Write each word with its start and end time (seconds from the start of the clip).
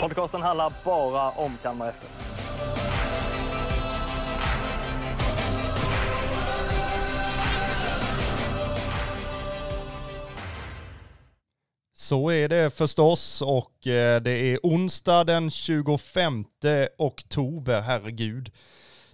Podcasten 0.00 0.42
handlar 0.42 0.72
bara 0.84 1.30
om 1.30 1.58
Kalmar 1.62 1.88
FF. 1.88 2.30
Så 11.96 12.30
är 12.30 12.48
det 12.48 12.76
förstås 12.76 13.42
och 13.42 13.86
eh, 13.86 14.20
det 14.22 14.30
är 14.30 14.58
onsdag 14.62 15.24
den 15.24 15.50
25 15.50 16.44
oktober, 16.98 17.80
herregud. 17.80 18.52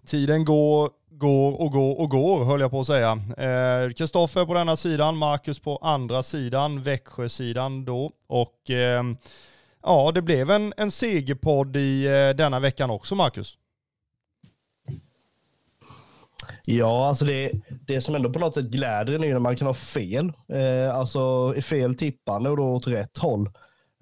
Tiden 0.06 0.44
går, 0.44 0.90
går 1.10 1.60
och 1.60 1.72
går 1.72 2.00
och 2.00 2.10
går 2.10 2.44
höll 2.44 2.60
jag 2.60 2.70
på 2.70 2.80
att 2.80 2.86
säga. 2.86 3.10
Eh, 3.38 3.90
Kristoffer 3.92 4.44
på 4.46 4.54
denna 4.54 4.76
sidan, 4.76 5.16
Marcus 5.16 5.58
på 5.58 5.76
andra 5.76 6.22
sidan, 6.22 6.82
Växjösidan 6.82 7.84
då. 7.84 8.10
Och 8.26 8.70
eh, 8.70 9.02
ja, 9.86 10.12
det 10.14 10.22
blev 10.22 10.50
en, 10.50 10.72
en 10.76 10.90
segerpodd 10.90 11.76
i 11.76 12.06
eh, 12.06 12.36
denna 12.36 12.60
veckan 12.60 12.90
också, 12.90 13.14
Marcus. 13.14 13.58
Ja, 16.64 17.08
alltså 17.08 17.24
det, 17.24 17.50
det 17.86 18.00
som 18.00 18.14
ändå 18.14 18.32
på 18.32 18.38
något 18.38 18.54
sätt 18.54 18.64
gläder 18.64 19.12
en 19.12 19.24
är 19.24 19.32
när 19.32 19.38
man 19.38 19.56
kan 19.56 19.66
ha 19.66 19.74
fel. 19.74 20.32
Eh, 20.48 20.96
alltså 20.96 21.54
fel 21.62 21.94
tippande 21.94 22.50
och 22.50 22.56
då 22.56 22.64
åt 22.64 22.86
rätt 22.86 23.18
håll. 23.18 23.50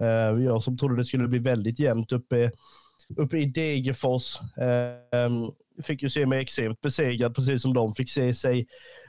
Eh, 0.01 0.45
jag 0.45 0.63
som 0.63 0.79
trodde 0.79 0.97
det 0.97 1.05
skulle 1.05 1.29
bli 1.29 1.39
väldigt 1.39 1.79
jämnt 1.79 2.13
uppe, 2.13 2.51
uppe 3.17 3.39
i 3.39 3.45
Degerfors. 3.45 4.41
Eh, 4.59 5.31
fick 5.83 6.03
ju 6.03 6.11
se 6.11 6.27
mig 6.27 6.41
extremt 6.41 6.81
besegrad, 6.81 7.35
precis 7.35 7.63
som 7.63 7.75
de 7.75 7.95
fick 7.95 8.11
se 8.11 8.35
sig 8.35 8.67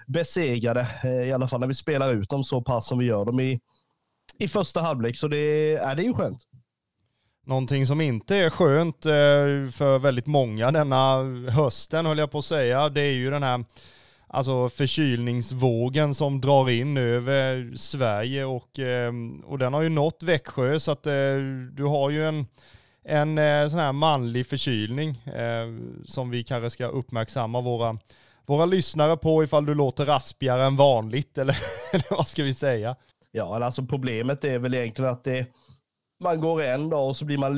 besegrade. 0.08 0.88
Eh, 1.04 1.28
I 1.28 1.32
alla 1.32 1.48
fall 1.48 1.60
när 1.60 1.68
vi 1.68 1.76
spelar 1.76 2.14
ut 2.14 2.30
dem 2.30 2.44
så 2.44 2.62
pass 2.62 2.88
som 2.88 3.00
vi 3.00 3.06
gör 3.06 3.26
dem 3.26 3.40
i, 3.40 3.60
i 4.38 4.48
första 4.48 4.82
halvlek. 4.82 5.18
Så 5.18 5.28
det, 5.28 5.74
är 5.76 5.96
det 5.96 6.02
är 6.02 6.08
ju 6.08 6.14
skönt. 6.14 6.40
Någonting 7.48 7.88
som 7.88 8.02
inte 8.02 8.36
är 8.36 8.50
skönt 8.50 9.06
eh, 9.06 9.72
för 9.72 10.00
väldigt 10.00 10.26
många 10.26 10.72
denna 10.72 11.24
hösten 11.50 12.06
höll 12.06 12.18
jag 12.18 12.32
på 12.32 12.38
att 12.38 12.46
säga, 12.46 12.90
det 12.90 13.02
är 13.02 13.14
ju 13.14 13.30
den 13.30 13.44
här 13.44 13.66
alltså 14.28 14.70
förkylningsvågen 14.70 16.16
som 16.16 16.42
drar 16.42 16.70
in 16.70 16.98
över 16.98 17.78
Sverige 17.78 18.46
och, 18.46 18.80
eh, 18.80 19.14
och 19.46 19.60
den 19.60 19.74
har 19.74 19.82
ju 19.82 19.90
nått 19.90 20.24
Växjö 20.24 20.80
så 20.80 20.92
att 20.92 21.08
eh, 21.08 21.14
du 21.72 21.84
har 21.84 22.10
ju 22.10 22.28
en, 22.28 22.48
en 23.38 23.70
sån 23.70 23.80
här 23.80 23.94
manlig 23.94 24.48
förkylning 24.48 25.22
som 26.06 26.30
vi 26.30 26.44
kanske 26.44 26.70
ska 26.70 26.86
uppmärksamma 26.88 27.62
våra, 27.62 27.98
våra 28.46 28.66
lyssnare 28.66 29.18
på 29.18 29.44
ifall 29.44 29.66
du 29.66 29.74
låter 29.74 30.06
raspigare 30.06 30.64
än 30.64 30.76
vanligt 30.76 31.38
eller, 31.38 31.58
eller 31.94 32.06
vad 32.10 32.28
ska 32.28 32.44
vi 32.44 32.54
säga? 32.54 32.96
Ja, 33.32 33.66
alltså 33.66 33.86
problemet 33.86 34.44
är 34.44 34.60
väl 34.60 34.76
egentligen 34.76 35.12
att 35.12 35.24
det 35.24 35.46
man 36.24 36.42
går 36.42 36.62
en 36.62 36.90
dag 36.90 37.08
och 37.08 37.18
så 37.18 37.26
blir 37.26 37.38
man 37.38 37.56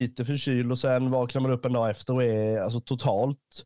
lite 0.00 0.24
förkyld 0.24 0.72
och 0.72 0.78
sen 0.78 1.10
vaknar 1.10 1.42
man 1.42 1.50
upp 1.50 1.64
en 1.64 1.72
dag 1.72 1.90
efter 1.90 2.14
och 2.14 2.24
är 2.24 2.60
alltså 2.60 2.80
totalt 2.80 3.64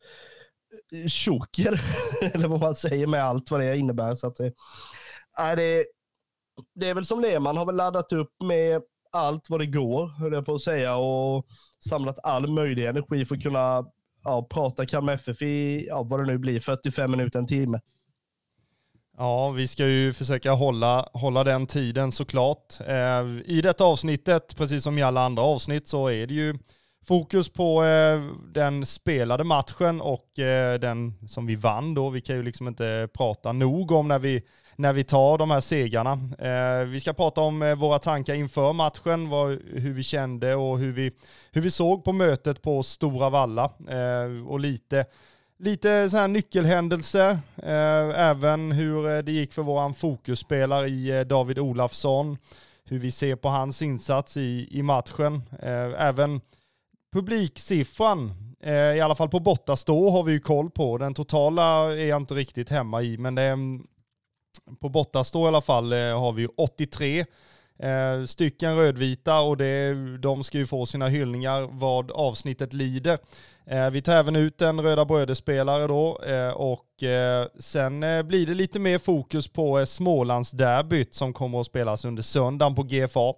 eh, 0.92 1.08
tjocker, 1.08 1.82
eller 2.34 2.48
vad 2.48 2.60
man 2.60 2.74
säger 2.74 3.06
med 3.06 3.24
allt 3.24 3.50
vad 3.50 3.60
det 3.60 3.76
innebär. 3.76 4.14
Så 4.14 4.26
att 4.26 4.40
eh, 4.40 4.46
det, 5.36 5.42
är 5.42 5.56
det, 5.56 5.84
det 6.74 6.88
är 6.88 6.94
väl 6.94 7.06
som 7.06 7.22
det 7.22 7.32
är, 7.32 7.40
man 7.40 7.56
har 7.56 7.66
väl 7.66 7.76
laddat 7.76 8.12
upp 8.12 8.32
med 8.44 8.82
allt 9.12 9.50
vad 9.50 9.60
det 9.60 9.66
går, 9.66 10.06
höll 10.06 10.32
jag 10.32 10.46
på 10.46 10.54
att 10.54 10.62
säga, 10.62 10.96
och 10.96 11.46
samlat 11.88 12.18
all 12.22 12.46
möjlig 12.50 12.86
energi 12.86 13.24
för 13.24 13.34
att 13.36 13.42
kunna 13.42 13.84
ja, 14.24 14.46
prata 14.50 14.86
Kalmar 14.86 15.12
FF 15.12 15.42
i, 15.42 15.86
ja, 15.88 16.02
vad 16.02 16.20
det 16.20 16.26
nu 16.26 16.38
blir, 16.38 16.60
45 16.60 17.10
minuter, 17.10 17.38
en 17.38 17.46
timme. 17.46 17.80
Ja, 19.18 19.50
vi 19.50 19.68
ska 19.68 19.86
ju 19.86 20.12
försöka 20.12 20.52
hålla, 20.52 21.08
hålla 21.12 21.44
den 21.44 21.66
tiden 21.66 22.12
såklart. 22.12 22.80
Eh, 22.86 23.24
I 23.44 23.60
detta 23.62 23.84
avsnittet, 23.84 24.56
precis 24.56 24.84
som 24.84 24.98
i 24.98 25.02
alla 25.02 25.20
andra 25.20 25.42
avsnitt, 25.42 25.86
så 25.86 26.08
är 26.08 26.26
det 26.26 26.34
ju 26.34 26.58
fokus 27.06 27.48
på 27.48 27.84
eh, 27.84 28.22
den 28.52 28.86
spelade 28.86 29.44
matchen 29.44 30.00
och 30.00 30.38
eh, 30.38 30.78
den 30.80 31.28
som 31.28 31.46
vi 31.46 31.56
vann 31.56 31.94
då. 31.94 32.10
Vi 32.10 32.20
kan 32.20 32.36
ju 32.36 32.42
liksom 32.42 32.68
inte 32.68 33.08
prata 33.14 33.52
nog 33.52 33.92
om 33.92 34.08
när 34.08 34.18
vi, 34.18 34.42
när 34.76 34.92
vi 34.92 35.04
tar 35.04 35.38
de 35.38 35.50
här 35.50 35.60
segrarna. 35.60 36.12
Eh, 36.38 36.84
vi 36.84 37.00
ska 37.00 37.12
prata 37.12 37.40
om 37.40 37.62
eh, 37.62 37.74
våra 37.74 37.98
tankar 37.98 38.34
inför 38.34 38.72
matchen, 38.72 39.28
vad, 39.28 39.50
hur 39.74 39.92
vi 39.92 40.02
kände 40.02 40.54
och 40.54 40.78
hur 40.78 40.92
vi, 40.92 41.12
hur 41.52 41.60
vi 41.60 41.70
såg 41.70 42.04
på 42.04 42.12
mötet 42.12 42.62
på 42.62 42.82
Stora 42.82 43.30
Valla 43.30 43.64
eh, 43.88 44.48
och 44.48 44.60
lite 44.60 45.06
Lite 45.64 46.10
så 46.10 46.16
här 46.16 46.28
nyckelhändelser, 46.28 47.30
eh, 47.56 48.20
även 48.20 48.72
hur 48.72 49.16
eh, 49.16 49.18
det 49.18 49.32
gick 49.32 49.52
för 49.52 49.62
våran 49.62 49.94
fokusspelare 49.94 50.88
i 50.88 51.10
eh, 51.10 51.20
David 51.20 51.58
Olafsson, 51.58 52.38
hur 52.84 52.98
vi 52.98 53.10
ser 53.10 53.36
på 53.36 53.48
hans 53.48 53.82
insats 53.82 54.36
i, 54.36 54.68
i 54.70 54.82
matchen. 54.82 55.42
Eh, 55.62 56.06
även 56.06 56.40
publiksiffran, 57.12 58.32
i 58.96 59.00
alla 59.00 59.14
fall 59.14 59.28
på 59.28 59.40
bortastå 59.40 60.10
har 60.10 60.22
vi 60.22 60.32
ju 60.32 60.40
koll 60.40 60.70
på. 60.70 60.98
Den 60.98 61.14
totala 61.14 61.92
är 61.92 62.06
jag 62.06 62.16
inte 62.16 62.34
riktigt 62.34 62.70
hemma 62.70 63.02
i, 63.02 63.18
men 63.18 63.34
det 63.34 63.42
är, 63.42 63.52
mm, 63.52 63.86
på 64.80 64.88
bortastå 64.88 65.44
i 65.44 65.48
alla 65.48 65.60
fall 65.60 65.92
har 65.92 66.32
vi 66.32 66.46
83 66.56 67.24
Eh, 67.78 68.24
stycken 68.24 68.76
rödvita 68.76 69.40
och 69.40 69.56
det, 69.56 69.94
de 70.18 70.44
ska 70.44 70.58
ju 70.58 70.66
få 70.66 70.86
sina 70.86 71.08
hyllningar 71.08 71.68
vad 71.70 72.10
avsnittet 72.10 72.72
lider. 72.72 73.18
Eh, 73.66 73.90
vi 73.90 74.02
tar 74.02 74.12
även 74.12 74.36
ut 74.36 74.62
en 74.62 74.80
Röda 74.80 75.04
Bröder-spelare 75.04 75.86
då 75.86 76.22
eh, 76.26 76.48
och 76.48 77.02
eh, 77.02 77.46
sen 77.58 78.02
eh, 78.02 78.22
blir 78.22 78.46
det 78.46 78.54
lite 78.54 78.78
mer 78.78 78.98
fokus 78.98 79.48
på 79.48 79.78
eh, 79.78 79.84
Smålandsderbyt 79.84 81.14
som 81.14 81.32
kommer 81.32 81.60
att 81.60 81.66
spelas 81.66 82.04
under 82.04 82.22
söndagen 82.22 82.74
på 82.74 82.82
GFA. 82.82 83.34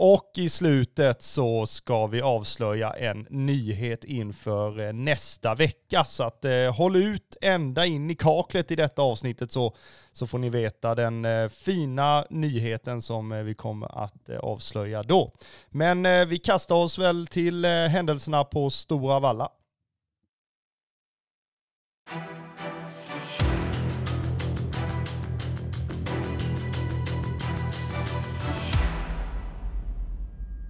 Och 0.00 0.30
i 0.36 0.48
slutet 0.48 1.22
så 1.22 1.66
ska 1.66 2.06
vi 2.06 2.22
avslöja 2.22 2.90
en 2.92 3.26
nyhet 3.30 4.04
inför 4.04 4.80
eh, 4.80 4.92
nästa 4.92 5.54
vecka. 5.54 6.04
Så 6.04 6.22
att 6.22 6.44
eh, 6.44 6.74
håll 6.76 6.96
ut 6.96 7.36
ända 7.40 7.86
in 7.86 8.10
i 8.10 8.14
kaklet 8.14 8.70
i 8.70 8.76
detta 8.76 9.02
avsnittet 9.02 9.52
så, 9.52 9.74
så 10.12 10.26
får 10.26 10.38
ni 10.38 10.50
veta 10.50 10.94
den 10.94 11.24
eh, 11.24 11.48
fina 11.48 12.24
nyheten 12.30 13.02
som 13.02 13.32
eh, 13.32 13.38
vi 13.38 13.54
kommer 13.54 14.04
att 14.04 14.28
eh, 14.28 14.38
avslöja 14.38 15.02
då. 15.02 15.32
Men 15.70 16.06
eh, 16.06 16.26
vi 16.26 16.38
kastar 16.38 16.76
oss 16.76 16.98
väl 16.98 17.26
till 17.26 17.64
eh, 17.64 17.70
händelserna 17.70 18.44
på 18.44 18.70
Stora 18.70 19.20
Valla. 19.20 19.48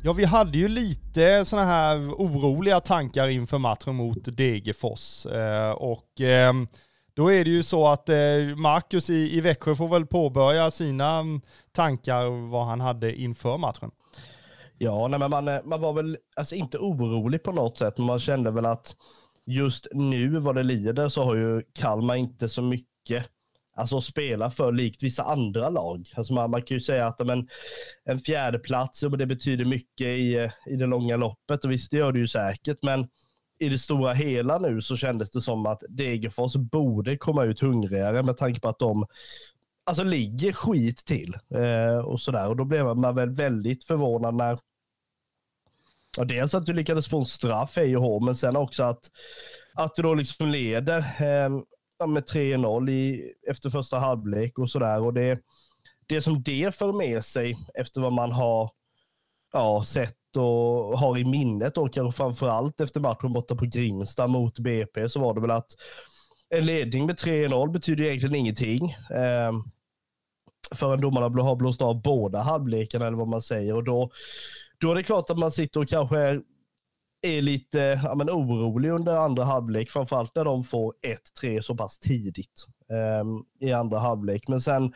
Ja, 0.03 0.13
vi 0.13 0.25
hade 0.25 0.59
ju 0.59 0.69
lite 0.69 1.45
sådana 1.45 1.67
här 1.67 1.97
oroliga 1.97 2.81
tankar 2.81 3.29
inför 3.29 3.59
matchen 3.59 3.95
mot 3.95 4.37
Degerfors. 4.37 5.27
Eh, 5.27 5.71
och 5.71 6.21
eh, 6.21 6.53
då 7.15 7.33
är 7.33 7.45
det 7.45 7.51
ju 7.51 7.63
så 7.63 7.87
att 7.87 8.09
eh, 8.09 8.17
Marcus 8.57 9.11
i, 9.11 9.37
i 9.37 9.41
Växjö 9.41 9.75
får 9.75 9.89
väl 9.89 10.07
påbörja 10.07 10.71
sina 10.71 11.19
mm, 11.19 11.41
tankar 11.73 12.51
vad 12.51 12.67
han 12.67 12.81
hade 12.81 13.21
inför 13.21 13.59
matchen. 13.59 13.91
Ja, 14.79 15.09
nej, 15.09 15.19
men 15.19 15.31
man, 15.31 15.49
eh, 15.49 15.61
man 15.65 15.81
var 15.81 15.93
väl 15.93 16.17
alltså, 16.37 16.55
inte 16.55 16.79
orolig 16.79 17.43
på 17.43 17.53
något 17.53 17.79
sätt, 17.79 17.99
men 17.99 18.07
man 18.07 18.21
kände 18.21 18.51
väl 18.51 18.67
att 18.67 18.97
just 19.47 19.87
nu 19.93 20.39
vad 20.39 20.55
det 20.55 20.63
lider 20.63 21.09
så 21.09 21.25
har 21.25 21.35
ju 21.35 21.63
Kalmar 21.75 22.17
inte 22.17 22.49
så 22.49 22.63
mycket 22.63 23.27
alltså 23.79 24.01
spela 24.01 24.51
för 24.51 24.73
likt 24.73 25.03
vissa 25.03 25.23
andra 25.23 25.71
lag. 25.71 26.13
Alltså 26.17 26.33
man, 26.33 26.51
man 26.51 26.63
kan 26.63 26.75
ju 26.75 26.81
säga 26.81 27.07
att 27.07 27.27
men, 27.27 27.49
en 28.05 28.21
fjärde 28.21 28.59
plats 28.59 29.05
det 29.19 29.27
betyder 29.27 29.65
mycket 29.65 30.07
i, 30.07 30.35
eh, 30.35 30.51
i 30.67 30.77
det 30.77 30.87
långa 30.87 31.17
loppet 31.17 31.65
och 31.65 31.71
visst 31.71 31.91
det 31.91 31.97
gör 31.97 32.13
det 32.13 32.19
ju 32.19 32.27
säkert 32.27 32.79
men 32.83 33.09
i 33.61 33.69
det 33.69 33.79
stora 33.79 34.13
hela 34.13 34.59
nu 34.59 34.83
så 34.83 34.97
kändes 34.97 35.31
det 35.31 35.41
som 35.41 35.67
att 35.67 35.83
Degerfors 35.89 36.57
borde 36.57 37.17
komma 37.17 37.45
ut 37.45 37.61
hungrigare 37.61 38.23
med 38.23 38.37
tanke 38.37 38.61
på 38.61 38.69
att 38.69 38.79
de 38.79 39.07
alltså 39.87 40.05
ligger 40.05 40.53
skit 40.53 41.05
till 41.05 41.37
eh, 41.55 41.99
och 41.99 42.21
sådär 42.21 42.49
och 42.49 42.57
då 42.57 42.65
blev 42.65 42.97
man 42.97 43.15
väl 43.15 43.31
väldigt 43.31 43.85
förvånad 43.85 44.35
när 44.35 44.59
Ja, 46.17 46.25
dels 46.25 46.55
att 46.55 46.67
du 46.67 46.73
lyckades 46.73 47.09
få 47.09 47.19
en 47.19 47.25
straff 47.25 47.77
hej 47.77 47.97
och 47.97 48.03
hå, 48.03 48.21
men 48.21 48.35
sen 48.35 48.57
också 48.57 48.83
att, 48.83 49.11
att 49.75 49.95
du 49.95 50.03
då 50.03 50.15
liksom 50.15 50.49
leder. 50.49 50.99
Eh, 50.99 51.51
med 52.07 52.25
3-0 52.25 53.23
efter 53.51 53.71
första 53.71 53.99
halvlek 53.99 54.59
och 54.59 54.71
sådär. 54.71 55.01
Och 55.01 55.15
det, 55.15 55.41
det 56.07 56.21
som 56.21 56.43
det 56.43 56.75
för 56.75 56.93
med 56.93 57.25
sig 57.25 57.59
efter 57.75 58.01
vad 58.01 58.13
man 58.13 58.33
har 58.33 58.71
ja, 59.53 59.85
sett 59.85 60.37
och 60.37 60.99
har 60.99 61.19
i 61.19 61.25
minnet 61.25 61.79
och 61.79 61.93
kanske 61.93 62.17
framförallt 62.17 62.81
efter 62.81 63.01
matchen 63.01 63.33
borta 63.33 63.57
på 63.57 63.65
Grimsta 63.65 64.27
mot 64.27 64.59
BP 64.59 65.09
så 65.09 65.21
var 65.21 65.35
det 65.35 65.41
väl 65.41 65.51
att 65.51 65.71
en 66.49 66.67
ledning 66.67 67.07
med 67.07 67.17
3-0 67.17 67.71
betyder 67.73 68.05
egentligen 68.05 68.35
ingenting. 68.35 68.91
Eh, 68.91 69.53
förrän 70.75 71.01
domarna 71.01 71.43
har 71.43 71.57
blåst 71.57 71.83
av 71.83 72.03
båda 72.03 72.43
halvlekarna 72.43 73.07
eller 73.07 73.17
vad 73.17 73.29
man 73.29 73.43
säger 73.43 73.75
och 73.75 73.85
då, 73.85 74.11
då 74.81 74.91
är 74.91 74.95
det 74.95 75.03
klart 75.03 75.31
att 75.31 75.39
man 75.39 75.51
sitter 75.51 75.81
och 75.81 75.89
kanske 75.89 76.41
är, 77.23 77.43
lite 77.43 78.01
ja, 78.05 78.15
men 78.15 78.31
orolig 78.31 78.91
under 78.91 79.17
andra 79.17 79.45
halvlek, 79.45 79.91
framförallt 79.91 80.35
när 80.35 80.45
de 80.45 80.65
får 80.65 80.95
1-3 81.43 81.61
så 81.61 81.75
pass 81.75 81.99
tidigt 81.99 82.67
eh, 82.91 83.69
i 83.69 83.73
andra 83.73 83.99
halvlek. 83.99 84.49
Men 84.49 84.61
sen 84.61 84.95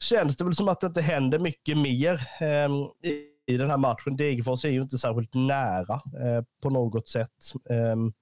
känns 0.00 0.36
det 0.36 0.44
väl 0.44 0.54
som 0.54 0.68
att 0.68 0.80
det 0.80 0.86
inte 0.86 1.02
händer 1.02 1.38
mycket 1.38 1.78
mer 1.78 2.14
eh, 2.40 2.68
i, 3.10 3.28
i 3.46 3.56
den 3.56 3.70
här 3.70 3.76
matchen. 3.76 4.16
Degerfors 4.16 4.64
är 4.64 4.68
ju 4.68 4.82
inte 4.82 4.98
särskilt 4.98 5.34
nära 5.34 5.94
eh, 5.94 6.44
på 6.62 6.70
något 6.70 7.08
sätt 7.08 7.52
ehm, 7.70 8.12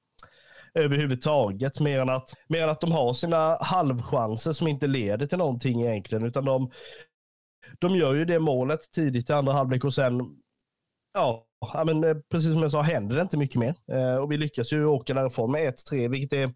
överhuvudtaget. 0.74 1.80
Mer 1.80 2.00
än, 2.00 2.08
att, 2.08 2.34
mer 2.48 2.62
än 2.62 2.70
att 2.70 2.80
de 2.80 2.92
har 2.92 3.12
sina 3.12 3.56
halvchanser 3.60 4.52
som 4.52 4.68
inte 4.68 4.86
leder 4.86 5.26
till 5.26 5.38
någonting 5.38 5.82
egentligen. 5.82 6.24
Utan 6.24 6.44
de, 6.44 6.70
de 7.78 7.96
gör 7.96 8.14
ju 8.14 8.24
det 8.24 8.38
målet 8.38 8.92
tidigt 8.92 9.30
i 9.30 9.32
andra 9.32 9.52
halvlek 9.52 9.84
och 9.84 9.94
sen, 9.94 10.38
ja, 11.14 11.46
men, 11.84 12.04
eh, 12.04 12.16
precis 12.30 12.52
som 12.52 12.62
jag 12.62 12.70
sa, 12.70 12.82
händer 12.82 13.16
det 13.16 13.22
inte 13.22 13.36
mycket 13.36 13.56
mer. 13.56 13.74
Eh, 13.92 14.16
och 14.16 14.32
vi 14.32 14.36
lyckas 14.36 14.72
ju 14.72 14.84
åka 14.84 15.14
därifrån 15.14 15.52
med 15.52 15.68
1-3, 15.68 16.08
vilket 16.08 16.32
är 16.32 16.52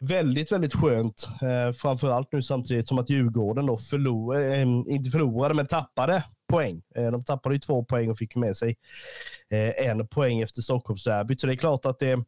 väldigt, 0.00 0.52
väldigt 0.52 0.74
skönt. 0.74 1.28
Eh, 1.42 1.72
framförallt 1.72 2.32
nu 2.32 2.42
samtidigt 2.42 2.88
som 2.88 2.98
att 2.98 3.10
Djurgården 3.10 3.66
då 3.66 3.76
förlorade, 3.76 4.56
eh, 4.56 4.62
inte 4.62 5.10
förlorade, 5.10 5.54
men 5.54 5.66
tappade 5.66 6.24
poäng. 6.48 6.82
Eh, 6.94 7.10
de 7.10 7.24
tappade 7.24 7.54
ju 7.54 7.58
två 7.58 7.84
poäng 7.84 8.10
och 8.10 8.18
fick 8.18 8.36
med 8.36 8.56
sig 8.56 8.76
eh, 9.50 9.88
en 9.88 10.06
poäng 10.06 10.40
efter 10.40 10.62
Stockholmsderbyt. 10.62 11.40
Så 11.40 11.46
det 11.46 11.52
är 11.52 11.56
klart 11.56 11.86
att 11.86 11.98
det, 11.98 12.24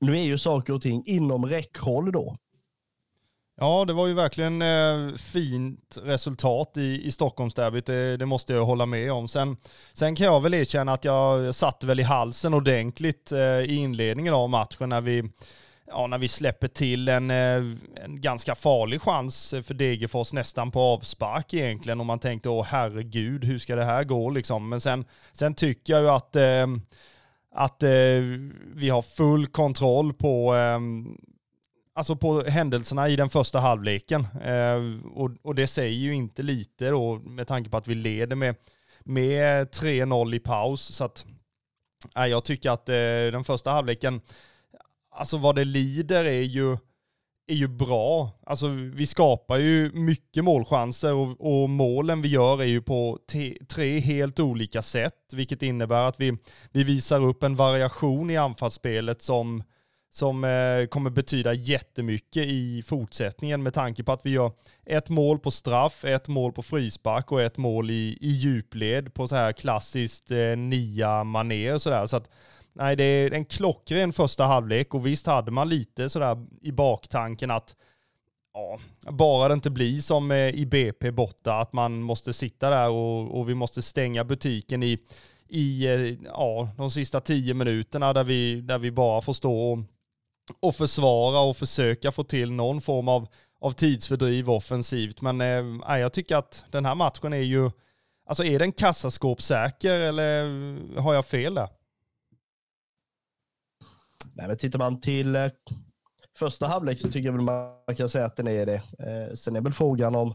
nu 0.00 0.18
är 0.18 0.22
ju 0.22 0.38
saker 0.38 0.72
och 0.72 0.82
ting 0.82 1.02
inom 1.06 1.46
räckhåll 1.46 2.12
då. 2.12 2.36
Ja, 3.60 3.84
det 3.84 3.92
var 3.92 4.06
ju 4.06 4.14
verkligen 4.14 4.62
eh, 4.62 5.14
fint 5.16 5.98
resultat 6.02 6.76
i, 6.76 7.06
i 7.06 7.10
Stockholmsderbyt, 7.10 7.86
det, 7.86 8.16
det 8.16 8.26
måste 8.26 8.52
jag 8.52 8.64
hålla 8.64 8.86
med 8.86 9.12
om. 9.12 9.28
Sen, 9.28 9.56
sen 9.92 10.14
kan 10.14 10.26
jag 10.26 10.40
väl 10.40 10.54
erkänna 10.54 10.92
att 10.92 11.04
jag 11.04 11.54
satt 11.54 11.84
väl 11.84 12.00
i 12.00 12.02
halsen 12.02 12.54
ordentligt 12.54 13.32
eh, 13.32 13.40
i 13.40 13.76
inledningen 13.76 14.34
av 14.34 14.50
matchen 14.50 14.88
när 14.88 15.00
vi 15.00 15.30
ja, 15.86 16.06
när 16.06 16.18
vi 16.18 16.28
släpper 16.28 16.68
till 16.68 17.08
en, 17.08 17.30
eh, 17.30 17.64
en 18.04 18.20
ganska 18.20 18.54
farlig 18.54 19.02
chans 19.02 19.54
för 19.62 19.74
Degerfors 19.74 20.32
nästan 20.32 20.70
på 20.70 20.80
avspark 20.80 21.54
egentligen. 21.54 22.00
Och 22.00 22.06
man 22.06 22.18
tänkte, 22.18 22.48
åh 22.48 22.64
herregud, 22.64 23.44
hur 23.44 23.58
ska 23.58 23.76
det 23.76 23.84
här 23.84 24.04
gå 24.04 24.30
liksom? 24.30 24.68
Men 24.68 24.80
sen, 24.80 25.04
sen 25.32 25.54
tycker 25.54 25.92
jag 25.92 26.02
ju 26.02 26.08
att, 26.08 26.36
eh, 26.36 26.66
att 27.54 27.82
eh, 27.82 27.90
vi 28.74 28.88
har 28.88 29.02
full 29.02 29.46
kontroll 29.46 30.12
på, 30.12 30.56
eh, 30.56 30.78
alltså 31.98 32.16
på 32.16 32.40
händelserna 32.40 33.08
i 33.08 33.16
den 33.16 33.28
första 33.28 33.58
halvleken. 33.58 34.26
Eh, 34.42 35.08
och, 35.12 35.30
och 35.42 35.54
det 35.54 35.66
säger 35.66 35.98
ju 35.98 36.14
inte 36.14 36.42
lite 36.42 36.88
då 36.88 37.18
med 37.18 37.46
tanke 37.46 37.70
på 37.70 37.76
att 37.76 37.88
vi 37.88 37.94
leder 37.94 38.36
med, 38.36 38.54
med 39.04 39.68
3-0 39.68 40.34
i 40.34 40.38
paus. 40.38 40.82
Så 40.82 41.04
att, 41.04 41.26
eh, 42.16 42.26
jag 42.26 42.44
tycker 42.44 42.70
att 42.70 42.88
eh, 42.88 42.94
den 43.32 43.44
första 43.44 43.70
halvleken 43.70 44.20
alltså 45.10 45.36
vad 45.36 45.56
det 45.56 45.64
lider 45.64 46.24
är 46.24 46.42
ju, 46.42 46.72
är 47.46 47.54
ju 47.54 47.68
bra. 47.68 48.30
Alltså 48.46 48.68
vi 48.68 49.06
skapar 49.06 49.58
ju 49.58 49.92
mycket 49.92 50.44
målchanser 50.44 51.14
och, 51.14 51.62
och 51.62 51.70
målen 51.70 52.22
vi 52.22 52.28
gör 52.28 52.62
är 52.62 52.66
ju 52.66 52.82
på 52.82 53.18
tre 53.68 53.98
helt 53.98 54.40
olika 54.40 54.82
sätt, 54.82 55.32
vilket 55.32 55.62
innebär 55.62 56.04
att 56.04 56.20
vi, 56.20 56.38
vi 56.72 56.84
visar 56.84 57.24
upp 57.24 57.42
en 57.42 57.56
variation 57.56 58.30
i 58.30 58.36
anfallsspelet 58.36 59.22
som, 59.22 59.62
som 60.10 60.44
eh, 60.44 60.86
kommer 60.86 61.10
betyda 61.10 61.52
jättemycket 61.52 62.46
i 62.46 62.82
fortsättningen 62.82 63.62
med 63.62 63.74
tanke 63.74 64.04
på 64.04 64.12
att 64.12 64.26
vi 64.26 64.30
gör 64.30 64.52
ett 64.86 65.08
mål 65.08 65.38
på 65.38 65.50
straff, 65.50 66.04
ett 66.04 66.28
mål 66.28 66.52
på 66.52 66.62
frispark 66.62 67.32
och 67.32 67.42
ett 67.42 67.56
mål 67.56 67.90
i, 67.90 68.18
i 68.20 68.28
djupled 68.28 69.14
på 69.14 69.28
så 69.28 69.36
här 69.36 69.52
klassiskt 69.52 70.30
eh, 70.30 70.56
nia 70.56 71.24
manér 71.24 71.78
sådär. 71.78 72.06
Så 72.06 72.16
att 72.16 72.30
nej, 72.72 72.96
det 72.96 73.04
är 73.04 73.32
en 73.32 73.44
klockren 73.44 74.12
första 74.12 74.44
halvlek 74.44 74.94
och 74.94 75.06
visst 75.06 75.26
hade 75.26 75.50
man 75.50 75.68
lite 75.68 76.08
sådär 76.08 76.46
i 76.60 76.72
baktanken 76.72 77.50
att 77.50 77.76
ja, 78.54 78.78
bara 79.10 79.48
det 79.48 79.54
inte 79.54 79.70
blir 79.70 80.00
som 80.00 80.30
eh, 80.30 80.48
i 80.48 80.66
BP 80.66 81.10
borta, 81.10 81.54
att 81.54 81.72
man 81.72 82.02
måste 82.02 82.32
sitta 82.32 82.70
där 82.70 82.88
och, 82.88 83.38
och 83.38 83.48
vi 83.48 83.54
måste 83.54 83.82
stänga 83.82 84.24
butiken 84.24 84.82
i, 84.82 84.98
i 85.48 85.86
eh, 85.86 86.16
ja, 86.24 86.68
de 86.76 86.90
sista 86.90 87.20
tio 87.20 87.54
minuterna 87.54 88.12
där 88.12 88.24
vi, 88.24 88.60
där 88.60 88.78
vi 88.78 88.90
bara 88.92 89.20
får 89.20 89.32
stå 89.32 89.72
och, 89.72 89.78
och 90.60 90.74
försvara 90.74 91.40
och 91.40 91.56
försöka 91.56 92.12
få 92.12 92.24
till 92.24 92.52
någon 92.52 92.80
form 92.80 93.08
av, 93.08 93.28
av 93.60 93.72
tidsfördriv 93.72 94.50
offensivt. 94.50 95.20
Men 95.20 95.40
eh, 95.40 95.98
jag 95.98 96.12
tycker 96.12 96.36
att 96.36 96.64
den 96.70 96.84
här 96.84 96.94
matchen 96.94 97.32
är 97.32 97.36
ju, 97.36 97.70
alltså 98.26 98.44
är 98.44 98.58
den 98.58 98.72
kassaskåpssäker 98.72 100.00
eller 100.00 100.44
har 101.00 101.14
jag 101.14 101.26
fel 101.26 101.54
där? 101.54 101.68
Nej, 104.34 104.48
men 104.48 104.58
tittar 104.58 104.78
man 104.78 105.00
till 105.00 105.36
eh, 105.36 105.48
första 106.38 106.66
halvlek 106.66 107.00
så 107.00 107.10
tycker 107.10 107.28
jag 107.28 107.32
väl 107.32 107.42
man 107.42 107.96
kan 107.96 108.08
säga 108.08 108.24
att 108.24 108.36
den 108.36 108.48
är 108.48 108.66
det. 108.66 108.82
Eh, 108.98 109.34
sen 109.34 109.56
är 109.56 109.60
väl 109.60 109.72
frågan 109.72 110.14
om 110.14 110.34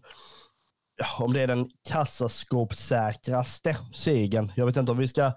om 1.20 1.34
det 1.34 1.42
är 1.42 1.48
den 1.48 1.70
kassaskåpssäkraste 1.90 3.78
segern. 3.94 4.52
Jag 4.56 4.66
vet 4.66 4.78
inte 4.78 4.92
om 4.92 4.98
vi 4.98 5.08
ska 5.08 5.32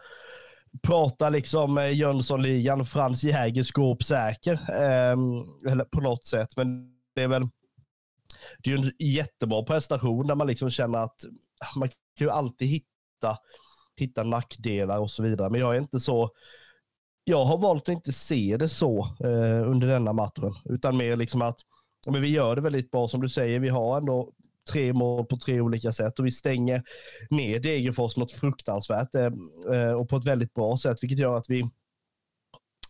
prata 0.83 1.31
liksom 1.31 1.79
eh, 1.79 1.93
Jönssonligan, 1.93 2.85
Frans 2.87 3.25
Jäger 3.25 3.63
skåpsäker 3.63 4.53
eh, 4.53 5.17
eller 5.73 5.85
på 5.85 6.01
något 6.01 6.27
sätt. 6.27 6.49
Men 6.57 6.97
det 7.15 7.23
är 7.23 7.29
väl 7.29 7.49
det 8.59 8.73
är 8.73 8.79
en 8.79 8.93
jättebra 8.99 9.63
prestation 9.63 10.27
där 10.27 10.35
man 10.35 10.47
liksom 10.47 10.71
känner 10.71 10.99
att 10.99 11.21
man 11.77 11.89
kan 11.89 12.27
ju 12.27 12.31
alltid 12.31 12.69
hitta, 12.69 13.39
hitta 13.97 14.23
nackdelar 14.23 14.99
och 14.99 15.11
så 15.11 15.23
vidare. 15.23 15.51
Men 15.51 15.61
jag 15.61 15.75
är 15.75 15.79
inte 15.79 16.01
så 16.01 16.31
jag 17.25 17.45
har 17.45 17.59
valt 17.59 17.83
att 17.83 17.95
inte 17.95 18.13
se 18.13 18.57
det 18.57 18.69
så 18.69 19.17
eh, 19.21 19.71
under 19.71 19.87
denna 19.87 20.13
matchen, 20.13 20.55
utan 20.65 20.97
mer 20.97 21.17
liksom 21.17 21.43
att 21.43 21.61
men 22.09 22.23
vi 22.23 22.29
gör 22.29 22.57
det 22.57 22.63
väldigt 22.63 22.91
bra 22.91 23.09
som 23.09 23.21
du 23.21 23.29
säger. 23.29 23.61
Vi 23.61 23.69
har 23.69 23.97
ändå 23.97 24.33
tre 24.73 24.93
mål 24.93 25.25
på 25.25 25.37
tre 25.37 25.61
olika 25.61 25.93
sätt 25.93 26.19
och 26.19 26.27
vi 26.27 26.33
stänger 26.33 26.83
ner 27.31 27.61
Degerfors 27.61 28.17
något 28.17 28.33
fruktansvärt 28.33 29.15
eh, 29.15 29.31
eh, 29.73 29.93
och 29.93 30.09
på 30.09 30.17
ett 30.17 30.27
väldigt 30.27 30.55
bra 30.55 30.79
sätt, 30.79 31.03
vilket 31.03 31.19
gör 31.19 31.37
att 31.37 31.51
vi 31.51 31.65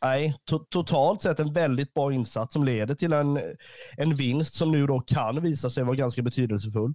Nej, 0.02 0.34
to 0.44 0.58
totalt 0.58 1.22
sett 1.22 1.40
en 1.40 1.52
väldigt 1.52 1.94
bra 1.94 2.12
insats 2.12 2.52
som 2.52 2.64
leder 2.64 2.94
till 2.94 3.12
en, 3.12 3.40
en 3.96 4.16
vinst 4.16 4.54
som 4.54 4.72
nu 4.72 4.86
då 4.86 5.00
kan 5.00 5.42
visa 5.42 5.70
sig 5.70 5.84
vara 5.84 5.96
ganska 5.96 6.22
betydelsefull. 6.22 6.94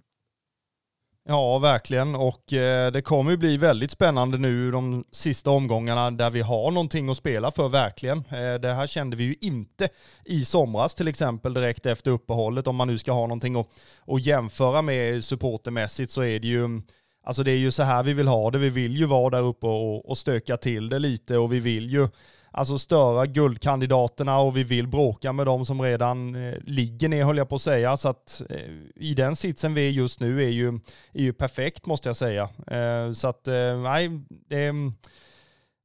Ja, 1.28 1.58
verkligen. 1.58 2.14
Och 2.14 2.52
eh, 2.52 2.92
det 2.92 3.02
kommer 3.02 3.30
ju 3.30 3.36
bli 3.36 3.56
väldigt 3.56 3.90
spännande 3.90 4.38
nu 4.38 4.70
de 4.70 5.04
sista 5.12 5.50
omgångarna 5.50 6.10
där 6.10 6.30
vi 6.30 6.40
har 6.40 6.70
någonting 6.70 7.08
att 7.08 7.16
spela 7.16 7.50
för, 7.50 7.68
verkligen. 7.68 8.18
Eh, 8.18 8.54
det 8.54 8.74
här 8.74 8.86
kände 8.86 9.16
vi 9.16 9.24
ju 9.24 9.34
inte 9.40 9.88
i 10.24 10.44
somras 10.44 10.94
till 10.94 11.08
exempel 11.08 11.54
direkt 11.54 11.86
efter 11.86 12.10
uppehållet. 12.10 12.66
Om 12.66 12.76
man 12.76 12.88
nu 12.88 12.98
ska 12.98 13.12
ha 13.12 13.22
någonting 13.22 13.56
att, 13.56 13.68
att 14.06 14.26
jämföra 14.26 14.82
med 14.82 15.24
supportermässigt 15.24 16.12
så 16.12 16.22
är 16.22 16.40
det 16.40 16.48
ju 16.48 16.82
Alltså 17.24 17.42
det 17.42 17.50
är 17.50 17.56
ju 17.56 17.70
så 17.70 17.82
här 17.82 18.02
vi 18.02 18.12
vill 18.12 18.28
ha 18.28 18.50
det. 18.50 18.58
Vi 18.58 18.70
vill 18.70 18.96
ju 18.96 19.06
vara 19.06 19.30
där 19.30 19.42
uppe 19.42 19.66
och, 19.66 20.10
och 20.10 20.18
stöka 20.18 20.56
till 20.56 20.88
det 20.88 20.98
lite 20.98 21.38
och 21.38 21.52
vi 21.52 21.60
vill 21.60 21.90
ju 21.90 22.08
alltså 22.52 22.78
störa 22.78 23.26
guldkandidaterna 23.26 24.38
och 24.38 24.56
vi 24.56 24.64
vill 24.64 24.86
bråka 24.86 25.32
med 25.32 25.46
de 25.46 25.64
som 25.64 25.82
redan 25.82 26.34
eh, 26.34 26.54
ligger 26.64 27.08
ner 27.08 27.24
höll 27.24 27.36
jag 27.36 27.48
på 27.48 27.54
att 27.54 27.62
säga. 27.62 27.96
Så 27.96 28.08
att 28.08 28.42
eh, 28.50 28.58
i 28.96 29.14
den 29.14 29.36
sitsen 29.36 29.74
vi 29.74 29.86
är 29.86 29.90
just 29.90 30.20
nu 30.20 30.44
är 30.44 30.48
ju, 30.48 30.68
är 31.12 31.22
ju 31.22 31.32
perfekt 31.32 31.86
måste 31.86 32.08
jag 32.08 32.16
säga. 32.16 32.48
Eh, 32.66 33.12
så 33.12 33.28
att 33.28 33.46
nej, 33.82 34.10
det, 34.48 34.72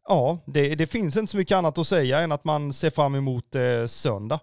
ja, 0.08 0.40
det, 0.46 0.76
det 0.76 0.88
finns 0.88 1.18
inte 1.18 1.32
så 1.32 1.38
mycket 1.38 1.58
annat 1.58 1.78
att 1.78 1.88
säga 1.88 2.20
än 2.20 2.32
att 2.32 2.44
man 2.44 2.74
ser 2.74 2.90
fram 2.90 3.16
emot 3.16 3.56
söndag. 3.88 4.40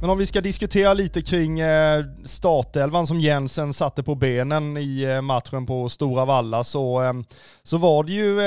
Men 0.00 0.10
om 0.10 0.18
vi 0.18 0.26
ska 0.26 0.40
diskutera 0.40 0.94
lite 0.94 1.22
kring 1.22 1.60
eh, 1.60 2.04
startelvan 2.24 3.06
som 3.06 3.20
Jensen 3.20 3.74
satte 3.74 4.02
på 4.02 4.14
benen 4.14 4.76
i 4.76 5.02
eh, 5.02 5.20
matchen 5.20 5.66
på 5.66 5.88
Stora 5.88 6.24
Valla 6.24 6.64
så, 6.64 7.02
eh, 7.02 7.12
så 7.62 7.78
var 7.78 8.04
det 8.04 8.12
ju 8.12 8.40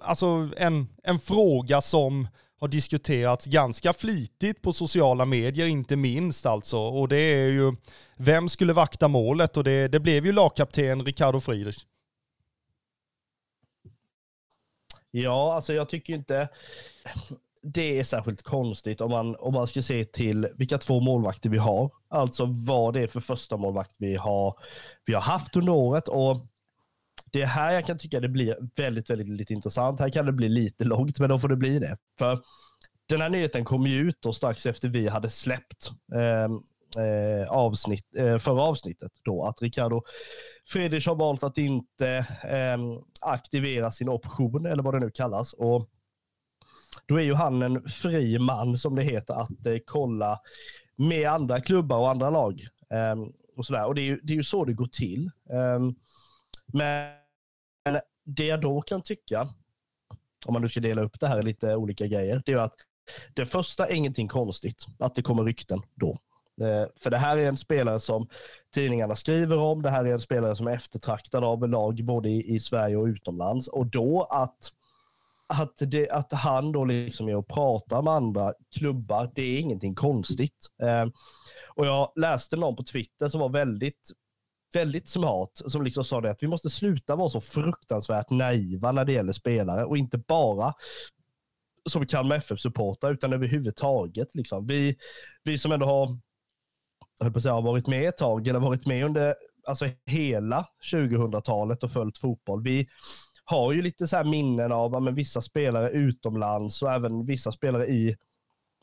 alltså 0.00 0.50
en, 0.56 0.88
en 1.02 1.18
fråga 1.18 1.80
som 1.80 2.28
har 2.60 2.68
diskuterats 2.68 3.46
ganska 3.46 3.92
flitigt 3.92 4.62
på 4.62 4.72
sociala 4.72 5.24
medier, 5.24 5.66
inte 5.66 5.96
minst 5.96 6.46
alltså. 6.46 6.78
Och 6.78 7.08
det 7.08 7.16
är 7.16 7.48
ju, 7.48 7.74
vem 8.16 8.48
skulle 8.48 8.72
vakta 8.72 9.08
målet? 9.08 9.56
Och 9.56 9.64
det, 9.64 9.88
det 9.88 10.00
blev 10.00 10.26
ju 10.26 10.32
lagkapten 10.32 11.04
Ricardo 11.04 11.40
Friedrich. 11.40 11.84
Ja, 15.10 15.54
alltså 15.54 15.72
jag 15.72 15.88
tycker 15.88 16.14
inte 16.14 16.48
det 17.62 17.98
är 17.98 18.04
särskilt 18.04 18.42
konstigt 18.42 19.00
om 19.00 19.10
man, 19.10 19.36
om 19.36 19.54
man 19.54 19.66
ska 19.66 19.82
se 19.82 20.04
till 20.04 20.48
vilka 20.56 20.78
två 20.78 21.00
målvakter 21.00 21.50
vi 21.50 21.58
har. 21.58 21.90
Alltså 22.08 22.46
vad 22.46 22.94
det 22.94 23.00
är 23.00 23.06
för 23.06 23.20
första 23.20 23.56
målvakt 23.56 23.94
vi 23.98 24.16
har, 24.16 24.54
vi 25.06 25.14
har 25.14 25.20
haft 25.20 25.56
under 25.56 25.72
året. 25.72 26.08
Och 26.08 26.46
det 27.32 27.42
är 27.42 27.46
här 27.46 27.72
jag 27.72 27.86
kan 27.86 27.98
tycka 27.98 28.20
det 28.20 28.28
blir 28.28 28.56
väldigt, 28.76 29.10
väldigt 29.10 29.28
lite 29.28 29.52
intressant. 29.52 30.00
Här 30.00 30.10
kan 30.10 30.26
det 30.26 30.32
bli 30.32 30.48
lite 30.48 30.84
långt, 30.84 31.18
men 31.18 31.28
då 31.28 31.38
får 31.38 31.48
det 31.48 31.56
bli 31.56 31.78
det. 31.78 31.96
För 32.18 32.40
den 33.08 33.20
här 33.20 33.28
nyheten 33.28 33.64
kom 33.64 33.86
ju 33.86 34.00
ut 34.00 34.16
då 34.20 34.32
strax 34.32 34.66
efter 34.66 34.88
vi 34.88 35.08
hade 35.08 35.30
släppt 35.30 35.90
eh, 36.14 36.44
eh, 37.04 37.48
avsnitt, 37.48 38.16
eh, 38.16 38.38
förra 38.38 38.62
avsnittet. 38.62 39.12
Då, 39.24 39.44
att 39.44 39.62
Ricardo 39.62 40.02
Fredrik 40.68 41.06
har 41.06 41.14
valt 41.14 41.42
att 41.42 41.58
inte 41.58 42.08
eh, 42.44 42.78
aktivera 43.20 43.90
sin 43.90 44.08
option, 44.08 44.66
eller 44.66 44.82
vad 44.82 44.94
det 44.94 45.00
nu 45.00 45.10
kallas. 45.10 45.52
Och 45.52 45.88
då 47.08 47.16
är 47.16 47.24
ju 47.24 47.34
han 47.34 47.62
en 47.62 47.88
fri 47.88 48.38
man, 48.38 48.78
som 48.78 48.94
det 48.94 49.02
heter, 49.02 49.34
att 49.34 49.66
eh, 49.66 49.76
kolla 49.86 50.40
med 50.96 51.28
andra 51.28 51.60
klubbar 51.60 51.98
och 51.98 52.10
andra 52.10 52.30
lag. 52.30 52.66
Um, 52.90 53.32
och 53.56 53.66
sådär. 53.66 53.86
och 53.86 53.94
det 53.94 54.00
är, 54.00 54.04
ju, 54.04 54.20
det 54.22 54.32
är 54.32 54.36
ju 54.36 54.44
så 54.44 54.64
det 54.64 54.72
går 54.72 54.86
till. 54.86 55.30
Um, 55.76 55.94
men 56.66 57.12
det 58.24 58.46
jag 58.46 58.60
då 58.60 58.82
kan 58.82 59.02
tycka, 59.02 59.48
om 60.46 60.52
man 60.52 60.62
nu 60.62 60.68
ska 60.68 60.80
dela 60.80 61.02
upp 61.02 61.20
det 61.20 61.28
här 61.28 61.38
i 61.38 61.42
lite 61.42 61.76
olika 61.76 62.06
grejer, 62.06 62.42
det 62.46 62.52
är 62.52 62.56
att 62.56 62.76
det 63.34 63.46
första 63.46 63.86
är 63.86 63.94
ingenting 63.94 64.28
konstigt, 64.28 64.86
att 64.98 65.14
det 65.14 65.22
kommer 65.22 65.44
rykten 65.44 65.82
då. 65.94 66.18
Eh, 66.60 66.86
för 67.02 67.10
det 67.10 67.18
här 67.18 67.36
är 67.36 67.48
en 67.48 67.56
spelare 67.56 68.00
som 68.00 68.28
tidningarna 68.74 69.14
skriver 69.14 69.58
om, 69.58 69.82
det 69.82 69.90
här 69.90 70.04
är 70.04 70.12
en 70.12 70.20
spelare 70.20 70.56
som 70.56 70.66
är 70.66 70.74
eftertraktad 70.74 71.44
av 71.44 71.68
lag 71.68 72.04
både 72.04 72.28
i 72.28 72.60
Sverige 72.60 72.96
och 72.96 73.04
utomlands. 73.04 73.68
Och 73.68 73.86
då 73.86 74.22
att 74.22 74.72
att, 75.48 75.74
det, 75.78 76.10
att 76.10 76.32
han 76.32 76.72
då 76.72 76.84
liksom 76.84 77.28
är 77.28 77.36
och 77.36 77.48
pratar 77.48 78.02
med 78.02 78.12
andra 78.12 78.52
klubbar, 78.76 79.30
det 79.34 79.42
är 79.42 79.60
ingenting 79.60 79.94
konstigt. 79.94 80.66
Eh, 80.82 81.06
och 81.74 81.86
jag 81.86 82.12
läste 82.16 82.56
någon 82.56 82.76
på 82.76 82.84
Twitter 82.84 83.28
som 83.28 83.40
var 83.40 83.48
väldigt, 83.48 84.10
väldigt 84.74 85.08
smart, 85.08 85.50
som 85.54 85.82
liksom 85.82 86.04
sa 86.04 86.20
det 86.20 86.30
att 86.30 86.42
vi 86.42 86.46
måste 86.46 86.70
sluta 86.70 87.16
vara 87.16 87.28
så 87.28 87.40
fruktansvärt 87.40 88.30
naiva 88.30 88.92
när 88.92 89.04
det 89.04 89.12
gäller 89.12 89.32
spelare 89.32 89.84
och 89.84 89.98
inte 89.98 90.18
bara 90.18 90.74
som 91.88 92.06
Kalmar 92.06 92.36
FF-supportrar 92.36 93.12
utan 93.12 93.32
överhuvudtaget. 93.32 94.34
Liksom. 94.34 94.66
Vi, 94.66 94.96
vi 95.44 95.58
som 95.58 95.72
ändå 95.72 95.86
har, 95.86 96.18
jag 97.18 97.34
på 97.34 97.40
säga, 97.40 97.54
har 97.54 97.62
varit 97.62 97.86
med 97.86 98.08
ett 98.08 98.16
tag, 98.16 98.48
eller 98.48 98.60
varit 98.60 98.86
med 98.86 99.04
under 99.04 99.34
alltså, 99.66 99.88
hela 100.06 100.66
2000-talet 100.92 101.82
och 101.82 101.92
följt 101.92 102.18
fotboll. 102.18 102.62
Vi, 102.62 102.88
har 103.50 103.72
ju 103.72 103.82
lite 103.82 104.06
så 104.06 104.24
minnen 104.24 104.72
av 104.72 105.02
men, 105.02 105.14
vissa 105.14 105.42
spelare 105.42 105.90
utomlands 105.90 106.82
och 106.82 106.92
även 106.92 107.26
vissa 107.26 107.52
spelare 107.52 107.86
i, 107.86 108.16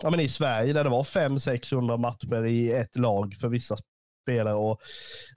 ja, 0.03 0.09
men 0.09 0.19
i 0.19 0.29
Sverige 0.29 0.73
där 0.73 0.83
det 0.83 0.89
var 0.89 1.03
500-600 1.03 1.97
matcher 1.97 2.45
i 2.45 2.71
ett 2.71 2.95
lag 2.95 3.35
för 3.41 3.47
vissa 3.47 3.77
spelare. 4.23 4.55
Och 4.55 4.81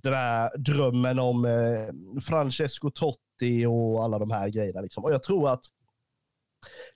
den 0.02 0.14
här 0.14 0.58
drömmen 0.58 1.18
om 1.18 1.44
eh, 1.44 2.20
Francesco 2.20 2.90
Totti 2.90 3.66
och 3.66 4.04
alla 4.04 4.18
de 4.18 4.30
här 4.30 4.48
grejerna. 4.48 4.80
Liksom. 4.80 5.04
Och 5.04 5.12
jag 5.12 5.22
tror 5.22 5.48
att 5.50 5.62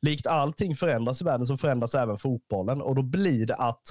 likt 0.01 0.27
allting 0.27 0.77
förändras 0.77 1.21
i 1.21 1.25
världen 1.25 1.47
så 1.47 1.57
förändras 1.57 1.95
även 1.95 2.19
fotbollen 2.19 2.83
och 2.83 2.95
då 2.95 3.03
blir 3.03 3.47
det 3.47 3.57
att 3.57 3.83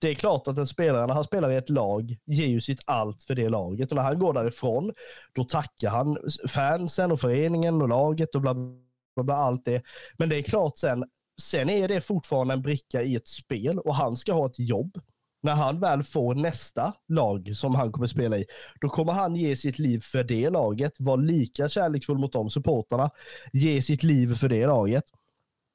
det 0.00 0.08
är 0.08 0.14
klart 0.14 0.48
att 0.48 0.58
en 0.58 0.66
spelare, 0.66 1.06
när 1.06 1.14
han 1.14 1.24
spelar 1.24 1.50
i 1.50 1.56
ett 1.56 1.70
lag, 1.70 2.16
ger 2.26 2.46
ju 2.46 2.60
sitt 2.60 2.82
allt 2.86 3.22
för 3.22 3.34
det 3.34 3.48
laget. 3.48 3.90
Och 3.90 3.96
när 3.96 4.02
han 4.02 4.18
går 4.18 4.32
därifrån, 4.32 4.92
då 5.32 5.44
tackar 5.44 5.90
han 5.90 6.16
fansen 6.48 7.12
och 7.12 7.20
föreningen 7.20 7.82
och 7.82 7.88
laget 7.88 8.34
och 8.34 8.40
bla, 8.40 8.54
bla, 8.54 9.24
bla 9.24 9.34
allt 9.34 9.64
det. 9.64 9.82
Men 10.18 10.28
det 10.28 10.36
är 10.36 10.42
klart 10.42 10.76
sen, 10.76 11.04
sen 11.42 11.70
är 11.70 11.88
det 11.88 12.00
fortfarande 12.00 12.54
en 12.54 12.62
bricka 12.62 13.02
i 13.02 13.16
ett 13.16 13.28
spel 13.28 13.78
och 13.78 13.94
han 13.94 14.16
ska 14.16 14.32
ha 14.32 14.46
ett 14.46 14.58
jobb. 14.58 14.98
När 15.42 15.54
han 15.54 15.80
väl 15.80 16.02
får 16.02 16.34
nästa 16.34 16.92
lag 17.08 17.52
som 17.56 17.74
han 17.74 17.92
kommer 17.92 18.06
spela 18.06 18.38
i, 18.38 18.44
då 18.80 18.88
kommer 18.88 19.12
han 19.12 19.36
ge 19.36 19.56
sitt 19.56 19.78
liv 19.78 20.00
för 20.00 20.24
det 20.24 20.50
laget, 20.50 20.92
vara 20.98 21.16
lika 21.16 21.68
kärleksfull 21.68 22.18
mot 22.18 22.32
de 22.32 22.50
supportarna, 22.50 23.10
ge 23.52 23.82
sitt 23.82 24.02
liv 24.02 24.34
för 24.34 24.48
det 24.48 24.66
laget. 24.66 25.04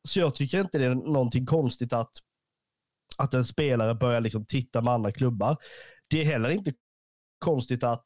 Så 0.08 0.20
jag 0.20 0.36
tycker 0.36 0.60
inte 0.60 0.77
det 0.77 0.86
är 0.86 0.96
någonting 0.96 1.46
konstigt 1.46 1.94
att 1.94 2.12
att 3.17 3.34
en 3.34 3.46
spelare 3.46 3.96
börjar 3.96 4.22
liksom 4.22 4.46
titta 4.46 4.82
med 4.82 4.93
andra 4.93 5.12
klubbar. 5.12 5.58
Det 6.08 6.22
är 6.22 6.25
heller 6.25 6.50
inte 6.50 6.74
konstigt 7.39 7.84
att, 7.84 8.03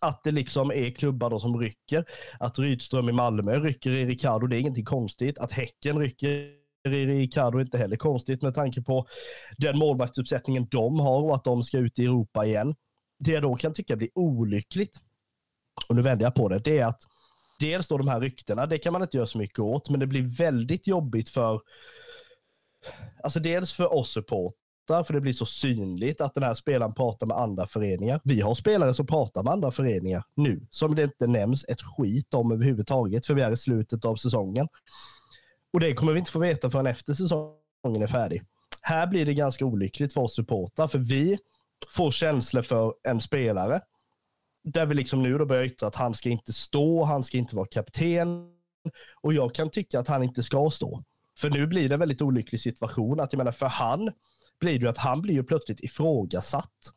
att 0.00 0.24
det 0.24 0.30
liksom 0.30 0.70
är 0.70 0.90
klubbar 0.90 1.30
då 1.30 1.40
som 1.40 1.60
rycker. 1.60 2.04
Att 2.40 2.58
Rydström 2.58 3.08
i 3.08 3.12
Malmö 3.12 3.58
rycker 3.58 3.90
i 3.90 4.04
Ricardo, 4.04 4.46
det 4.46 4.56
är 4.56 4.60
ingenting 4.60 4.84
konstigt. 4.84 5.38
Att 5.38 5.52
Häcken 5.52 5.98
rycker 5.98 6.28
i 6.88 7.06
Ricardo 7.06 7.58
är 7.58 7.62
inte 7.62 7.78
heller 7.78 7.96
konstigt 7.96 8.42
med 8.42 8.54
tanke 8.54 8.82
på 8.82 9.06
den 9.58 9.78
målvaktsuppsättningen 9.78 10.66
de 10.70 11.00
har 11.00 11.22
och 11.22 11.34
att 11.34 11.44
de 11.44 11.62
ska 11.62 11.78
ut 11.78 11.98
i 11.98 12.04
Europa 12.04 12.46
igen. 12.46 12.74
Det 13.18 13.30
jag 13.30 13.42
då 13.42 13.56
kan 13.56 13.74
tycka 13.74 13.96
blir 13.96 14.10
olyckligt, 14.14 14.98
och 15.88 15.96
nu 15.96 16.02
vänder 16.02 16.26
jag 16.26 16.34
på 16.34 16.48
det, 16.48 16.58
det 16.58 16.78
är 16.78 16.86
att 16.86 17.02
dels 17.60 17.88
då 17.88 17.98
de 17.98 18.08
här 18.08 18.20
ryktena, 18.20 18.66
det 18.66 18.78
kan 18.78 18.92
man 18.92 19.02
inte 19.02 19.16
göra 19.16 19.26
så 19.26 19.38
mycket 19.38 19.58
åt, 19.58 19.90
men 19.90 20.00
det 20.00 20.06
blir 20.06 20.22
väldigt 20.22 20.86
jobbigt 20.86 21.30
för 21.30 21.60
alltså 23.22 23.40
dels 23.40 23.72
för 23.72 23.94
oss 23.94 24.10
supportrar, 24.10 25.04
för 25.04 25.12
det 25.12 25.20
blir 25.20 25.32
så 25.32 25.46
synligt 25.46 26.20
att 26.20 26.34
den 26.34 26.42
här 26.42 26.54
spelaren 26.54 26.94
pratar 26.94 27.26
med 27.26 27.36
andra 27.36 27.66
föreningar. 27.66 28.20
Vi 28.24 28.40
har 28.40 28.54
spelare 28.54 28.94
som 28.94 29.06
pratar 29.06 29.42
med 29.42 29.52
andra 29.52 29.70
föreningar 29.70 30.22
nu, 30.36 30.66
som 30.70 30.94
det 30.94 31.02
inte 31.02 31.26
nämns 31.26 31.64
ett 31.68 31.82
skit 31.82 32.34
om 32.34 32.52
överhuvudtaget, 32.52 33.26
för 33.26 33.34
vi 33.34 33.42
är 33.42 33.52
i 33.52 33.56
slutet 33.56 34.04
av 34.04 34.16
säsongen. 34.16 34.68
Och 35.72 35.80
det 35.80 35.94
kommer 35.94 36.12
vi 36.12 36.18
inte 36.18 36.30
få 36.30 36.38
veta 36.38 36.70
förrän 36.70 36.86
efter 36.86 37.14
säsongen 37.14 38.02
är 38.02 38.06
färdig. 38.06 38.42
Här 38.80 39.06
blir 39.06 39.26
det 39.26 39.34
ganska 39.34 39.64
olyckligt 39.64 40.12
för 40.12 40.20
oss 40.20 40.34
supportrar, 40.34 40.86
för 40.86 40.98
vi 40.98 41.38
får 41.88 42.10
känslor 42.10 42.62
för 42.62 42.94
en 43.08 43.20
spelare, 43.20 43.80
där 44.64 44.86
vi 44.86 44.94
liksom 44.94 45.22
nu 45.22 45.38
då 45.38 45.46
börjar 45.46 45.64
yttra 45.64 45.88
att 45.88 45.96
han 45.96 46.14
ska 46.14 46.28
inte 46.28 46.52
stå, 46.52 47.04
han 47.04 47.24
ska 47.24 47.38
inte 47.38 47.56
vara 47.56 47.66
kapten. 47.66 48.52
Och 49.22 49.34
jag 49.34 49.54
kan 49.54 49.70
tycka 49.70 50.00
att 50.00 50.08
han 50.08 50.22
inte 50.22 50.42
ska 50.42 50.70
stå. 50.70 51.04
För 51.38 51.50
nu 51.50 51.66
blir 51.66 51.88
det 51.88 51.94
en 51.94 52.00
väldigt 52.00 52.22
olycklig 52.22 52.60
situation. 52.60 53.20
Att 53.20 53.32
jag 53.32 53.38
menar, 53.38 53.52
för 53.52 53.66
han 53.66 54.12
blir 54.60 54.78
det 54.78 54.90
att 54.90 54.98
han 54.98 55.22
blir 55.22 55.34
ju 55.34 55.44
plötsligt 55.44 55.80
ifrågasatt. 55.80 56.92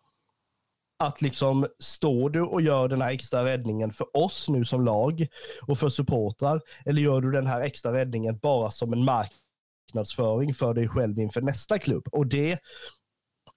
Att 1.00 1.22
liksom, 1.22 1.68
står 1.80 2.30
du 2.30 2.42
och 2.42 2.62
gör 2.62 2.88
den 2.88 3.02
här 3.02 3.12
extra 3.12 3.46
räddningen 3.46 3.94
för 3.94 4.18
oss 4.18 4.50
nu 4.50 4.66
som 4.66 4.86
lag 4.86 5.28
och 5.68 5.78
för 5.78 5.90
supportrar, 5.90 6.62
eller 6.86 7.02
gör 7.02 7.22
du 7.22 7.32
den 7.32 7.48
här 7.48 7.62
extra 7.62 7.94
räddningen 7.94 8.40
bara 8.42 8.72
som 8.72 8.94
en 8.94 9.06
marknadsföring 9.06 10.54
för 10.54 10.74
dig 10.74 10.88
själv 10.88 11.20
inför 11.20 11.42
nästa 11.42 11.80
klubb? 11.80 12.08
Och 12.12 12.28
det 12.28 12.60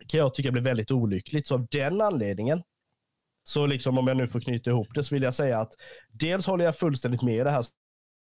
kan 0.08 0.18
jag 0.18 0.34
tycka 0.34 0.50
blir 0.50 0.62
väldigt 0.62 0.90
olyckligt. 0.90 1.46
Så 1.46 1.54
av 1.54 1.66
den 1.70 2.00
anledningen, 2.00 2.62
så 3.44 3.66
liksom 3.66 3.98
om 3.98 4.08
jag 4.08 4.16
nu 4.16 4.28
får 4.28 4.40
knyta 4.40 4.70
ihop 4.70 4.88
det, 4.94 5.04
så 5.04 5.14
vill 5.14 5.22
jag 5.22 5.34
säga 5.34 5.58
att 5.58 5.72
dels 6.12 6.46
håller 6.46 6.64
jag 6.64 6.76
fullständigt 6.76 7.22
med 7.22 7.46
det 7.46 7.50
här 7.50 7.66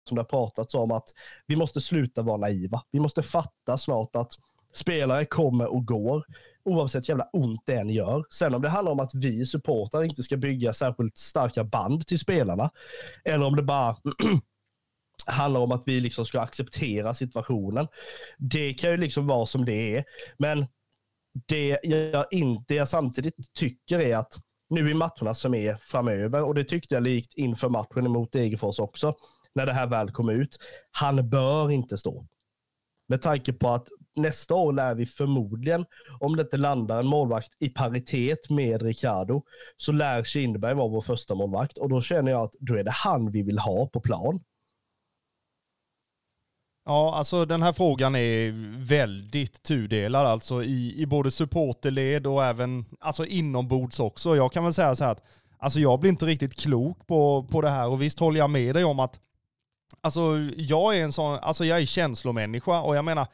som 0.07 0.15
det 0.15 0.21
har 0.21 0.25
pratats 0.25 0.75
om, 0.75 0.91
att 0.91 1.09
vi 1.47 1.55
måste 1.55 1.81
sluta 1.81 2.21
vara 2.21 2.37
naiva. 2.37 2.81
Vi 2.91 2.99
måste 2.99 3.23
fatta 3.23 3.77
snart 3.77 4.15
att 4.15 4.31
spelare 4.73 5.25
kommer 5.25 5.73
och 5.73 5.85
går, 5.85 6.23
oavsett 6.65 7.09
jävla 7.09 7.29
ont 7.33 7.61
det 7.65 7.75
än 7.75 7.89
gör. 7.89 8.23
Sen 8.31 8.55
om 8.55 8.61
det 8.61 8.69
handlar 8.69 8.91
om 8.91 8.99
att 8.99 9.15
vi 9.15 9.45
supportrar 9.45 10.03
inte 10.03 10.23
ska 10.23 10.37
bygga 10.37 10.73
särskilt 10.73 11.17
starka 11.17 11.63
band 11.63 12.07
till 12.07 12.19
spelarna, 12.19 12.69
eller 13.25 13.45
om 13.45 13.55
det 13.55 13.63
bara 13.63 13.95
handlar 15.25 15.59
om 15.59 15.71
att 15.71 15.83
vi 15.85 15.99
liksom 15.99 16.25
ska 16.25 16.41
acceptera 16.41 17.13
situationen. 17.13 17.87
Det 18.37 18.73
kan 18.73 18.91
ju 18.91 18.97
liksom 18.97 19.27
vara 19.27 19.45
som 19.45 19.65
det 19.65 19.97
är. 19.97 20.03
Men 20.37 20.65
det 21.47 21.79
jag, 21.83 22.25
inte, 22.31 22.75
jag 22.75 22.89
samtidigt 22.89 23.53
tycker 23.53 23.99
är 23.99 24.17
att 24.17 24.33
nu 24.69 24.91
i 24.91 24.93
matcherna 24.93 25.33
som 25.33 25.53
är 25.53 25.77
framöver, 25.85 26.43
och 26.43 26.55
det 26.55 26.63
tyckte 26.63 26.95
jag 26.95 27.03
likt 27.03 27.33
inför 27.33 27.69
matchen 27.69 28.11
mot 28.11 28.31
Degerfors 28.31 28.79
också, 28.79 29.15
när 29.57 29.65
det 29.65 29.73
här 29.73 29.87
väl 29.87 30.11
kom 30.11 30.29
ut. 30.29 30.57
Han 30.91 31.29
bör 31.29 31.71
inte 31.71 31.97
stå. 31.97 32.25
Med 33.09 33.21
tanke 33.21 33.53
på 33.53 33.69
att 33.69 33.87
nästa 34.15 34.55
år 34.55 34.73
lär 34.73 34.95
vi 34.95 35.05
förmodligen, 35.05 35.85
om 36.19 36.35
det 36.35 36.41
inte 36.41 36.57
landar 36.57 36.99
en 36.99 37.07
målvakt 37.07 37.49
i 37.59 37.69
paritet 37.69 38.49
med 38.49 38.81
Ricardo, 38.81 39.43
så 39.77 39.91
lär 39.91 40.23
Kindberg 40.23 40.73
vara 40.73 40.87
vår 40.87 41.01
första 41.01 41.35
målvakt 41.35 41.77
och 41.77 41.89
då 41.89 42.01
känner 42.01 42.31
jag 42.31 42.41
att 42.41 42.53
då 42.59 42.75
är 42.75 42.83
det 42.83 42.91
han 42.91 43.31
vi 43.31 43.41
vill 43.43 43.59
ha 43.59 43.87
på 43.87 44.01
plan. 44.01 44.39
Ja, 46.85 47.15
alltså 47.15 47.45
den 47.45 47.61
här 47.61 47.73
frågan 47.73 48.15
är 48.15 48.51
väldigt 48.85 49.63
tudelad 49.63 50.27
alltså 50.27 50.63
i, 50.63 51.01
i 51.01 51.05
både 51.05 51.31
supporterled 51.31 52.27
och 52.27 52.45
även 52.45 52.85
alltså 52.99 53.25
inombords 53.25 53.99
också. 53.99 54.35
Jag 54.35 54.51
kan 54.51 54.63
väl 54.63 54.73
säga 54.73 54.95
så 54.95 55.03
här 55.03 55.11
att 55.11 55.23
alltså 55.57 55.79
jag 55.79 55.99
blir 55.99 56.11
inte 56.11 56.25
riktigt 56.25 56.59
klok 56.59 57.07
på, 57.07 57.47
på 57.51 57.61
det 57.61 57.69
här 57.69 57.87
och 57.87 58.01
visst 58.01 58.19
håller 58.19 58.39
jag 58.39 58.49
med 58.49 58.75
dig 58.75 58.83
om 58.83 58.99
att 58.99 59.19
Alltså 60.01 60.37
jag 60.57 60.97
är 60.97 61.03
en 61.03 61.13
sån, 61.13 61.39
alltså 61.41 61.65
jag 61.65 61.81
är 61.81 61.85
känslomänniska 61.85 62.81
och 62.81 62.95
jag 62.95 63.05
menar, 63.05 63.27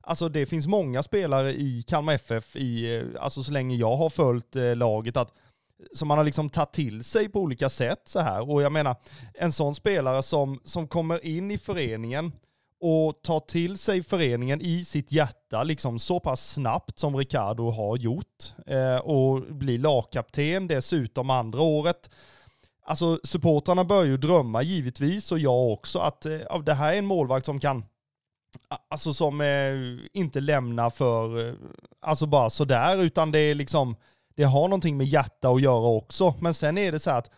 alltså 0.00 0.28
det 0.28 0.46
finns 0.46 0.66
många 0.66 1.02
spelare 1.02 1.52
i 1.52 1.84
Kalmar 1.88 2.12
FF, 2.12 2.56
i, 2.56 2.96
eh, 2.96 3.22
alltså 3.22 3.42
så 3.42 3.52
länge 3.52 3.76
jag 3.76 3.96
har 3.96 4.10
följt 4.10 4.56
eh, 4.56 4.76
laget, 4.76 5.16
att, 5.16 5.34
som 5.92 6.08
man 6.08 6.18
har 6.18 6.24
liksom 6.24 6.50
tagit 6.50 6.72
till 6.72 7.04
sig 7.04 7.28
på 7.28 7.40
olika 7.40 7.68
sätt 7.68 8.02
så 8.04 8.20
här. 8.20 8.50
Och 8.50 8.62
jag 8.62 8.72
menar, 8.72 8.96
en 9.34 9.52
sån 9.52 9.74
spelare 9.74 10.22
som, 10.22 10.60
som 10.64 10.88
kommer 10.88 11.26
in 11.26 11.50
i 11.50 11.58
föreningen 11.58 12.32
och 12.80 13.22
tar 13.22 13.40
till 13.40 13.78
sig 13.78 14.02
föreningen 14.02 14.60
i 14.60 14.84
sitt 14.84 15.12
hjärta 15.12 15.62
liksom 15.62 15.98
så 15.98 16.20
pass 16.20 16.52
snabbt 16.52 16.98
som 16.98 17.16
Ricardo 17.16 17.70
har 17.70 17.96
gjort 17.96 18.52
eh, 18.66 18.96
och 18.96 19.42
blir 19.42 19.78
lagkapten 19.78 20.66
dessutom 20.66 21.30
andra 21.30 21.60
året. 21.60 22.10
Alltså 22.90 23.20
supportrarna 23.24 23.84
börjar 23.84 24.04
ju 24.04 24.16
drömma 24.16 24.62
givetvis 24.62 25.32
och 25.32 25.38
jag 25.38 25.72
också 25.72 25.98
att 25.98 26.26
eh, 26.26 26.32
ja, 26.32 26.58
det 26.58 26.74
här 26.74 26.92
är 26.92 26.98
en 26.98 27.06
målvakt 27.06 27.46
som 27.46 27.60
kan 27.60 27.84
Alltså 28.88 29.14
som 29.14 29.40
eh, 29.40 30.08
inte 30.12 30.40
lämnar 30.40 30.90
för, 30.90 31.48
eh, 31.48 31.54
alltså 32.00 32.26
bara 32.26 32.50
sådär, 32.50 33.02
utan 33.02 33.32
det 33.32 33.38
är 33.38 33.54
liksom, 33.54 33.96
det 34.34 34.44
har 34.44 34.68
någonting 34.68 34.96
med 34.96 35.06
hjärta 35.06 35.48
att 35.48 35.62
göra 35.62 35.86
också. 35.86 36.34
Men 36.40 36.54
sen 36.54 36.78
är 36.78 36.92
det 36.92 36.98
så 36.98 37.10
här 37.10 37.18
att 37.18 37.30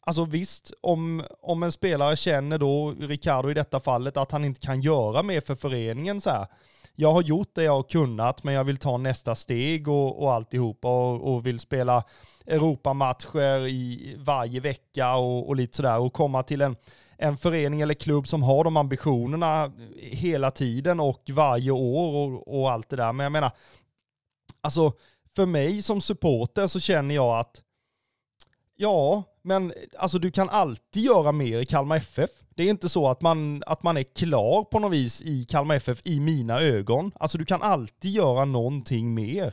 Alltså 0.00 0.24
visst, 0.24 0.72
om, 0.80 1.24
om 1.42 1.62
en 1.62 1.72
spelare 1.72 2.16
känner 2.16 2.58
då, 2.58 2.94
Ricardo 3.00 3.50
i 3.50 3.54
detta 3.54 3.80
fallet, 3.80 4.16
att 4.16 4.32
han 4.32 4.44
inte 4.44 4.60
kan 4.60 4.80
göra 4.80 5.22
mer 5.22 5.40
för 5.40 5.54
föreningen 5.54 6.20
så 6.20 6.30
här. 6.30 6.46
Jag 6.94 7.12
har 7.12 7.22
gjort 7.22 7.54
det 7.54 7.62
jag 7.62 7.72
har 7.72 7.82
kunnat, 7.82 8.44
men 8.44 8.54
jag 8.54 8.64
vill 8.64 8.76
ta 8.76 8.96
nästa 8.96 9.34
steg 9.34 9.88
och, 9.88 10.22
och 10.22 10.32
alltihopa 10.32 10.88
och, 10.88 11.34
och 11.34 11.46
vill 11.46 11.58
spela 11.58 12.04
Europamatcher 12.50 13.66
i 13.66 14.14
varje 14.18 14.60
vecka 14.60 15.16
och, 15.16 15.48
och 15.48 15.56
lite 15.56 15.76
sådär 15.76 15.98
och 15.98 16.12
komma 16.12 16.42
till 16.42 16.60
en, 16.60 16.76
en 17.16 17.36
förening 17.36 17.80
eller 17.80 17.94
klubb 17.94 18.28
som 18.28 18.42
har 18.42 18.64
de 18.64 18.76
ambitionerna 18.76 19.72
hela 19.96 20.50
tiden 20.50 21.00
och 21.00 21.22
varje 21.30 21.70
år 21.70 22.30
och, 22.30 22.60
och 22.60 22.70
allt 22.70 22.88
det 22.88 22.96
där. 22.96 23.12
Men 23.12 23.24
jag 23.24 23.32
menar, 23.32 23.50
alltså 24.60 24.92
för 25.36 25.46
mig 25.46 25.82
som 25.82 26.00
supporter 26.00 26.66
så 26.66 26.80
känner 26.80 27.14
jag 27.14 27.38
att 27.38 27.62
Ja, 28.82 29.22
men 29.42 29.72
alltså 29.98 30.18
du 30.18 30.30
kan 30.30 30.48
alltid 30.48 31.02
göra 31.02 31.32
mer 31.32 31.58
i 31.60 31.66
Kalmar 31.66 31.96
FF. 31.96 32.30
Det 32.54 32.62
är 32.62 32.70
inte 32.70 32.88
så 32.88 33.08
att 33.08 33.22
man, 33.22 33.62
att 33.66 33.82
man 33.82 33.96
är 33.96 34.02
klar 34.02 34.64
på 34.64 34.78
något 34.78 34.92
vis 34.92 35.22
i 35.22 35.44
Kalmar 35.44 35.74
FF 35.74 36.00
i 36.04 36.20
mina 36.20 36.60
ögon. 36.60 37.12
Alltså 37.14 37.38
du 37.38 37.44
kan 37.44 37.62
alltid 37.62 38.10
göra 38.10 38.44
någonting 38.44 39.14
mer. 39.14 39.52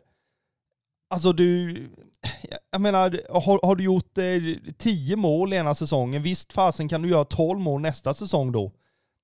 Alltså 1.09 1.33
du, 1.33 1.89
jag 2.71 2.81
menar, 2.81 3.21
har, 3.29 3.59
har 3.63 3.75
du 3.75 3.83
gjort 3.83 4.17
eh, 4.17 4.73
tio 4.77 5.15
mål 5.15 5.53
ena 5.53 5.75
säsongen, 5.75 6.21
visst 6.21 6.53
fasen 6.53 6.89
kan 6.89 7.01
du 7.01 7.09
göra 7.09 7.25
tolv 7.25 7.59
mål 7.59 7.81
nästa 7.81 8.13
säsong 8.13 8.51
då. 8.51 8.71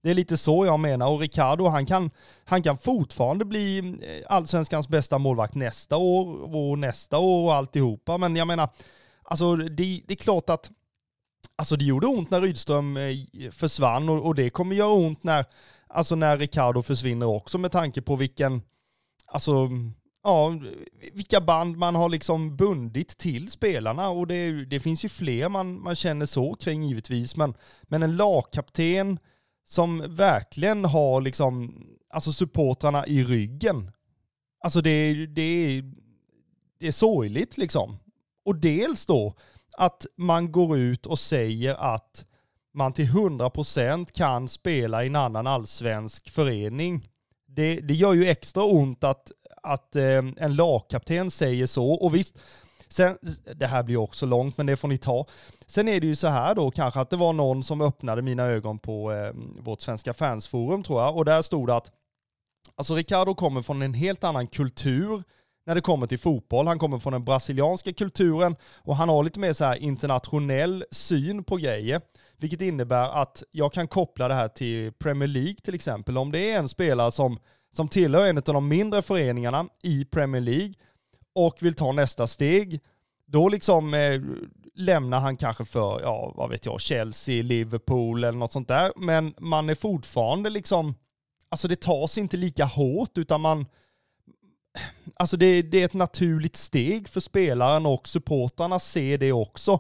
Det 0.04 0.10
är 0.10 0.14
lite 0.14 0.38
så 0.38 0.66
jag 0.66 0.80
menar. 0.80 1.08
Och 1.08 1.20
Ricardo, 1.20 1.68
han 1.68 1.86
kan, 1.86 2.12
han 2.46 2.64
kan 2.64 2.78
fortfarande 2.78 3.46
bli 3.46 3.78
eh, 3.78 4.34
allsvenskans 4.36 4.88
bästa 4.88 5.18
målvakt 5.18 5.56
nästa 5.56 5.98
år 5.98 6.56
och 6.56 6.80
nästa 6.80 7.18
år 7.18 7.46
och 7.46 7.54
alltihopa. 7.54 8.18
Men 8.18 8.36
jag 8.36 8.48
menar, 8.48 8.70
alltså 9.24 9.56
det, 9.56 10.02
det 10.08 10.14
är 10.14 10.16
klart 10.16 10.50
att 10.50 10.72
Alltså 11.56 11.76
det 11.76 11.86
gjorde 11.86 12.08
ont 12.08 12.30
när 12.30 12.42
Rydström 12.42 12.98
eh, 12.98 13.52
försvann 13.52 14.10
och, 14.10 14.26
och 14.26 14.36
det 14.36 14.50
kommer 14.50 14.76
göra 14.76 14.94
ont 14.94 15.24
när, 15.24 15.46
alltså 15.88 16.16
när 16.16 16.38
Ricardo 16.38 16.82
försvinner 16.82 17.26
också 17.26 17.58
med 17.58 17.72
tanke 17.72 18.02
på 18.02 18.16
vilken, 18.16 18.62
alltså, 19.26 19.70
ja, 20.24 20.60
vilka 21.14 21.42
band 21.42 21.78
man 21.78 21.96
har 21.96 22.10
liksom 22.10 22.56
bundit 22.56 23.18
till 23.18 23.52
spelarna 23.52 24.10
och 24.10 24.28
det, 24.28 24.66
det 24.66 24.80
finns 24.80 25.06
ju 25.06 25.10
fler 25.10 25.50
man, 25.50 25.82
man 25.82 25.96
känner 25.96 26.26
så 26.26 26.56
kring 26.56 26.84
givetvis, 26.84 27.36
men, 27.36 27.54
men 27.84 28.04
en 28.04 28.16
lagkapten 28.16 29.20
som 29.66 30.16
verkligen 30.16 30.86
har 30.86 31.22
liksom, 31.22 31.84
alltså 32.10 32.34
supportrarna 32.34 33.08
i 33.08 33.24
ryggen. 33.24 33.92
Alltså 34.64 34.82
det, 34.82 35.26
det, 35.26 35.82
det 36.80 36.88
är 36.88 36.92
sorgligt 36.92 37.58
liksom. 37.58 37.98
Och 38.46 38.56
dels 38.56 39.06
då 39.06 39.34
att 39.78 40.06
man 40.16 40.52
går 40.52 40.78
ut 40.78 41.06
och 41.06 41.20
säger 41.20 41.76
att 41.76 42.26
man 42.74 42.94
till 42.94 43.10
100% 43.10 44.12
kan 44.14 44.48
spela 44.48 45.04
i 45.04 45.08
en 45.08 45.16
annan 45.16 45.48
allsvensk 45.48 46.30
förening. 46.30 47.10
Det, 47.48 47.76
det 47.76 47.94
gör 47.94 48.14
ju 48.14 48.28
extra 48.28 48.64
ont 48.64 49.04
att, 49.04 49.32
att 49.64 49.96
eh, 49.96 50.24
en 50.38 50.56
lagkapten 50.56 51.32
säger 51.32 51.68
så. 51.68 51.92
Och 51.92 52.16
visst, 52.16 52.40
sen, 52.90 53.18
det 53.56 53.68
här 53.68 53.84
blir 53.84 53.98
också 53.98 54.26
långt, 54.26 54.58
men 54.58 54.66
det 54.66 54.76
får 54.76 54.88
ni 54.88 54.98
ta. 54.98 55.26
Sen 55.68 55.88
är 55.88 56.00
det 56.00 56.08
ju 56.08 56.16
så 56.16 56.28
här 56.28 56.56
då 56.56 56.72
kanske 56.72 57.00
att 57.00 57.10
det 57.10 57.18
var 57.18 57.34
någon 57.34 57.64
som 57.64 57.82
öppnade 57.82 58.22
mina 58.22 58.44
ögon 58.44 58.80
på 58.80 59.12
eh, 59.12 59.34
vårt 59.64 59.82
svenska 59.82 60.14
fansforum 60.14 60.84
tror 60.84 61.02
jag. 61.02 61.18
Och 61.18 61.26
där 61.26 61.42
stod 61.42 61.68
det 61.68 61.76
att 61.76 61.92
alltså 62.76 62.96
Ricardo 62.96 63.36
kommer 63.36 63.62
från 63.62 63.82
en 63.82 63.94
helt 63.94 64.24
annan 64.24 64.48
kultur 64.48 65.24
när 65.66 65.76
det 65.76 65.82
kommer 65.82 66.08
till 66.08 66.20
fotboll. 66.20 66.68
Han 66.68 66.80
kommer 66.80 67.00
från 67.00 67.14
den 67.14 67.24
brasilianska 67.24 67.94
kulturen 67.94 68.56
och 68.76 68.96
han 68.96 69.10
har 69.10 69.24
lite 69.24 69.40
mer 69.40 69.54
så 69.54 69.66
här 69.66 69.76
internationell 69.76 70.86
syn 70.92 71.44
på 71.44 71.56
grejer. 71.56 72.02
Vilket 72.38 72.62
innebär 72.62 73.22
att 73.22 73.44
jag 73.52 73.74
kan 73.74 73.88
koppla 73.88 74.28
det 74.28 74.34
här 74.34 74.48
till 74.48 74.92
Premier 74.94 75.28
League 75.28 75.56
till 75.64 75.76
exempel. 75.76 76.18
Om 76.18 76.32
det 76.32 76.52
är 76.52 76.60
en 76.60 76.70
spelare 76.70 77.12
som, 77.12 77.40
som 77.74 77.88
tillhör 77.88 78.28
en 78.28 78.38
av 78.38 78.44
de 78.44 78.68
mindre 78.68 79.02
föreningarna 79.02 79.66
i 79.84 80.06
Premier 80.06 80.42
League 80.42 80.74
och 81.36 81.58
vill 81.60 81.74
ta 81.74 81.92
nästa 81.92 82.28
steg, 82.28 82.80
då 83.26 83.50
liksom 83.50 83.94
eh, 83.94 84.22
lämnar 84.76 85.20
han 85.20 85.38
kanske 85.38 85.66
för, 85.66 86.02
ja 86.02 86.34
vad 86.36 86.50
vet 86.50 86.66
jag, 86.66 86.82
Chelsea, 86.82 87.44
Liverpool 87.44 88.24
eller 88.24 88.38
något 88.38 88.52
sånt 88.52 88.68
där. 88.68 88.92
Men 88.96 89.34
man 89.40 89.70
är 89.70 89.76
fortfarande 89.76 90.50
liksom, 90.50 90.96
alltså 91.50 91.68
det 91.68 91.82
tas 91.82 92.18
inte 92.18 92.38
lika 92.38 92.66
hårt 92.66 93.18
utan 93.18 93.42
man, 93.42 93.66
alltså 95.16 95.38
det, 95.38 95.62
det, 95.62 95.82
är 95.82 95.86
ett 95.86 95.94
naturligt 95.94 96.56
steg 96.56 97.08
för 97.08 97.20
spelaren 97.20 97.86
och 97.86 98.08
supportrarna 98.08 98.80
ser 98.80 99.18
det 99.18 99.32
också. 99.32 99.80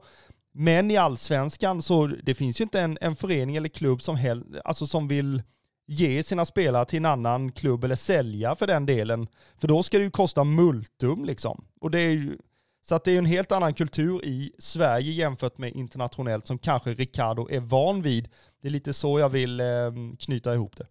Men 0.52 0.92
i 0.92 0.98
allsvenskan 0.98 1.82
så 1.82 2.08
det 2.08 2.36
finns 2.36 2.62
ju 2.62 2.64
inte 2.64 2.82
en, 2.82 2.98
en 3.02 3.16
förening 3.16 3.56
eller 3.56 3.70
klubb 3.70 4.02
som, 4.02 4.16
hel, 4.16 4.62
alltså 4.66 4.88
som 4.88 5.08
vill 5.08 5.42
ge 5.86 6.24
sina 6.24 6.46
spelare 6.46 6.86
till 6.86 6.98
en 6.98 7.06
annan 7.06 7.52
klubb 7.52 7.84
eller 7.84 7.96
sälja 7.96 8.56
för 8.56 8.68
den 8.68 8.86
delen. 8.86 9.28
För 9.58 9.68
då 9.68 9.84
ska 9.84 9.98
det 9.98 10.04
ju 10.04 10.12
kosta 10.12 10.44
multum 10.44 11.26
liksom. 11.26 11.66
Och 11.82 11.92
det 11.92 12.00
är 12.00 12.10
ju, 12.10 12.38
så 12.82 12.96
att 12.96 13.04
det 13.04 13.12
är 13.12 13.18
en 13.18 13.26
helt 13.26 13.52
annan 13.52 13.74
kultur 13.74 14.26
i 14.26 14.54
Sverige 14.58 15.12
jämfört 15.12 15.58
med 15.58 15.72
internationellt 15.72 16.48
som 16.48 16.60
kanske 16.60 16.94
Ricardo 16.94 17.50
är 17.50 17.60
van 17.60 18.02
vid. 18.02 18.30
Det 18.62 18.68
är 18.68 18.72
lite 18.72 18.94
så 18.94 19.20
jag 19.20 19.30
vill 19.30 19.60
eh, 19.60 19.92
knyta 20.20 20.54
ihop 20.54 20.78
det. 20.78 20.88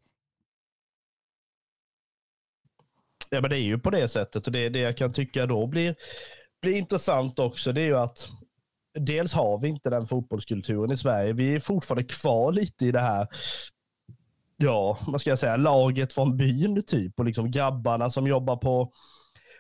Ja, 3.31 3.40
men 3.40 3.50
det 3.50 3.57
är 3.57 3.64
ju 3.64 3.78
på 3.78 3.90
det 3.90 4.09
sättet 4.09 4.46
och 4.46 4.52
det, 4.52 4.68
det 4.68 4.78
jag 4.78 4.96
kan 4.96 5.12
tycka 5.12 5.46
då 5.46 5.66
blir, 5.66 5.94
blir 6.62 6.76
intressant 6.76 7.38
också, 7.38 7.72
det 7.72 7.83
är 7.83 7.87
ju 7.87 7.98
att 7.98 8.28
dels 8.98 9.33
har 9.33 9.59
vi 9.59 9.68
inte 9.68 9.90
den 9.90 10.07
fotbollskulturen 10.07 10.92
i 10.92 10.96
Sverige. 10.96 11.33
Vi 11.33 11.55
är 11.55 11.61
fortfarande 11.61 12.05
kvar 12.05 12.52
lite 12.52 12.87
i 12.87 12.92
det 12.92 13.00
här, 13.00 13.28
ja, 14.56 14.98
vad 15.06 15.20
ska 15.20 15.30
jag 15.30 15.38
säga, 15.38 15.56
laget 15.56 16.12
från 16.12 16.36
byn 16.36 16.82
typ 16.86 17.18
och 17.18 17.24
liksom 17.24 17.50
grabbarna 17.50 18.10
som 18.10 18.26
jobbar 18.26 18.56
på 18.56 18.92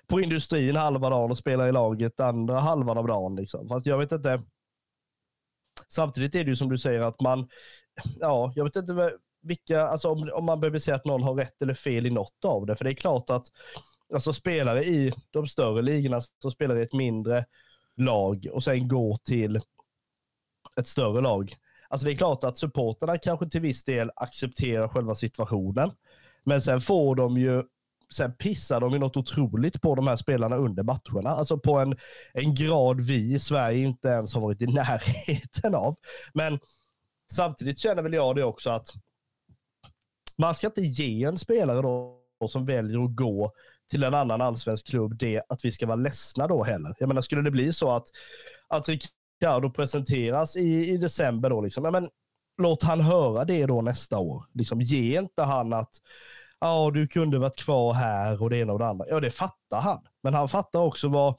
på 0.06 0.20
industrin 0.20 0.76
halva 0.76 1.10
dagen 1.10 1.30
och 1.30 1.38
spelar 1.38 1.68
i 1.68 1.72
laget 1.72 2.20
andra 2.20 2.60
halvan 2.60 2.98
av 2.98 3.06
dagen. 3.06 3.36
Liksom. 3.36 3.68
Fast 3.68 3.86
jag 3.86 3.98
vet 3.98 4.12
inte. 4.12 4.42
Samtidigt 5.88 6.34
är 6.34 6.44
det 6.44 6.50
ju 6.50 6.56
som 6.56 6.68
du 6.68 6.78
säger 6.78 7.00
att 7.00 7.20
man, 7.20 7.48
ja, 8.20 8.52
jag 8.54 8.64
vet 8.64 8.76
inte 8.76 9.12
vilka, 9.42 9.82
alltså 9.82 10.08
om, 10.08 10.30
om 10.34 10.44
man 10.44 10.60
behöver 10.60 10.78
säga 10.78 10.94
att 10.94 11.04
någon 11.04 11.22
har 11.22 11.34
rätt 11.34 11.62
eller 11.62 11.74
fel 11.74 12.06
i 12.06 12.10
något 12.10 12.44
av 12.44 12.66
det. 12.66 12.76
För 12.76 12.84
det 12.84 12.90
är 12.90 12.94
klart 12.94 13.30
att 13.30 13.46
alltså 14.14 14.32
spelare 14.32 14.84
i 14.84 15.12
de 15.30 15.46
större 15.46 15.82
ligorna 15.82 16.20
som 16.42 16.50
spelar 16.50 16.76
i 16.76 16.82
ett 16.82 16.92
mindre 16.92 17.44
lag 17.96 18.46
och 18.52 18.64
sen 18.64 18.88
går 18.88 19.16
till 19.24 19.60
ett 20.76 20.86
större 20.86 21.20
lag. 21.20 21.54
Alltså 21.92 22.06
det 22.06 22.12
är 22.12 22.16
klart 22.16 22.44
att 22.44 22.58
supporterna 22.58 23.18
kanske 23.18 23.48
till 23.48 23.60
viss 23.60 23.84
del 23.84 24.10
accepterar 24.16 24.88
själva 24.88 25.14
situationen. 25.14 25.90
Men 26.44 26.60
sen 26.60 26.80
får 26.80 27.16
de 27.16 27.38
ju, 27.38 27.62
sen 28.14 28.32
pissar 28.32 28.80
de 28.80 28.92
ju 28.92 28.98
något 28.98 29.16
otroligt 29.16 29.80
på 29.82 29.94
de 29.94 30.06
här 30.06 30.16
spelarna 30.16 30.56
under 30.56 30.82
matcherna. 30.82 31.30
Alltså 31.30 31.58
på 31.58 31.78
en, 31.78 31.96
en 32.32 32.54
grad 32.54 33.00
vi 33.00 33.34
i 33.34 33.38
Sverige 33.38 33.78
inte 33.84 34.08
ens 34.08 34.34
har 34.34 34.40
varit 34.40 34.62
i 34.62 34.66
närheten 34.72 35.74
av. 35.74 35.96
Men 36.34 36.58
samtidigt 37.32 37.78
känner 37.78 38.02
väl 38.02 38.14
jag 38.14 38.36
det 38.36 38.44
också 38.44 38.70
att 38.70 38.86
man 40.38 40.54
ska 40.54 40.66
inte 40.66 40.82
ge 40.82 41.24
en 41.24 41.38
spelare 41.38 41.82
då 41.82 42.18
som 42.48 42.66
väljer 42.66 43.04
att 43.04 43.16
gå 43.16 43.52
till 43.90 44.02
en 44.02 44.14
annan 44.14 44.40
allsvensk 44.40 44.86
klubb 44.86 45.18
det 45.18 45.42
att 45.48 45.64
vi 45.64 45.72
ska 45.72 45.86
vara 45.86 45.96
ledsna 45.96 46.46
då 46.46 46.64
heller. 46.64 46.94
Jag 46.98 47.08
menar, 47.08 47.22
skulle 47.22 47.42
det 47.42 47.50
bli 47.50 47.72
så 47.72 47.90
att, 47.90 48.06
att 48.68 48.88
Ricardo 49.42 49.70
presenteras 49.70 50.56
i, 50.56 50.90
i 50.90 50.96
december 50.96 51.50
då, 51.50 51.60
liksom, 51.60 51.84
ja, 51.84 51.90
men, 51.90 52.08
låt 52.58 52.82
han 52.82 53.00
höra 53.00 53.44
det 53.44 53.66
då 53.66 53.82
nästa 53.82 54.18
år. 54.18 54.44
Liksom, 54.54 54.80
ge 54.82 55.18
inte 55.18 55.42
han 55.42 55.72
att 55.72 55.90
ja, 56.60 56.90
du 56.90 57.08
kunde 57.08 57.38
varit 57.38 57.56
kvar 57.56 57.92
här 57.92 58.42
och 58.42 58.50
det 58.50 58.58
ena 58.58 58.72
och 58.72 58.78
det 58.78 58.86
andra. 58.86 59.04
Ja, 59.08 59.20
det 59.20 59.30
fattar 59.30 59.80
han. 59.80 59.98
Men 60.22 60.34
han 60.34 60.48
fattar 60.48 60.80
också 60.80 61.08
vad, 61.08 61.36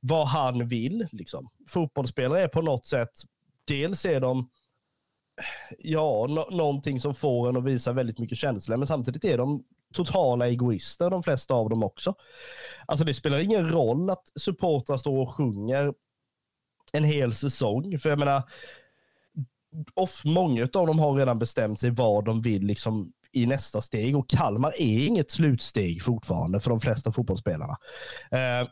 vad 0.00 0.26
han 0.26 0.68
vill. 0.68 1.08
Liksom. 1.12 1.48
Fotbollsspelare 1.68 2.40
är 2.40 2.48
på 2.48 2.62
något 2.62 2.86
sätt, 2.86 3.12
dels 3.66 4.04
är 4.04 4.20
de 4.20 4.50
ja, 5.78 6.26
no 6.26 6.56
någonting 6.56 7.00
som 7.00 7.14
får 7.14 7.48
en 7.48 7.56
att 7.56 7.64
visa 7.64 7.92
väldigt 7.92 8.18
mycket 8.18 8.38
känslor. 8.38 8.76
Men 8.76 8.86
samtidigt 8.86 9.24
är 9.24 9.38
de 9.38 9.64
totala 9.94 10.48
egoister, 10.48 11.10
de 11.10 11.22
flesta 11.22 11.54
av 11.54 11.70
dem 11.70 11.82
också. 11.82 12.14
Alltså 12.86 13.04
det 13.04 13.14
spelar 13.14 13.38
ingen 13.38 13.70
roll 13.70 14.10
att 14.10 14.32
supportrar 14.40 14.96
står 14.96 15.18
och 15.18 15.34
sjunger 15.34 15.92
en 16.92 17.04
hel 17.04 17.34
säsong. 17.34 17.98
För 17.98 18.08
jag 18.08 18.18
menar, 18.18 18.42
off, 19.94 20.22
många 20.24 20.62
av 20.62 20.86
dem 20.86 20.98
har 20.98 21.14
redan 21.14 21.38
bestämt 21.38 21.80
sig 21.80 21.90
vad 21.90 22.24
de 22.24 22.42
vill 22.42 22.62
liksom 22.62 23.12
i 23.32 23.46
nästa 23.46 23.80
steg 23.80 24.16
och 24.16 24.28
Kalmar 24.28 24.72
är 24.78 25.06
inget 25.06 25.30
slutsteg 25.30 26.02
fortfarande 26.02 26.60
för 26.60 26.70
de 26.70 26.80
flesta 26.80 27.12
fotbollsspelarna. 27.12 27.76
Eh, 28.30 28.68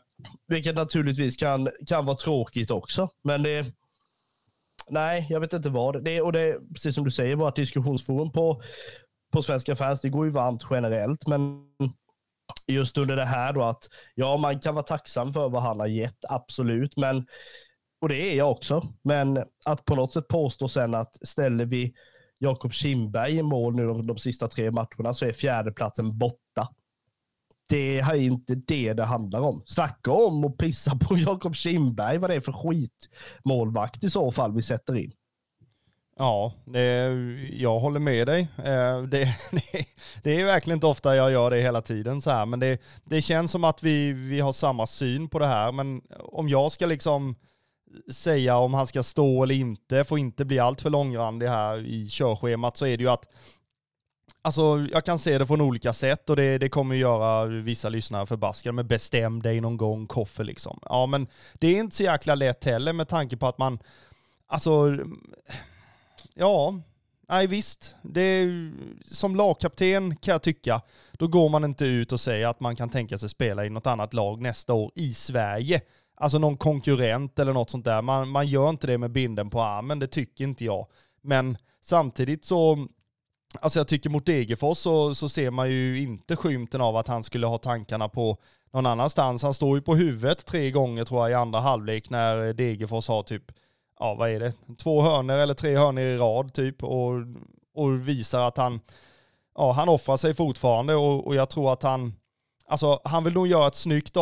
vilket 0.47 0.75
naturligtvis 0.75 1.35
kan, 1.35 1.69
kan 1.87 2.05
vara 2.05 2.17
tråkigt 2.17 2.71
också, 2.71 3.09
men 3.23 3.43
det 3.43 3.73
Nej, 4.89 5.27
jag 5.29 5.39
vet 5.39 5.53
inte 5.53 5.69
vad. 5.69 6.03
Det, 6.03 6.21
och 6.21 6.31
det 6.31 6.41
är 6.41 6.73
precis 6.73 6.95
som 6.95 7.03
du 7.03 7.11
säger, 7.11 7.35
vårt 7.35 7.55
diskussionsforum 7.55 8.31
på, 8.31 8.61
på 9.31 9.41
Svenska 9.41 9.75
fans, 9.75 10.01
det 10.01 10.09
går 10.09 10.25
ju 10.25 10.31
varmt 10.31 10.65
generellt, 10.69 11.27
men 11.27 11.65
just 12.67 12.97
under 12.97 13.15
det 13.15 13.25
här 13.25 13.53
då 13.53 13.63
att 13.63 13.89
ja, 14.15 14.37
man 14.37 14.59
kan 14.59 14.75
vara 14.75 14.85
tacksam 14.85 15.33
för 15.33 15.49
vad 15.49 15.61
han 15.61 15.79
har 15.79 15.87
gett, 15.87 16.25
absolut, 16.29 16.97
men 16.97 17.25
och 18.01 18.09
det 18.09 18.31
är 18.31 18.35
jag 18.35 18.51
också. 18.51 18.83
Men 19.01 19.43
att 19.65 19.85
på 19.85 19.95
något 19.95 20.13
sätt 20.13 20.27
påstå 20.27 20.67
sen 20.67 20.95
att 20.95 21.27
ställer 21.27 21.65
vi 21.65 21.93
Jakob 22.37 22.73
Kindberg 22.73 23.37
i 23.37 23.43
mål 23.43 23.75
nu 23.75 23.87
de, 23.87 24.07
de 24.07 24.17
sista 24.17 24.47
tre 24.47 24.71
matcherna 24.71 25.13
så 25.13 25.25
är 25.25 25.33
fjärdeplatsen 25.33 26.17
borta. 26.17 26.69
Det 27.69 27.99
är 27.99 28.15
inte 28.15 28.55
det 28.55 28.93
det 28.93 29.03
handlar 29.03 29.39
om. 29.39 29.63
Snacka 29.65 30.11
om 30.11 30.45
att 30.45 30.57
pissa 30.57 30.95
på 30.95 31.17
Jakob 31.17 31.55
Kindberg, 31.55 32.17
vad 32.17 32.29
det 32.29 32.35
är 32.35 32.41
för 32.41 32.51
skitmålvakt 32.51 34.03
i 34.03 34.09
så 34.09 34.31
fall 34.31 34.53
vi 34.53 34.61
sätter 34.61 34.97
in. 34.97 35.11
Ja, 36.17 36.53
det, 36.65 36.81
jag 37.51 37.79
håller 37.79 37.99
med 37.99 38.27
dig. 38.27 38.41
Eh, 38.57 39.01
det, 39.01 39.25
det, 39.51 39.85
det, 40.23 40.41
är 40.41 40.45
verkligen 40.45 40.77
inte 40.77 40.87
ofta 40.87 41.15
jag 41.15 41.31
gör 41.31 41.49
det 41.49 41.61
hela 41.61 41.81
tiden 41.81 42.21
så 42.21 42.29
här, 42.29 42.45
men 42.45 42.59
det, 42.59 42.81
det 43.03 43.21
känns 43.21 43.51
som 43.51 43.63
att 43.63 43.83
vi, 43.83 44.13
vi 44.13 44.39
har 44.39 44.53
samma 44.53 44.87
syn 44.87 45.29
på 45.29 45.39
det 45.39 45.47
här. 45.47 45.71
Men 45.71 46.01
om 46.19 46.49
jag 46.49 46.71
ska 46.71 46.85
liksom 46.85 47.35
säga 48.11 48.57
om 48.57 48.73
han 48.73 48.87
ska 48.87 49.03
stå 49.03 49.43
eller 49.43 49.55
inte, 49.55 50.03
får 50.03 50.19
inte 50.19 50.45
bli 50.45 50.59
allt 50.59 50.81
för 50.81 50.89
långrandig 50.89 51.47
här 51.47 51.85
i 51.85 52.09
körschemat, 52.09 52.77
så 52.77 52.85
är 52.85 52.97
det 52.97 53.03
ju 53.03 53.09
att 53.09 53.25
Alltså 54.43 54.87
jag 54.91 55.05
kan 55.05 55.19
se 55.19 55.37
det 55.37 55.47
från 55.47 55.61
olika 55.61 55.93
sätt 55.93 56.29
och 56.29 56.35
det, 56.35 56.57
det 56.57 56.69
kommer 56.69 56.95
göra 56.95 57.45
vissa 57.45 57.89
lyssnare 57.89 58.25
förbaskade 58.25 58.73
med 58.73 58.87
bestäm 58.87 59.41
dig 59.41 59.61
någon 59.61 59.77
gång, 59.77 60.07
koffe 60.07 60.43
liksom. 60.43 60.79
Ja 60.81 61.05
men 61.05 61.27
det 61.53 61.67
är 61.67 61.79
inte 61.79 61.95
så 61.95 62.03
jäkla 62.03 62.35
lätt 62.35 62.65
heller 62.65 62.93
med 62.93 63.07
tanke 63.07 63.37
på 63.37 63.47
att 63.47 63.57
man, 63.57 63.79
alltså, 64.47 64.97
ja, 66.33 66.81
nej 67.29 67.47
visst, 67.47 67.95
det 68.01 68.21
är, 68.21 68.71
som 69.05 69.35
lagkapten 69.35 70.15
kan 70.15 70.31
jag 70.31 70.41
tycka, 70.41 70.81
då 71.11 71.27
går 71.27 71.49
man 71.49 71.63
inte 71.63 71.85
ut 71.85 72.11
och 72.11 72.19
säger 72.19 72.47
att 72.47 72.59
man 72.59 72.75
kan 72.75 72.89
tänka 72.89 73.17
sig 73.17 73.29
spela 73.29 73.65
i 73.65 73.69
något 73.69 73.87
annat 73.87 74.13
lag 74.13 74.41
nästa 74.41 74.73
år 74.73 74.91
i 74.95 75.13
Sverige 75.13 75.81
alltså 76.21 76.37
någon 76.37 76.57
konkurrent 76.57 77.39
eller 77.39 77.53
något 77.53 77.69
sånt 77.69 77.85
där. 77.85 78.01
Man, 78.01 78.29
man 78.29 78.47
gör 78.47 78.69
inte 78.69 78.87
det 78.87 78.97
med 78.97 79.11
binden 79.11 79.49
på 79.49 79.61
armen, 79.61 79.99
det 79.99 80.07
tycker 80.07 80.43
inte 80.43 80.65
jag. 80.65 80.87
Men 81.21 81.57
samtidigt 81.81 82.45
så, 82.45 82.87
alltså 83.61 83.79
jag 83.79 83.87
tycker 83.87 84.09
mot 84.09 84.25
Degerfors 84.25 84.77
så, 84.77 85.15
så 85.15 85.29
ser 85.29 85.51
man 85.51 85.69
ju 85.69 86.03
inte 86.03 86.35
skymten 86.35 86.81
av 86.81 86.97
att 86.97 87.07
han 87.07 87.23
skulle 87.23 87.47
ha 87.47 87.57
tankarna 87.57 88.09
på 88.09 88.37
någon 88.73 88.85
annanstans. 88.85 89.43
Han 89.43 89.53
står 89.53 89.77
ju 89.77 89.81
på 89.81 89.95
huvudet 89.95 90.45
tre 90.45 90.71
gånger 90.71 91.03
tror 91.03 91.21
jag 91.21 91.31
i 91.31 91.33
andra 91.33 91.59
halvlek 91.59 92.09
när 92.09 92.53
Degerfors 92.53 93.07
har 93.07 93.23
typ, 93.23 93.43
ja 93.99 94.13
vad 94.13 94.29
är 94.29 94.39
det, 94.39 94.53
två 94.77 95.01
hörner 95.01 95.37
eller 95.37 95.53
tre 95.53 95.77
hörner 95.77 96.01
i 96.01 96.17
rad 96.17 96.53
typ 96.53 96.83
och, 96.83 97.11
och 97.75 98.07
visar 98.07 98.47
att 98.47 98.57
han, 98.57 98.79
ja 99.55 99.71
han 99.71 99.89
offrar 99.89 100.17
sig 100.17 100.33
fortfarande 100.33 100.95
och, 100.95 101.27
och 101.27 101.35
jag 101.35 101.49
tror 101.49 101.73
att 101.73 101.83
han, 101.83 102.13
Alltså 102.71 102.99
han 103.03 103.23
vill 103.23 103.33
nog 103.33 103.47
göra 103.47 103.67
ett 103.67 103.75
snyggt 103.75 104.17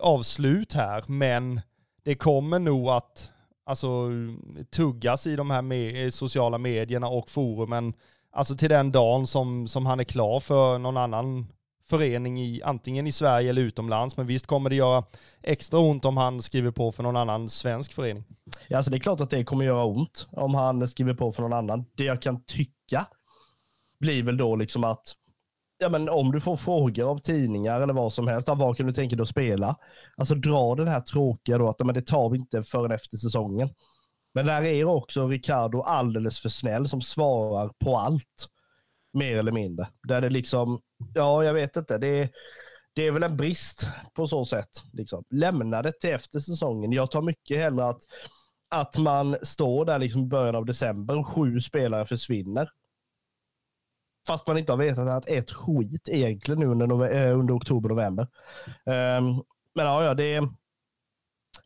avslut 0.00 0.72
här, 0.72 1.04
men 1.06 1.60
det 2.04 2.14
kommer 2.14 2.58
nog 2.58 2.88
att 2.88 3.32
alltså, 3.66 4.10
tuggas 4.70 5.26
i 5.26 5.36
de 5.36 5.50
här 5.50 5.62
med 5.62 6.14
sociala 6.14 6.58
medierna 6.58 7.08
och 7.08 7.30
forumen. 7.30 7.94
Alltså 8.32 8.56
till 8.56 8.68
den 8.68 8.92
dagen 8.92 9.26
som, 9.26 9.68
som 9.68 9.86
han 9.86 10.00
är 10.00 10.04
klar 10.04 10.40
för 10.40 10.78
någon 10.78 10.96
annan 10.96 11.46
förening 11.88 12.40
i 12.40 12.62
antingen 12.62 13.06
i 13.06 13.12
Sverige 13.12 13.50
eller 13.50 13.62
utomlands. 13.62 14.16
Men 14.16 14.26
visst 14.26 14.46
kommer 14.46 14.70
det 14.70 14.76
göra 14.76 15.04
extra 15.42 15.78
ont 15.78 16.04
om 16.04 16.16
han 16.16 16.42
skriver 16.42 16.70
på 16.70 16.92
för 16.92 17.02
någon 17.02 17.16
annan 17.16 17.48
svensk 17.48 17.92
förening. 17.92 18.24
Ja, 18.68 18.76
alltså 18.76 18.90
det 18.90 18.96
är 18.96 19.00
klart 19.00 19.20
att 19.20 19.30
det 19.30 19.44
kommer 19.44 19.64
göra 19.64 19.84
ont 19.84 20.26
om 20.30 20.54
han 20.54 20.88
skriver 20.88 21.14
på 21.14 21.32
för 21.32 21.42
någon 21.42 21.52
annan. 21.52 21.84
Det 21.94 22.04
jag 22.04 22.22
kan 22.22 22.44
tycka 22.44 23.06
blir 24.00 24.22
väl 24.22 24.36
då 24.36 24.56
liksom 24.56 24.84
att 24.84 25.16
ja, 25.78 25.88
men 25.88 26.08
om 26.08 26.32
du 26.32 26.40
får 26.40 26.56
frågor 26.56 27.10
av 27.10 27.18
tidningar 27.18 27.80
eller 27.80 27.94
vad 27.94 28.12
som 28.12 28.28
helst, 28.28 28.48
vad 28.48 28.76
kan 28.76 28.86
du 28.86 28.92
tänka 28.92 29.16
dig 29.16 29.22
att 29.22 29.28
spela? 29.28 29.76
Alltså 30.16 30.34
dra 30.34 30.74
den 30.74 30.88
här 30.88 31.00
tråkiga 31.00 31.58
då, 31.58 31.68
att 31.68 31.86
men 31.86 31.94
det 31.94 32.06
tar 32.06 32.30
vi 32.30 32.38
inte 32.38 32.62
förrän 32.62 32.92
efter 32.92 33.16
säsongen. 33.16 33.68
Men 34.34 34.46
där 34.46 34.62
är 34.62 34.84
också 34.84 35.28
Ricardo 35.28 35.80
alldeles 35.80 36.40
för 36.40 36.48
snäll 36.48 36.88
som 36.88 37.02
svarar 37.02 37.68
på 37.84 37.96
allt. 37.96 38.48
Mer 39.12 39.38
eller 39.38 39.52
mindre. 39.52 39.88
Där 40.08 40.20
det 40.20 40.30
liksom, 40.30 40.80
ja 41.14 41.44
jag 41.44 41.54
vet 41.54 41.76
inte, 41.76 41.98
det 41.98 42.08
är, 42.08 42.28
det 42.94 43.06
är 43.06 43.10
väl 43.10 43.22
en 43.22 43.36
brist 43.36 43.88
på 44.14 44.26
så 44.26 44.44
sätt. 44.44 44.68
Liksom. 44.92 45.24
Lämna 45.30 45.82
det 45.82 46.00
till 46.00 46.10
efter 46.10 46.40
säsongen. 46.40 46.92
Jag 46.92 47.10
tar 47.10 47.22
mycket 47.22 47.58
hellre 47.58 47.84
att, 47.84 48.00
att 48.70 48.98
man 48.98 49.36
står 49.42 49.84
där 49.84 49.98
liksom 49.98 50.22
i 50.22 50.26
början 50.26 50.56
av 50.56 50.64
december 50.64 51.18
och 51.18 51.26
sju 51.26 51.60
spelare 51.60 52.06
försvinner. 52.06 52.68
Fast 54.26 54.46
man 54.46 54.58
inte 54.58 54.72
har 54.72 54.76
vetat 54.76 55.08
att 55.08 55.28
ett 55.28 55.50
skit 55.50 56.08
egentligen 56.08 56.60
nu 56.60 56.66
under, 56.66 57.12
eh, 57.12 57.38
under 57.38 57.56
oktober, 57.56 57.88
november. 57.88 58.28
Um, 58.84 59.42
men 59.74 59.86
ja, 59.86 60.04
ja 60.04 60.14
det, 60.14 60.34
är, 60.34 60.40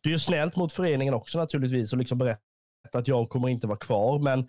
det 0.02 0.08
är 0.08 0.12
ju 0.12 0.18
snällt 0.18 0.56
mot 0.56 0.72
föreningen 0.72 1.14
också 1.14 1.38
naturligtvis 1.38 1.92
och 1.92 1.98
liksom 1.98 2.18
berätta 2.18 2.38
att 2.92 3.08
jag 3.08 3.28
kommer 3.28 3.48
inte 3.48 3.66
vara 3.66 3.78
kvar. 3.78 4.18
Men 4.18 4.48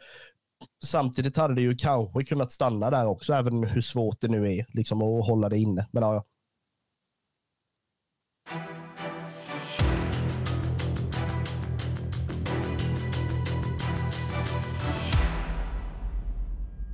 samtidigt 0.86 1.38
hade 1.38 1.56
det 1.56 1.62
ju 1.62 1.76
kanske 1.76 2.24
kunnat 2.24 2.52
stanna 2.52 2.90
där 2.90 3.08
också, 3.08 3.34
även 3.34 3.64
hur 3.64 3.82
svårt 3.82 4.22
det 4.22 4.28
nu 4.28 4.58
är 4.58 4.66
liksom, 4.74 5.02
att 5.02 5.28
hålla 5.28 5.50
det 5.50 5.58
inne. 5.58 5.88
Men 5.92 6.04
ja, 6.04 6.14
ja. 6.16 6.24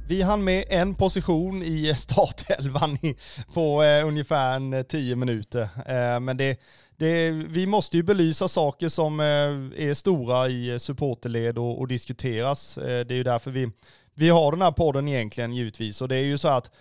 Vi 0.07 0.21
hann 0.21 0.43
med 0.43 0.65
en 0.69 0.95
position 0.95 1.63
i 1.63 1.93
startelvan 1.95 2.97
på 3.53 3.83
eh, 3.83 4.07
ungefär 4.07 4.83
10 4.83 5.11
eh, 5.11 5.15
minuter. 5.15 5.69
Eh, 5.85 6.19
men 6.19 6.37
det, 6.37 6.59
det, 6.97 7.31
vi 7.31 7.67
måste 7.67 7.97
ju 7.97 8.03
belysa 8.03 8.47
saker 8.47 8.89
som 8.89 9.19
eh, 9.19 9.25
är 9.87 9.93
stora 9.93 10.47
i 10.49 10.69
eh, 10.69 10.77
supporterled 10.77 11.57
och, 11.57 11.79
och 11.79 11.87
diskuteras. 11.87 12.77
Eh, 12.77 13.05
det 13.05 13.13
är 13.13 13.17
ju 13.17 13.23
därför 13.23 13.51
vi, 13.51 13.71
vi 14.13 14.29
har 14.29 14.51
den 14.51 14.61
här 14.61 14.71
podden 14.71 15.07
egentligen 15.07 15.53
givetvis. 15.53 16.01
Och 16.01 16.07
det 16.07 16.15
är 16.15 16.25
ju 16.25 16.37
så 16.37 16.47
att 16.47 16.71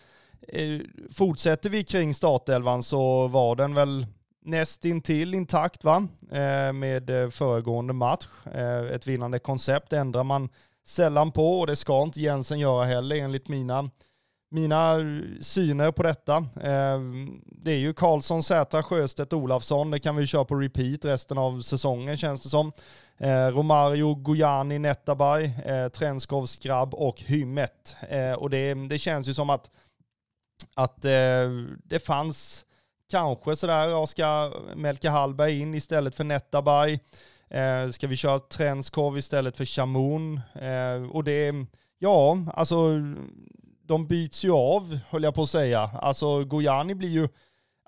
eh, 0.49 0.81
fortsätter 1.13 1.71
vi 1.71 1.85
kring 1.85 2.15
startelvan 2.15 2.83
så 2.83 3.29
var 3.29 3.57
den 3.57 3.75
väl 3.75 4.07
nästintill 4.45 5.35
intakt 5.35 5.85
va? 5.85 6.09
Eh, 6.33 6.73
med 6.73 7.11
eh, 7.11 7.31
föregående 7.31 7.93
match. 7.93 8.27
ett 8.93 9.07
vinnande 9.07 9.39
koncept 9.39 9.93
ändrar 9.93 10.25
man 10.25 10.49
sällan 10.87 11.33
på 11.33 11.61
och 11.61 11.67
det 11.67 11.77
ska 11.77 12.03
inte 12.03 12.21
Jensen 12.21 12.59
göra 12.59 12.85
heller 12.85 13.17
enligt 13.17 13.49
mina, 13.49 13.91
mina 14.51 14.97
syner 15.41 15.93
på 15.93 16.03
detta. 16.03 16.37
Eh, 16.37 17.01
det 17.45 17.71
är 17.71 17.79
ju 17.79 17.95
Karlsson, 17.95 18.43
Sätra, 18.43 18.83
Sjöstedt, 18.83 19.33
Olafsson. 19.33 19.91
Det 19.91 19.99
kan 19.99 20.17
vi 20.17 20.27
köra 20.27 20.45
på 20.45 20.55
repeat 20.55 21.05
resten 21.05 21.39
av 21.39 21.61
säsongen 21.61 22.17
känns 22.17 22.43
det 22.43 22.49
som. 22.49 22.73
Eh, 23.19 23.47
Romario, 23.47 24.15
Gojani, 24.15 24.79
Netabay, 24.79 25.45
eh, 25.65 25.89
Trenskov, 25.89 26.47
Skrabb 26.47 26.95
och 26.95 27.21
Hymmet. 27.21 27.97
Eh, 28.09 28.33
och 28.33 28.51
det, 28.51 28.75
det 28.75 28.99
känns 28.99 29.29
ju 29.29 29.35
som 29.35 29.51
att, 29.51 29.71
att 30.75 31.05
eh, 31.05 31.51
det 31.85 31.99
fanns 32.07 32.65
kanske 33.11 33.57
sådär, 33.57 33.89
jag 33.89 34.09
ska 34.09 34.53
Melke 34.77 35.09
Hallberg 35.09 35.61
in 35.61 35.75
istället 35.75 36.15
för 36.15 36.25
Netabay? 36.25 36.99
Eh, 37.51 37.91
ska 37.91 38.07
vi 38.07 38.17
köra 38.17 38.39
Trenskov 38.39 39.19
istället 39.19 39.57
för 39.57 39.65
chamon? 39.65 40.41
Eh, 40.55 41.11
och 41.11 41.25
det, 41.25 41.55
ja, 41.99 42.39
alltså 42.55 42.91
de 43.83 44.07
byts 44.07 44.45
ju 44.45 44.53
av, 44.53 44.99
höll 45.09 45.23
jag 45.23 45.35
på 45.35 45.43
att 45.43 45.51
säga. 45.51 45.81
Alltså 45.81 46.45
Gojani 46.45 46.95
blir 46.95 47.09
ju 47.09 47.29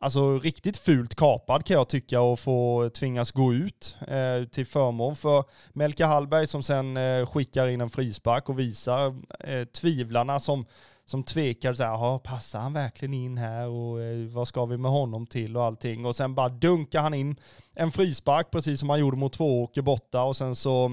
alltså, 0.01 0.39
riktigt 0.39 0.77
fult 0.77 1.15
kapad 1.15 1.65
kan 1.65 1.75
jag 1.75 1.89
tycka 1.89 2.21
och 2.21 2.41
få 2.41 2.91
tvingas 2.95 3.33
gå 3.33 3.55
ut 3.55 3.97
eh, 4.09 4.45
till 4.51 4.67
förmån 4.67 5.17
för 5.17 5.45
Melke 5.73 6.05
Hallberg 6.05 6.47
som 6.47 6.63
sen 6.63 6.97
eh, 6.97 7.27
skickar 7.27 7.69
in 7.69 7.81
en 7.81 7.91
frispark 7.91 8.49
och 8.49 8.59
visar 8.59 9.15
eh, 9.41 9.65
tvivlarna 9.65 10.41
som 10.41 10.67
som 11.09 11.23
tvekade 11.23 11.77
så 11.77 11.83
här, 11.83 12.19
passar 12.19 12.59
han 12.61 12.73
verkligen 12.73 13.15
in 13.15 13.39
här 13.39 13.69
och 13.69 14.03
eh, 14.03 14.27
vad 14.27 14.49
ska 14.49 14.67
vi 14.67 14.77
med 14.77 14.91
honom 14.91 15.27
till 15.27 15.57
och 15.57 15.65
allting. 15.65 16.05
Och 16.07 16.17
sen 16.17 16.35
bara 16.35 16.49
dunkar 16.49 17.01
han 17.03 17.15
in 17.15 17.37
en 17.75 17.91
frispark 17.91 18.51
precis 18.51 18.81
som 18.81 18.91
han 18.91 19.01
gjorde 19.01 19.17
mot 19.17 19.33
Tvååker 19.33 19.83
borta 19.83 20.23
och 20.23 20.37
sen 20.37 20.55
så 20.55 20.87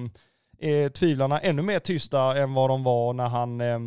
eh, 0.60 0.70
är 0.70 0.90
tvivlarna 0.90 1.40
ännu 1.40 1.62
mer 1.62 1.80
tysta 1.80 2.38
än 2.38 2.54
vad 2.54 2.70
de 2.70 2.84
var 2.84 3.14
när 3.14 3.28
han 3.28 3.62
eh, 3.62 3.80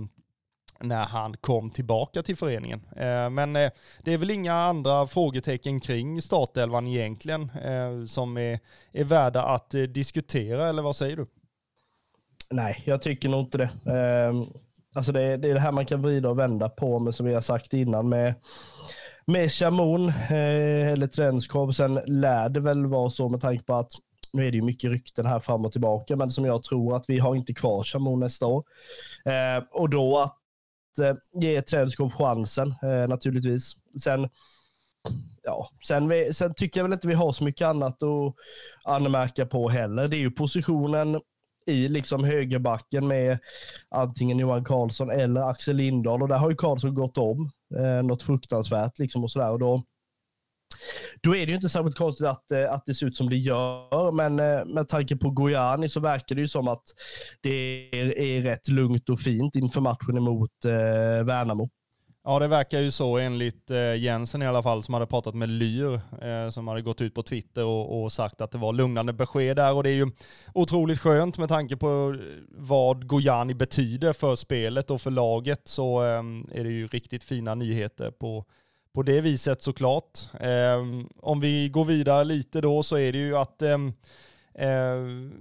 när 0.80 1.04
han 1.04 1.36
kom 1.36 1.70
tillbaka 1.70 2.22
till 2.22 2.36
föreningen. 2.36 2.86
Eh, 2.96 3.30
men 3.30 3.56
eh, 3.56 3.70
det 4.02 4.12
är 4.12 4.18
väl 4.18 4.30
inga 4.30 4.54
andra 4.54 5.06
frågetecken 5.06 5.80
kring 5.80 6.22
startelvan 6.22 6.86
egentligen 6.86 7.50
som 8.08 8.36
är, 8.36 8.60
är 8.92 9.04
värda 9.04 9.42
att 9.42 9.70
diskutera, 9.70 10.68
eller 10.68 10.82
vad 10.82 10.96
säger 10.96 11.16
du? 11.16 11.26
Nej, 12.50 12.82
jag 12.84 13.02
tycker 13.02 13.28
nog 13.28 13.40
inte 13.40 13.58
det. 13.58 13.92
Ehm, 13.92 14.46
Alltså 14.94 15.12
det, 15.12 15.36
det 15.36 15.50
är 15.50 15.54
det 15.54 15.60
här 15.60 15.72
man 15.72 15.86
kan 15.86 16.02
vrida 16.02 16.28
och 16.28 16.38
vända 16.38 16.68
på, 16.68 16.98
men 16.98 17.12
som 17.12 17.26
vi 17.26 17.34
har 17.34 17.40
sagt 17.40 17.72
innan 17.74 18.08
med 18.08 18.34
med 19.28 19.52
Chamon 19.52 20.08
eh, 20.08 20.88
eller 20.92 21.06
Trenskov. 21.06 21.72
Sen 21.72 21.94
lär 22.06 22.48
det 22.48 22.60
väl 22.60 22.86
vara 22.86 23.10
så 23.10 23.28
med 23.28 23.40
tanke 23.40 23.64
på 23.64 23.74
att 23.74 23.90
nu 24.32 24.46
är 24.46 24.50
det 24.50 24.56
ju 24.56 24.62
mycket 24.62 24.90
rykten 24.90 25.26
här 25.26 25.40
fram 25.40 25.64
och 25.64 25.72
tillbaka, 25.72 26.16
men 26.16 26.30
som 26.30 26.44
jag 26.44 26.62
tror 26.62 26.96
att 26.96 27.04
vi 27.08 27.18
har 27.18 27.34
inte 27.34 27.54
kvar 27.54 27.84
Chamon 27.84 28.20
nästa 28.20 28.46
år. 28.46 28.64
Eh, 29.24 29.64
och 29.70 29.90
då 29.90 30.18
att 30.18 30.98
eh, 31.02 31.14
ge 31.42 31.62
Trenskov 31.62 32.10
chansen 32.10 32.74
eh, 32.82 33.08
naturligtvis. 33.08 33.72
Sen, 34.02 34.28
ja, 35.42 35.70
sen, 35.88 36.08
vi, 36.08 36.34
sen 36.34 36.54
tycker 36.54 36.80
jag 36.80 36.84
väl 36.84 36.92
inte 36.92 37.08
vi 37.08 37.14
har 37.14 37.32
så 37.32 37.44
mycket 37.44 37.66
annat 37.66 38.02
att 38.02 38.34
anmärka 38.84 39.46
på 39.46 39.68
heller. 39.68 40.08
Det 40.08 40.16
är 40.16 40.20
ju 40.20 40.30
positionen 40.30 41.20
i 41.68 41.88
liksom 41.88 42.24
högerbacken 42.24 43.08
med 43.08 43.38
antingen 43.90 44.38
Johan 44.38 44.64
Karlsson 44.64 45.10
eller 45.10 45.40
Axel 45.40 45.76
Lindahl. 45.76 46.22
Och 46.22 46.28
där 46.28 46.38
har 46.38 46.50
ju 46.50 46.56
Karlsson 46.56 46.94
gått 46.94 47.18
om 47.18 47.50
eh, 47.76 48.02
något 48.02 48.22
fruktansvärt 48.22 48.98
liksom 48.98 49.24
och 49.24 49.30
sådär. 49.30 49.50
Och 49.50 49.58
då 49.58 49.82
då 51.22 51.36
är 51.36 51.46
det 51.46 51.50
ju 51.50 51.56
inte 51.56 51.68
särskilt 51.68 51.96
konstigt 51.96 52.26
att, 52.26 52.52
eh, 52.52 52.72
att 52.72 52.86
det 52.86 52.94
ser 52.94 53.06
ut 53.06 53.16
som 53.16 53.28
det 53.28 53.36
gör, 53.36 54.12
men 54.12 54.40
eh, 54.40 54.64
med 54.66 54.88
tanke 54.88 55.16
på 55.16 55.30
Gojani 55.30 55.88
så 55.88 56.00
verkar 56.00 56.34
det 56.34 56.40
ju 56.40 56.48
som 56.48 56.68
att 56.68 56.82
det 57.40 57.50
är, 57.92 58.18
är 58.18 58.42
rätt 58.42 58.68
lugnt 58.68 59.08
och 59.08 59.20
fint 59.20 59.56
inför 59.56 59.80
matchen 59.80 60.16
emot 60.16 60.64
eh, 60.64 61.24
Värnamo. 61.24 61.68
Ja, 62.28 62.38
det 62.38 62.48
verkar 62.48 62.80
ju 62.80 62.90
så 62.90 63.18
enligt 63.18 63.70
eh, 63.70 63.94
Jensen 63.94 64.42
i 64.42 64.46
alla 64.46 64.62
fall, 64.62 64.82
som 64.82 64.94
hade 64.94 65.06
pratat 65.06 65.34
med 65.34 65.48
Lyr, 65.48 66.00
eh, 66.22 66.50
som 66.50 66.68
hade 66.68 66.82
gått 66.82 67.00
ut 67.00 67.14
på 67.14 67.22
Twitter 67.22 67.64
och, 67.64 68.02
och, 68.02 68.12
sagt 68.12 68.40
att 68.40 68.50
det 68.50 68.58
var 68.58 68.72
lugnande 68.72 69.12
besked 69.12 69.56
där. 69.56 69.74
Och 69.74 69.82
det 69.82 69.90
är 69.90 69.94
ju 69.94 70.10
otroligt 70.54 71.00
skönt 71.00 71.38
med 71.38 71.48
tanke 71.48 71.76
på 71.76 72.16
eh, 72.18 72.26
vad 72.48 73.06
Gojani 73.06 73.54
betyder 73.54 74.12
för 74.12 74.36
spelet 74.36 74.90
och 74.90 75.00
för 75.00 75.10
laget, 75.10 75.60
så 75.64 76.04
eh, 76.04 76.22
är 76.52 76.64
det 76.64 76.70
ju 76.70 76.86
riktigt 76.86 77.24
fina 77.24 77.54
nyheter 77.54 78.10
på, 78.10 78.44
på 78.94 79.02
det 79.02 79.20
viset 79.20 79.62
såklart. 79.62 80.18
Eh, 80.40 80.84
om 81.20 81.40
vi 81.40 81.68
går 81.68 81.84
vidare 81.84 82.24
lite 82.24 82.60
då 82.60 82.82
så 82.82 82.98
är 82.98 83.12
det 83.12 83.18
ju 83.18 83.36
att, 83.36 83.62
eh, 83.62 83.78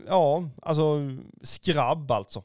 ja, 0.08 0.50
alltså 0.62 1.00
skrabb 1.44 2.12
alltså 2.12 2.44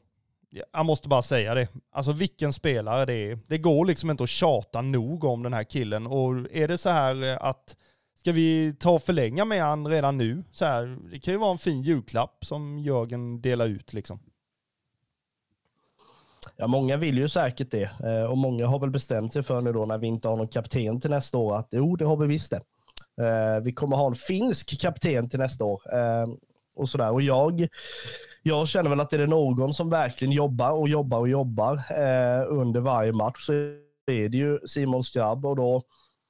jag 0.73 0.85
måste 0.85 1.09
bara 1.09 1.21
säga 1.21 1.53
det. 1.53 1.67
Alltså 1.91 2.11
vilken 2.11 2.53
spelare 2.53 3.05
det 3.05 3.13
är. 3.13 3.39
Det 3.47 3.57
går 3.57 3.85
liksom 3.85 4.09
inte 4.09 4.23
att 4.23 4.29
tjata 4.29 4.81
nog 4.81 5.23
om 5.23 5.43
den 5.43 5.53
här 5.53 5.63
killen. 5.63 6.07
Och 6.07 6.35
är 6.51 6.67
det 6.67 6.77
så 6.77 6.89
här 6.89 7.23
eh, 7.23 7.37
att 7.41 7.77
ska 8.19 8.31
vi 8.31 8.75
ta 8.79 8.91
och 8.91 9.03
förlänga 9.03 9.45
med 9.45 9.63
han 9.63 9.87
redan 9.87 10.17
nu? 10.17 10.43
Så 10.51 10.65
här, 10.65 10.97
det 11.11 11.19
kan 11.19 11.33
ju 11.33 11.37
vara 11.39 11.51
en 11.51 11.57
fin 11.57 11.81
julklapp 11.81 12.45
som 12.45 12.79
Jörgen 12.79 13.41
delar 13.41 13.67
ut 13.67 13.93
liksom. 13.93 14.19
Ja, 16.57 16.67
många 16.67 16.97
vill 16.97 17.17
ju 17.17 17.29
säkert 17.29 17.71
det 17.71 17.91
eh, 18.03 18.23
och 18.23 18.37
många 18.37 18.67
har 18.67 18.79
väl 18.79 18.89
bestämt 18.89 19.33
sig 19.33 19.43
för 19.43 19.61
nu 19.61 19.73
då 19.73 19.85
när 19.85 19.97
vi 19.97 20.07
inte 20.07 20.27
har 20.27 20.37
någon 20.37 20.47
kapten 20.47 20.99
till 20.99 21.09
nästa 21.09 21.37
år 21.37 21.55
att 21.55 21.67
jo, 21.71 21.95
det 21.95 22.05
har 22.05 22.17
vi 22.17 22.27
visst 22.27 22.51
det. 22.51 22.61
Eh, 23.23 23.63
vi 23.63 23.73
kommer 23.73 23.97
ha 23.97 24.07
en 24.07 24.15
finsk 24.15 24.81
kapten 24.81 25.29
till 25.29 25.39
nästa 25.39 25.65
år 25.65 25.81
och 26.75 26.89
sådär. 26.89 27.11
Och 27.11 27.21
jag 27.21 27.67
jag 28.43 28.67
känner 28.67 28.89
väl 28.89 28.99
att 28.99 29.13
är 29.13 29.17
det 29.17 29.27
någon 29.27 29.73
som 29.73 29.89
verkligen 29.89 30.31
jobbar 30.31 30.71
och 30.71 30.89
jobbar 30.89 31.19
och 31.19 31.29
jobbar 31.29 31.73
eh, 31.73 32.45
under 32.47 32.79
varje 32.79 33.11
match 33.11 33.45
så 33.45 33.53
är 34.11 34.29
det 34.29 34.37
ju 34.37 34.59
Simon 34.67 35.03
Skrabb 35.03 35.45
och 35.45 35.55
då 35.55 35.83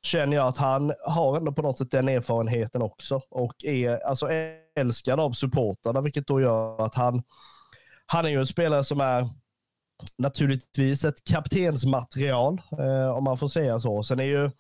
känner 0.03 0.37
jag 0.37 0.47
att 0.47 0.57
han 0.57 0.93
har 1.05 1.37
ändå 1.37 1.51
på 1.51 1.61
något 1.61 1.77
sätt 1.77 1.91
den 1.91 2.09
erfarenheten 2.09 2.81
också 2.81 3.21
och 3.29 3.65
är 3.65 4.05
alltså 4.07 4.27
älskad 4.75 5.19
av 5.19 5.31
supportrarna, 5.31 6.01
vilket 6.01 6.27
då 6.27 6.41
gör 6.41 6.85
att 6.85 6.95
han, 6.95 7.23
han 8.05 8.25
är 8.25 8.29
ju 8.29 8.39
en 8.39 8.47
spelare 8.47 8.83
som 8.83 9.01
är 9.01 9.29
naturligtvis 10.17 11.05
ett 11.05 11.23
kaptensmaterial, 11.23 12.61
eh, 12.79 13.17
om 13.17 13.23
man 13.23 13.37
får 13.37 13.47
säga 13.47 13.79
så. 13.79 14.03
Sen 14.03 14.19
är 14.19 14.23
ju 14.23 14.51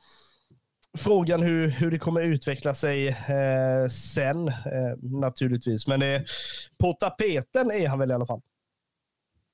frågan 0.97 1.41
hur, 1.41 1.69
hur 1.69 1.91
det 1.91 1.99
kommer 1.99 2.21
utveckla 2.21 2.73
sig 2.73 3.07
eh, 3.07 3.89
sen 3.89 4.47
eh, 4.47 4.53
naturligtvis. 5.01 5.87
Men 5.87 6.01
eh, 6.01 6.21
på 6.79 6.93
tapeten 6.93 7.71
är 7.71 7.87
han 7.87 7.99
väl 7.99 8.11
i 8.11 8.13
alla 8.13 8.25
fall. 8.25 8.41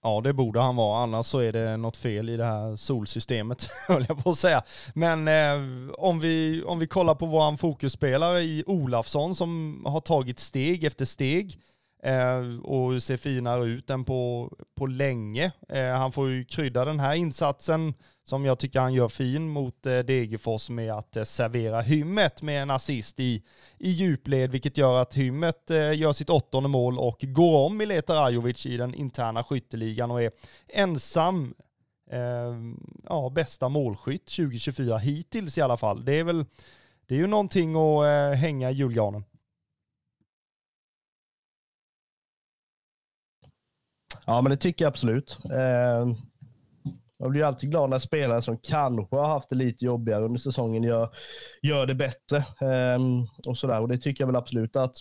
Ja, 0.03 0.21
det 0.23 0.33
borde 0.33 0.59
han 0.59 0.75
vara. 0.75 1.03
Annars 1.03 1.25
så 1.25 1.39
är 1.39 1.51
det 1.51 1.77
något 1.77 1.97
fel 1.97 2.29
i 2.29 2.37
det 2.37 2.45
här 2.45 2.75
solsystemet, 2.75 3.67
höll 3.87 4.05
jag 4.07 4.23
på 4.23 4.29
att 4.29 4.37
säga. 4.37 4.63
Men 4.95 5.27
eh, 5.27 5.91
om, 5.93 6.19
vi, 6.19 6.63
om 6.63 6.79
vi 6.79 6.87
kollar 6.87 7.15
på 7.15 7.25
vår 7.25 7.57
fokusspelare 7.57 8.41
i 8.41 8.63
Olafsson 8.67 9.35
som 9.35 9.81
har 9.85 10.01
tagit 10.01 10.39
steg 10.39 10.83
efter 10.83 11.05
steg 11.05 11.59
eh, 12.03 12.59
och 12.63 13.03
ser 13.03 13.17
finare 13.17 13.65
ut 13.65 13.89
än 13.89 14.03
på, 14.03 14.51
på 14.75 14.87
länge. 14.87 15.51
Eh, 15.69 15.91
han 15.91 16.11
får 16.11 16.29
ju 16.29 16.45
krydda 16.45 16.85
den 16.85 16.99
här 16.99 17.15
insatsen 17.15 17.93
som 18.23 18.45
jag 18.45 18.59
tycker 18.59 18.79
han 18.79 18.93
gör 18.93 19.07
fin 19.07 19.49
mot 19.49 19.85
eh, 19.85 19.99
Degerfors 19.99 20.69
med 20.69 20.93
att 20.93 21.15
eh, 21.15 21.23
servera 21.23 21.81
Hymmet 21.81 22.41
med 22.41 22.61
en 22.61 22.71
assist 22.71 23.19
i, 23.19 23.43
i 23.77 23.89
djupled, 23.89 24.51
vilket 24.51 24.77
gör 24.77 25.01
att 25.01 25.13
Hymmet 25.13 25.71
eh, 25.71 25.93
gör 25.97 26.13
sitt 26.13 26.29
åttonde 26.29 26.69
mål 26.69 26.99
och 26.99 27.17
går 27.21 27.65
om 27.65 27.77
Mileta 27.77 28.13
Rajovic 28.13 28.65
i 28.65 28.77
den 28.77 28.93
interna 28.93 29.43
skytteligan 29.43 30.11
och 30.11 30.23
är 30.23 30.31
ensam 30.67 31.53
eh, 32.11 32.55
ja, 33.03 33.29
bästa 33.29 33.69
målskytt 33.69 34.25
2024 34.25 34.97
hittills 34.97 35.57
i 35.57 35.61
alla 35.61 35.77
fall. 35.77 36.05
Det 36.05 36.19
är 36.19 36.23
väl 36.23 36.45
det 37.09 37.15
är 37.15 37.19
ju 37.19 37.27
någonting 37.27 37.75
att 37.75 38.05
eh, 38.05 38.39
hänga 38.39 38.71
i 38.71 38.73
julgranen. 38.73 39.23
Ja, 44.29 44.41
men 44.41 44.49
det 44.49 44.57
tycker 44.57 44.85
jag 44.85 44.89
absolut. 44.89 45.37
Eh, 45.51 46.07
jag 47.17 47.31
blir 47.31 47.43
alltid 47.43 47.71
glad 47.71 47.89
när 47.89 47.97
spelare 47.97 48.41
som 48.41 48.57
kanske 48.57 49.15
har 49.15 49.27
haft 49.27 49.49
det 49.49 49.55
lite 49.55 49.85
jobbigare 49.85 50.25
under 50.25 50.39
säsongen 50.39 50.83
gör, 50.83 51.09
gör 51.61 51.85
det 51.85 51.95
bättre. 51.95 52.37
Eh, 52.37 52.99
och, 53.47 53.57
sådär. 53.57 53.81
och 53.81 53.87
Det 53.87 53.97
tycker 53.97 54.21
jag 54.21 54.27
väl 54.27 54.35
absolut 54.35 54.75
att, 54.75 54.95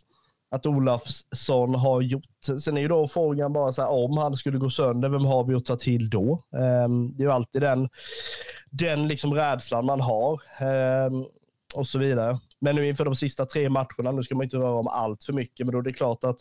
att 0.51 0.67
Olafsson 0.67 1.75
har 1.75 2.03
gjort. 2.03 2.25
Sen 2.65 2.77
är 2.77 2.81
ju 2.81 2.89
då 2.89 3.09
frågan 3.09 3.53
bara 3.53 3.73
så 3.73 3.83
här, 3.83 3.91
om 3.91 4.17
han 4.17 4.35
skulle 4.35 4.59
gå 4.59 4.71
sönder, 4.71 5.09
vem 5.09 5.25
har 5.25 5.45
vi 5.45 5.55
att 5.55 5.65
ta 5.65 5.77
till 5.77 6.11
då? 6.11 6.33
Eh, 6.55 6.89
det 7.15 7.23
är 7.23 7.27
ju 7.27 7.33
alltid 7.33 7.63
den, 7.63 7.89
den 8.71 9.09
liksom 9.09 9.35
rädslan 9.35 9.87
man 9.87 10.01
har. 10.01 10.33
Eh, 10.61 11.11
och 11.75 11.87
så 11.87 11.99
vidare. 11.99 12.39
Men 12.61 12.77
nu 12.77 12.89
inför 12.89 13.05
de 13.05 13.17
sista 13.17 13.47
tre 13.47 13.71
matcherna, 13.71 14.13
nu 14.13 14.23
ska 14.23 14.35
man 14.35 14.45
inte 14.45 14.57
röra 14.57 14.79
om 14.79 14.89
allt 14.89 15.25
för 15.25 15.33
mycket, 15.33 15.67
men 15.67 15.73
då 15.73 15.79
är 15.79 15.83
det 15.83 15.93
klart 15.93 16.25
att 16.25 16.37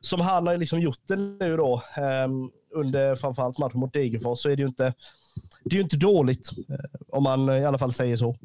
som 0.00 0.20
han 0.20 0.46
har 0.46 0.56
liksom 0.56 0.80
gjort 0.80 1.00
det 1.06 1.16
nu 1.16 1.56
då, 1.56 1.82
ehm, 1.96 2.50
under 2.74 3.16
framförallt 3.16 3.58
matchen 3.58 3.80
mot 3.80 3.92
Degerfors, 3.92 4.38
så 4.38 4.48
är 4.48 4.56
det 4.56 4.62
ju 4.62 4.68
inte, 4.68 4.94
det 5.64 5.74
är 5.74 5.76
ju 5.76 5.82
inte 5.82 5.96
dåligt. 5.96 6.50
Eh, 6.68 6.76
om 7.08 7.22
man 7.22 7.48
i 7.48 7.64
alla 7.64 7.78
fall 7.78 7.92
säger 7.92 8.16
så. 8.16 8.36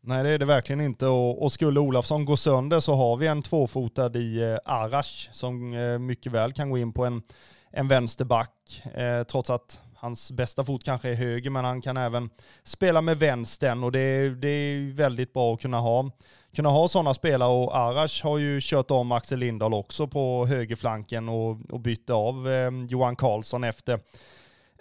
Nej 0.00 0.22
det 0.22 0.30
är 0.30 0.38
det 0.38 0.44
verkligen 0.44 0.80
inte 0.80 1.06
och, 1.06 1.42
och 1.42 1.52
skulle 1.52 1.80
Olafsson 1.80 2.24
gå 2.24 2.36
sönder 2.36 2.80
så 2.80 2.94
har 2.94 3.16
vi 3.16 3.26
en 3.26 3.42
tvåfotad 3.42 4.16
i 4.16 4.42
eh, 4.42 4.56
Arash 4.64 5.28
som 5.32 5.74
eh, 5.74 5.98
mycket 5.98 6.32
väl 6.32 6.52
kan 6.52 6.70
gå 6.70 6.78
in 6.78 6.92
på 6.92 7.04
en, 7.04 7.22
en 7.70 7.88
vänsterback 7.88 8.82
eh, 8.94 9.22
trots 9.22 9.50
att 9.50 9.80
Hans 10.00 10.30
bästa 10.32 10.64
fot 10.64 10.84
kanske 10.84 11.10
är 11.10 11.14
höger, 11.14 11.50
men 11.50 11.64
han 11.64 11.80
kan 11.80 11.96
även 11.96 12.30
spela 12.62 13.00
med 13.00 13.18
vänstern 13.18 13.84
och 13.84 13.92
det 13.92 14.00
är, 14.00 14.30
det 14.30 14.48
är 14.48 14.94
väldigt 14.94 15.32
bra 15.32 15.54
att 15.54 15.60
kunna 15.60 15.80
ha, 15.80 16.10
kunna 16.56 16.68
ha 16.68 16.88
sådana 16.88 17.14
spelare 17.14 17.50
och 17.50 17.76
Arash 17.76 18.24
har 18.24 18.38
ju 18.38 18.60
kört 18.62 18.90
om 18.90 19.12
Axel 19.12 19.38
Lindahl 19.38 19.74
också 19.74 20.06
på 20.06 20.46
högerflanken 20.46 21.28
och, 21.28 21.70
och 21.70 21.80
bytte 21.80 22.14
av 22.14 22.48
eh, 22.48 22.70
Johan 22.88 23.16
Karlsson 23.16 23.64
efter 23.64 24.00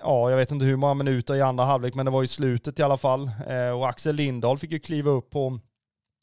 ja, 0.01 0.30
jag 0.30 0.38
vet 0.38 0.51
inte 0.51 0.65
hur 0.65 0.75
många 0.75 0.93
minuter 0.93 1.36
i 1.36 1.41
andra 1.41 1.63
halvlek, 1.63 1.95
men 1.95 2.06
det 2.06 2.12
var 2.12 2.23
i 2.23 2.27
slutet 2.27 2.80
i 2.80 2.84
alla 2.84 2.97
fall. 2.97 3.32
Eh, 3.47 3.69
och 3.69 3.89
Axel 3.89 4.15
Lindahl 4.15 4.58
fick 4.58 4.71
ju 4.71 4.80
kliva 4.80 5.12
upp 5.12 5.30
på 5.30 5.60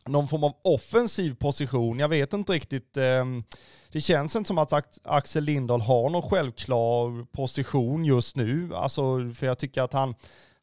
någon 0.08 0.28
form 0.28 0.44
av 0.44 0.54
offensiv 0.62 1.34
position. 1.34 1.98
Jag 1.98 2.08
vet 2.08 2.32
inte 2.32 2.52
riktigt. 2.52 2.96
Ehm, 2.96 3.44
det 3.92 4.00
känns 4.00 4.36
inte 4.36 4.48
som 4.48 4.58
att 4.58 4.72
Axel 5.04 5.44
Lindahl 5.44 5.80
har 5.80 6.10
någon 6.10 6.22
självklar 6.30 7.24
position 7.32 8.04
just 8.04 8.36
nu. 8.36 8.74
Alltså, 8.74 9.32
för 9.34 9.46
jag 9.46 9.58
tycker 9.58 9.82
att 9.82 9.92
han, 9.92 10.14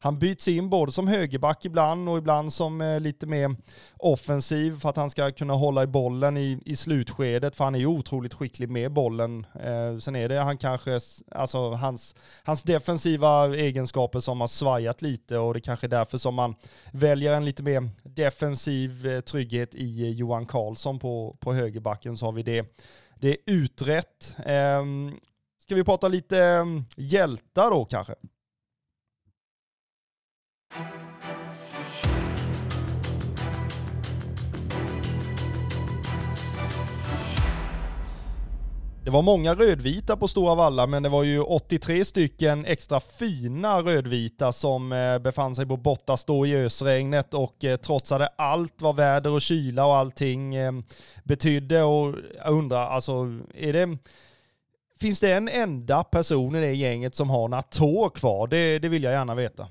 han 0.02 0.18
byts 0.18 0.48
in 0.48 0.70
både 0.70 0.92
som 0.92 1.08
högerback 1.08 1.64
ibland 1.64 2.08
och 2.08 2.18
ibland 2.18 2.52
som 2.52 2.80
eh, 2.80 3.00
lite 3.00 3.26
mer 3.26 3.56
offensiv 3.96 4.80
för 4.80 4.88
att 4.88 4.96
han 4.96 5.10
ska 5.10 5.32
kunna 5.32 5.54
hålla 5.54 5.82
i 5.82 5.86
bollen 5.86 6.36
i, 6.36 6.62
i 6.64 6.76
slutskedet. 6.76 7.56
För 7.56 7.64
han 7.64 7.74
är 7.74 7.78
ju 7.78 7.86
otroligt 7.86 8.34
skicklig 8.34 8.68
med 8.68 8.92
bollen. 8.92 9.46
Eh, 9.54 9.98
sen 9.98 10.16
är 10.16 10.28
det 10.28 10.40
han 10.40 10.58
kanske, 10.58 11.00
alltså 11.30 11.70
hans, 11.70 12.14
hans 12.44 12.62
defensiva 12.62 13.56
egenskaper 13.56 14.20
som 14.20 14.40
har 14.40 14.48
svajat 14.48 15.02
lite 15.02 15.38
och 15.38 15.54
det 15.54 15.60
kanske 15.60 15.86
är 15.86 15.88
därför 15.88 16.18
som 16.18 16.34
man 16.34 16.54
väljer 16.92 17.34
en 17.34 17.44
lite 17.44 17.62
mer 17.62 17.88
defensiv 18.02 19.06
eh, 19.06 19.20
trygghet 19.20 19.74
i 19.74 20.02
eh, 20.02 20.10
Johan 20.10 20.46
Karlsson 20.46 20.98
på, 20.98 21.36
på 21.40 21.52
högerbacken 21.52 22.16
så 22.16 22.26
har 22.26 22.32
vi 22.32 22.42
det, 22.42 22.82
det 23.20 23.36
utrett. 23.46 24.36
Eh, 24.46 24.84
ska 25.58 25.74
vi 25.74 25.84
prata 25.84 26.08
lite 26.08 26.38
ehm, 26.38 26.84
hjältar 26.96 27.70
då 27.70 27.84
kanske? 27.84 28.14
Det 39.04 39.10
var 39.10 39.22
många 39.22 39.54
rödvita 39.54 40.16
på 40.16 40.28
Stora 40.28 40.54
Valla, 40.54 40.86
men 40.86 41.02
det 41.02 41.08
var 41.08 41.22
ju 41.22 41.40
83 41.40 42.04
stycken 42.04 42.64
extra 42.64 43.00
fina 43.00 43.80
rödvita 43.80 44.52
som 44.52 44.92
eh, 44.92 45.18
befann 45.18 45.54
sig 45.54 45.66
på 45.66 45.76
bortastå 45.76 46.46
i 46.46 46.56
ösregnet 46.56 47.34
och 47.34 47.64
eh, 47.64 47.76
trotsade 47.76 48.28
allt 48.38 48.82
vad 48.82 48.96
väder 48.96 49.30
och 49.30 49.40
kyla 49.40 49.86
och 49.86 49.96
allting 49.96 50.54
eh, 50.54 50.72
betydde. 51.24 51.82
Och 51.82 52.14
jag 52.44 52.52
undrar, 52.52 52.86
alltså, 52.86 53.12
är 53.54 53.72
det... 53.72 53.98
Finns 55.00 55.20
det 55.20 55.32
en 55.32 55.48
enda 55.48 56.04
person 56.04 56.54
i 56.54 56.60
det 56.60 56.74
gänget 56.74 57.14
som 57.14 57.30
har 57.30 57.48
några 57.48 57.62
tår 57.62 58.10
kvar? 58.10 58.46
Det, 58.46 58.78
det 58.78 58.88
vill 58.88 59.02
jag 59.02 59.12
gärna 59.12 59.34
veta. 59.34 59.68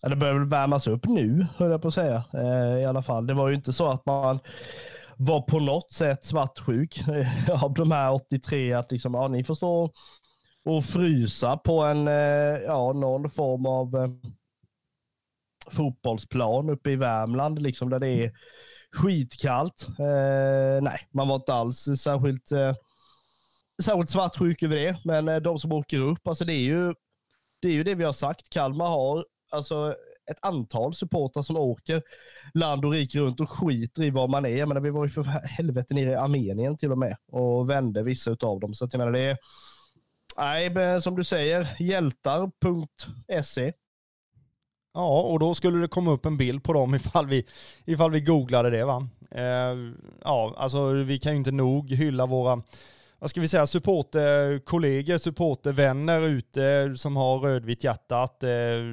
Det 0.00 0.16
börjar 0.16 0.34
väl 0.34 0.48
värmas 0.48 0.86
upp 0.86 1.06
nu, 1.08 1.46
höll 1.56 1.70
jag 1.70 1.82
på 1.82 1.88
att 1.88 1.94
säga. 1.94 2.24
Eh, 2.34 2.80
I 2.82 2.84
alla 2.84 3.02
fall. 3.02 3.26
Det 3.26 3.34
var 3.34 3.48
ju 3.48 3.54
inte 3.54 3.72
så 3.72 3.86
att 3.86 4.06
man 4.06 4.38
var 5.16 5.42
på 5.42 5.60
något 5.60 5.92
sätt 5.92 6.24
svartsjuk 6.24 7.00
av 7.62 7.74
de 7.74 7.90
här 7.90 8.12
83. 8.12 8.72
Att 8.72 8.92
liksom, 8.92 9.14
ja, 9.14 9.28
ni 9.28 9.44
får 9.44 9.54
stå 9.54 9.92
och 10.64 10.84
frysa 10.84 11.56
på 11.56 11.82
en, 11.82 12.08
eh, 12.08 12.14
ja, 12.66 12.92
någon 12.92 13.30
form 13.30 13.66
av 13.66 13.96
eh, 13.96 14.10
fotbollsplan 15.70 16.70
uppe 16.70 16.90
i 16.90 16.96
Värmland, 16.96 17.62
liksom, 17.62 17.90
där 17.90 17.98
det 17.98 18.08
är 18.24 18.32
skitkallt. 18.92 19.86
Eh, 19.98 20.82
nej, 20.82 21.08
man 21.10 21.28
var 21.28 21.36
inte 21.36 21.54
alls 21.54 21.88
särskilt, 21.98 22.52
eh, 22.52 22.74
särskilt 23.82 24.10
svartsjuk 24.10 24.62
över 24.62 24.76
det. 24.76 24.96
Men 25.04 25.28
eh, 25.28 25.36
de 25.36 25.58
som 25.58 25.72
åker 25.72 25.98
upp, 25.98 26.28
alltså 26.28 26.44
det 26.44 26.52
är 26.52 26.64
ju 26.64 26.94
det, 27.62 27.68
är 27.68 27.72
ju 27.72 27.84
det 27.84 27.94
vi 27.94 28.04
har 28.04 28.12
sagt. 28.12 28.50
Kalmar 28.50 28.86
har 28.86 29.24
alltså 29.50 29.94
ett 30.30 30.38
antal 30.42 30.94
supportrar 30.94 31.42
som 31.42 31.56
åker 31.56 32.02
land 32.54 32.84
och 32.84 32.92
rike 32.92 33.18
runt 33.18 33.40
och 33.40 33.50
skiter 33.50 34.02
i 34.02 34.10
var 34.10 34.28
man 34.28 34.44
är. 34.44 34.56
Jag 34.56 34.68
menar, 34.68 34.80
vi 34.80 34.90
var 34.90 35.04
ju 35.04 35.10
för 35.10 35.22
helvete 35.22 35.94
nere 35.94 36.10
i 36.10 36.14
Armenien 36.14 36.76
till 36.76 36.92
och 36.92 36.98
med 36.98 37.16
och 37.32 37.70
vände 37.70 38.02
vissa 38.02 38.30
av 38.30 38.60
dem. 38.60 38.74
Så 38.74 38.84
att 38.84 38.92
jag 38.92 38.98
menar, 38.98 39.12
det 39.12 39.20
är, 39.20 39.38
nej, 40.36 41.02
som 41.02 41.16
du 41.16 41.24
säger, 41.24 41.68
hjältar.se. 41.78 43.72
Ja, 44.94 45.22
och 45.22 45.38
då 45.38 45.54
skulle 45.54 45.78
det 45.78 45.88
komma 45.88 46.10
upp 46.10 46.26
en 46.26 46.36
bild 46.36 46.64
på 46.64 46.72
dem 46.72 46.94
ifall 46.94 47.26
vi, 47.26 47.46
ifall 47.84 48.10
vi 48.10 48.20
googlade 48.20 48.70
det 48.70 48.84
va. 48.84 49.08
Eh, 49.30 49.76
ja, 50.24 50.54
alltså 50.56 50.92
vi 50.92 51.18
kan 51.18 51.32
ju 51.32 51.38
inte 51.38 51.50
nog 51.50 51.90
hylla 51.90 52.26
våra 52.26 52.62
vad 53.18 53.30
ska 53.30 53.40
vi 53.40 53.48
säga, 53.48 53.66
supporterkollegor, 53.66 55.18
supportervänner 55.18 56.20
ute 56.20 56.94
som 56.96 57.16
har 57.16 57.38
rödvitt 57.38 57.84
hjärta. 57.84 58.22
Att, 58.22 58.42
eh, 58.42 58.48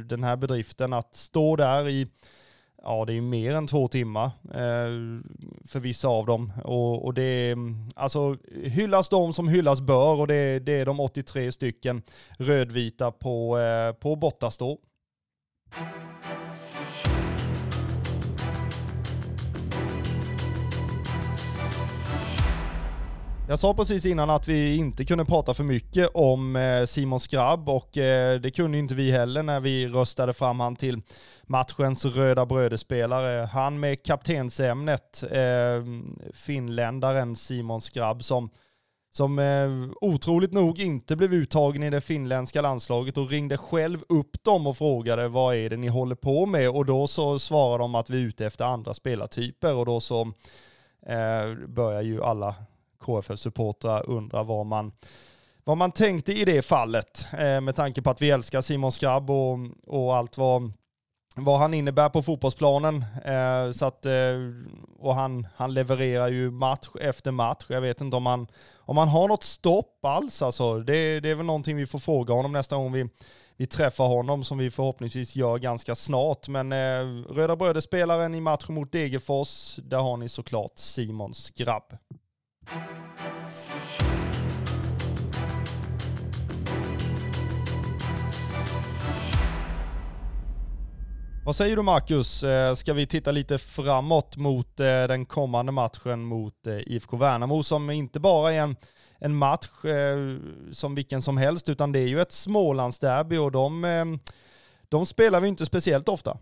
den 0.06 0.24
här 0.24 0.36
bedriften 0.36 0.94
att 0.94 1.16
stå 1.16 1.56
där 1.56 1.90
i, 1.90 2.08
ja 2.84 3.06
det 3.06 3.14
är 3.14 3.22
mer 3.22 3.56
än 3.56 3.68
två 3.68 3.88
timmar 3.88 4.26
eh, 4.44 5.22
för 5.68 5.80
vissa 5.80 6.08
av 6.08 6.26
dem. 6.26 6.54
Och, 6.64 7.06
och 7.06 7.14
det 7.14 7.24
är, 7.24 7.58
alltså 7.96 8.38
hyllas 8.64 9.10
de 9.10 9.34
som 9.34 9.48
hyllas 9.48 9.82
bör 9.82 10.20
och 10.20 10.28
det, 10.28 10.60
det 10.60 10.74
är 10.74 10.86
de 10.86 11.00
83 11.00 11.52
stycken 11.52 12.02
rödvita 12.40 13.12
på, 13.12 13.60
eh, 13.60 13.94
på 13.94 14.16
Bottastå. 14.16 14.80
Jag 23.48 23.60
sa 23.60 23.74
precis 23.74 24.06
innan 24.06 24.30
att 24.30 24.48
vi 24.48 24.76
inte 24.76 25.06
kunde 25.06 25.26
prata 25.26 25.54
för 25.54 25.64
mycket 25.64 26.10
om 26.14 26.56
eh, 26.56 26.86
Simon 26.86 27.20
Skrabb 27.20 27.70
och 27.70 27.98
eh, 27.98 28.40
det 28.40 28.52
kunde 28.52 28.78
inte 28.78 28.96
vi 28.96 29.12
heller 29.12 29.44
när 29.44 29.60
vi 29.60 29.88
röstade 29.88 30.34
fram 30.34 30.60
han 30.60 30.76
till 30.76 31.02
matchens 31.44 32.06
röda 32.06 32.46
brödespelare. 32.46 33.46
Han 33.46 33.80
med 33.80 34.04
kaptensämnet, 34.04 35.24
ehm, 35.32 36.20
finländaren 36.34 37.36
Simon 37.36 37.82
Skrabb 37.82 38.24
som 38.24 38.50
som 39.12 39.40
eh, 39.40 39.70
otroligt 40.02 40.54
nog 40.54 40.80
inte 40.80 41.16
blev 41.16 41.34
uttagen 41.34 41.84
i 41.84 41.90
det 41.90 42.02
finländska 42.02 42.62
landslaget 42.62 43.18
och 43.18 43.30
ringde 43.30 43.58
själv 43.58 44.00
upp 44.10 44.44
dem 44.44 44.68
och 44.68 44.78
frågade 44.78 45.28
vad 45.28 45.56
är 45.56 45.70
det 45.70 45.78
ni 45.78 45.88
håller 45.88 46.16
på 46.16 46.46
med 46.46 46.70
och 46.70 46.86
då 46.86 47.08
så 47.08 47.40
svarade 47.40 47.84
de 47.84 47.96
att 47.96 48.10
vi 48.10 48.18
är 48.18 48.28
ute 48.28 48.46
efter 48.46 48.66
andra 48.66 48.94
spelartyper 48.94 49.76
och 49.76 49.86
då 49.86 50.00
så 50.00 50.22
eh, 51.08 51.68
börjar 51.68 52.02
ju 52.02 52.24
alla 52.24 52.56
KFF-supportrar 53.06 54.10
undrar 54.10 54.44
vad 54.44 54.66
man, 54.66 54.92
vad 55.64 55.78
man 55.78 55.92
tänkte 55.92 56.34
i 56.34 56.46
det 56.46 56.62
fallet. 56.62 57.28
Eh, 57.40 57.62
med 57.62 57.76
tanke 57.76 58.02
på 58.02 58.10
att 58.10 58.22
vi 58.22 58.30
älskar 58.30 58.62
Simon 58.62 58.92
Skrabb 58.92 59.30
och, 59.30 59.58
och 59.88 60.16
allt 60.16 60.38
vad, 60.38 60.72
vad 61.36 61.60
han 61.60 61.74
innebär 61.74 62.10
på 62.10 62.22
fotbollsplanen. 62.22 63.06
Eh, 63.26 63.72
så 63.72 63.86
att, 63.86 64.06
eh, 64.06 64.36
och 65.00 65.16
han, 65.16 65.48
han 65.56 65.74
levererar 65.74 66.28
ju 66.28 66.52
match 66.52 66.88
efter 67.02 67.32
match. 67.32 67.66
Jag 67.68 67.82
vet 67.82 68.02
inte 68.02 68.18
om 68.18 68.26
han, 68.26 68.48
om 68.78 68.98
han 68.98 69.08
har 69.08 69.28
något 69.28 69.44
stopp 69.44 70.06
alls. 70.06 70.42
Alltså. 70.42 70.80
Det, 70.80 71.20
det 71.20 71.30
är 71.30 71.36
väl 71.36 71.46
någonting 71.46 71.78
vi 71.78 71.86
får 71.86 72.00
fråga 72.00 72.34
honom 72.34 72.52
nästa 72.52 72.76
gång 72.76 72.92
vi, 72.92 73.10
vi 73.58 73.66
träffar 73.66 74.06
honom 74.06 74.44
som 74.44 74.58
vi 74.58 74.72
förhoppningsvis 74.72 75.36
gör 75.36 75.58
ganska 75.58 75.96
snart. 75.96 76.48
Men 76.48 76.72
eh, 76.72 77.34
Röda 77.34 77.56
Bröder-spelaren 77.56 78.36
i 78.36 78.42
matchen 78.42 78.76
mot 78.76 78.92
Degerfors, 78.92 79.76
där 79.76 79.98
har 79.98 80.18
ni 80.18 80.30
såklart 80.30 80.72
Simon 80.76 81.34
Skrabb. 81.34 81.98
Vad 91.46 91.56
säger 91.56 91.76
du 91.76 91.82
Marcus? 91.82 92.44
Eh, 92.44 92.76
ska 92.76 92.94
vi 92.94 93.08
titta 93.08 93.32
lite 93.32 93.58
framåt 93.58 94.38
mot 94.38 94.80
eh, 94.80 94.86
den 94.86 95.26
kommande 95.26 95.72
matchen 95.72 96.24
mot 96.24 96.68
eh, 96.68 96.78
IFK 96.78 97.18
Värnamo 97.18 97.64
som 97.64 97.90
inte 97.90 98.20
bara 98.20 98.54
är 98.54 98.60
en, 98.60 98.76
en 99.20 99.36
match 99.36 99.70
som 100.72 100.96
vilken 100.96 101.22
som 101.22 101.38
helst 101.38 101.70
utan 101.70 101.92
det 101.92 102.00
är 102.00 102.08
ju 102.08 102.22
ett 102.22 102.32
Smålandsderby 102.32 103.38
och 103.38 103.52
de, 103.52 104.20
de 104.90 105.06
spelar 105.06 105.42
vi 105.42 105.48
inte 105.48 105.66
speciellt 105.66 106.10
ofta. 106.10 106.38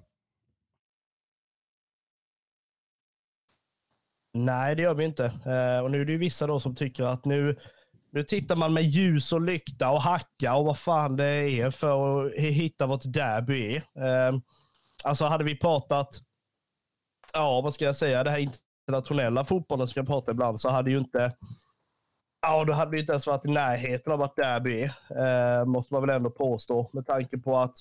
Nej, 4.33 4.75
det 4.75 4.81
gör 4.81 4.93
vi 4.93 5.05
inte. 5.05 5.25
Eh, 5.25 5.83
och 5.83 5.91
nu 5.91 6.01
är 6.01 6.05
det 6.05 6.11
ju 6.11 6.17
vissa 6.17 6.47
då 6.47 6.59
som 6.59 6.75
tycker 6.75 7.03
att 7.03 7.25
nu, 7.25 7.57
nu 8.11 8.23
tittar 8.23 8.55
man 8.55 8.73
med 8.73 8.83
ljus 8.83 9.33
och 9.33 9.41
lykta 9.41 9.91
och 9.91 10.01
hacka 10.01 10.55
och 10.55 10.65
vad 10.65 10.77
fan 10.77 11.15
det 11.15 11.25
är 11.25 11.71
för 11.71 12.25
att 12.27 12.33
hitta 12.33 12.85
vad 12.85 12.99
ett 12.99 13.13
derby 13.13 13.75
är. 13.75 14.03
Ehm, 14.05 14.41
alltså 15.03 15.25
hade 15.25 15.43
vi 15.43 15.57
pratat, 15.57 16.21
ja 17.33 17.61
vad 17.61 17.73
ska 17.73 17.85
jag 17.85 17.95
säga, 17.95 18.23
det 18.23 18.29
här 18.31 18.47
internationella 18.87 19.45
fotbollen 19.45 19.87
som 19.87 19.99
jag 19.99 20.07
pratar 20.07 20.31
ibland, 20.31 20.61
så 20.61 20.69
hade 20.69 20.91
ju 20.91 20.97
inte, 20.97 21.33
ja 22.41 22.63
då 22.65 22.73
hade 22.73 22.91
vi 22.91 22.99
inte 22.99 23.11
ens 23.11 23.27
varit 23.27 23.45
i 23.45 23.49
närheten 23.49 24.13
av 24.13 24.21
att 24.21 24.35
derby 24.35 24.81
är. 24.81 25.59
Eh, 25.59 25.65
måste 25.65 25.93
man 25.93 26.01
väl 26.01 26.15
ändå 26.15 26.29
påstå 26.29 26.89
med 26.93 27.05
tanke 27.07 27.37
på 27.37 27.57
att, 27.57 27.73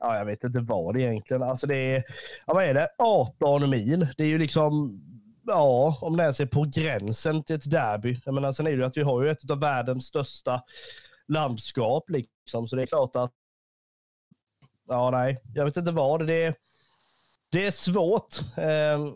ja 0.00 0.18
jag 0.18 0.24
vet 0.24 0.44
inte 0.44 0.60
vad 0.60 0.94
det 0.94 1.02
egentligen, 1.02 1.42
alltså 1.42 1.66
det 1.66 1.96
är, 1.96 2.04
ja 2.46 2.54
vad 2.54 2.64
är 2.64 2.74
det, 2.74 2.88
18 2.98 3.70
mil. 3.70 4.08
Det 4.16 4.24
är 4.24 4.28
ju 4.28 4.38
liksom, 4.38 5.02
ja 5.46 5.98
om 6.00 6.16
det 6.16 6.22
ens 6.22 6.40
är 6.40 6.46
på 6.46 6.70
gränsen 6.74 7.44
till 7.44 7.56
ett 7.56 7.70
derby. 7.70 8.20
Jag 8.24 8.34
menar 8.34 8.52
sen 8.52 8.66
är 8.66 8.70
det 8.70 8.76
ju 8.76 8.84
att 8.84 8.96
vi 8.96 9.02
har 9.02 9.22
ju 9.22 9.30
ett 9.30 9.50
av 9.50 9.60
världens 9.60 10.06
största 10.06 10.62
landskap 11.28 12.10
liksom, 12.10 12.68
så 12.68 12.76
det 12.76 12.82
är 12.82 12.86
klart 12.86 13.16
att 13.16 13.32
ja, 14.88 15.10
nej, 15.10 15.42
jag 15.54 15.64
vet 15.64 15.76
inte 15.76 15.92
vad. 15.92 16.26
Det 16.26 16.44
är, 16.44 16.54
det 17.50 17.66
är 17.66 17.70
svårt 17.70 18.40
eh, 18.56 19.06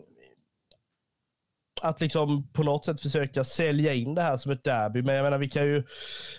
att 1.81 2.01
liksom 2.01 2.47
på 2.53 2.63
något 2.63 2.85
sätt 2.85 3.01
försöka 3.01 3.43
sälja 3.43 3.93
in 3.93 4.15
det 4.15 4.21
här 4.21 4.37
som 4.37 4.51
ett 4.51 4.63
derby. 4.63 5.01
Men 5.01 5.15
jag 5.15 5.23
menar, 5.23 5.37
vi 5.37 5.49
kan 5.49 5.63
ju 5.63 5.83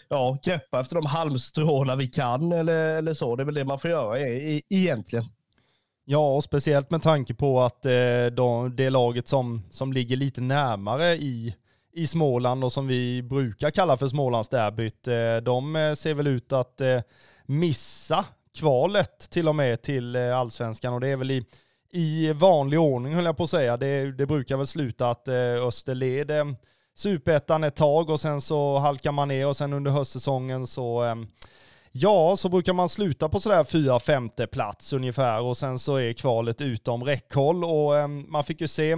ja, 0.09 0.39
greppa 0.43 0.81
efter 0.81 0.95
de 0.95 1.07
halmstråna 1.07 1.97
vi 1.97 2.07
kan 2.07 2.53
eller, 2.53 2.97
eller 2.97 3.15
så. 3.15 3.37
Det 3.37 3.43
är 3.43 3.45
väl 3.45 3.55
det 3.55 3.65
man 3.65 3.79
får 3.79 3.91
göra 3.91 4.21
e 4.21 4.63
egentligen. 4.69 5.25
Ja, 6.11 6.35
och 6.35 6.45
speciellt 6.45 6.91
med 6.91 7.03
tanke 7.03 7.35
på 7.35 7.61
att 7.61 7.87
eh, 7.87 8.27
de, 8.33 8.77
det 8.77 8.91
laget 8.91 9.29
som, 9.29 9.63
som 9.71 9.93
ligger 9.93 10.17
lite 10.17 10.41
närmare 10.41 11.15
i, 11.15 11.55
i 11.93 12.07
Småland 12.07 12.65
och 12.65 12.73
som 12.73 12.87
vi 12.87 13.23
brukar 13.23 13.71
kalla 13.71 13.97
för 13.97 14.09
Smålandsderbyt, 14.09 15.09
eh, 15.09 15.37
de 15.37 15.77
eh, 15.77 15.95
ser 15.95 16.15
väl 16.15 16.27
ut 16.27 16.53
att 16.53 16.81
eh, 16.81 17.01
missa 17.47 18.25
kvalet 18.59 19.31
till 19.31 19.49
och 19.49 19.55
med 19.55 19.83
till 19.83 20.17
eh, 20.17 20.39
allsvenskan 20.39 20.95
och 20.95 21.01
det 21.01 21.09
är 21.09 21.17
väl 21.17 21.31
i, 21.31 21.45
i 21.93 22.33
vanlig 22.33 22.81
ordning 22.81 23.15
höll 23.15 23.25
jag 23.25 23.37
på 23.37 23.45
att 23.45 23.51
säga. 23.51 23.77
Det, 23.77 24.13
det 24.13 24.27
brukar 24.27 24.57
väl 24.57 24.67
sluta 24.67 25.11
att 25.11 25.29
eh, 25.29 25.67
Öster 25.67 25.95
leder 25.95 26.41
eh, 26.41 26.47
superettan 26.97 27.65
ett 27.65 27.77
tag 27.77 28.11
och 28.11 28.21
sen 28.21 28.41
så 28.41 28.79
halkar 28.79 29.13
man 29.13 29.29
ner 29.29 29.47
och 29.47 29.57
sen 29.57 29.73
under 29.73 29.91
höstsäsongen 29.91 30.67
så 30.67 31.05
eh, 31.05 31.15
Ja, 32.01 32.37
så 32.37 32.49
brukar 32.49 32.73
man 32.73 32.89
sluta 32.89 33.29
på 33.29 33.41
sådär 33.41 33.65
fyra 33.65 34.01
femte 34.01 34.47
plats 34.47 34.93
ungefär 34.93 35.41
och 35.41 35.57
sen 35.57 35.79
så 35.79 35.97
är 35.97 36.13
kvalet 36.13 36.61
utom 36.61 37.05
räckhåll 37.05 37.65
och 37.65 37.97
eh, 37.97 38.09
man 38.09 38.45
fick 38.45 38.61
ju 38.61 38.69
se 38.69 38.97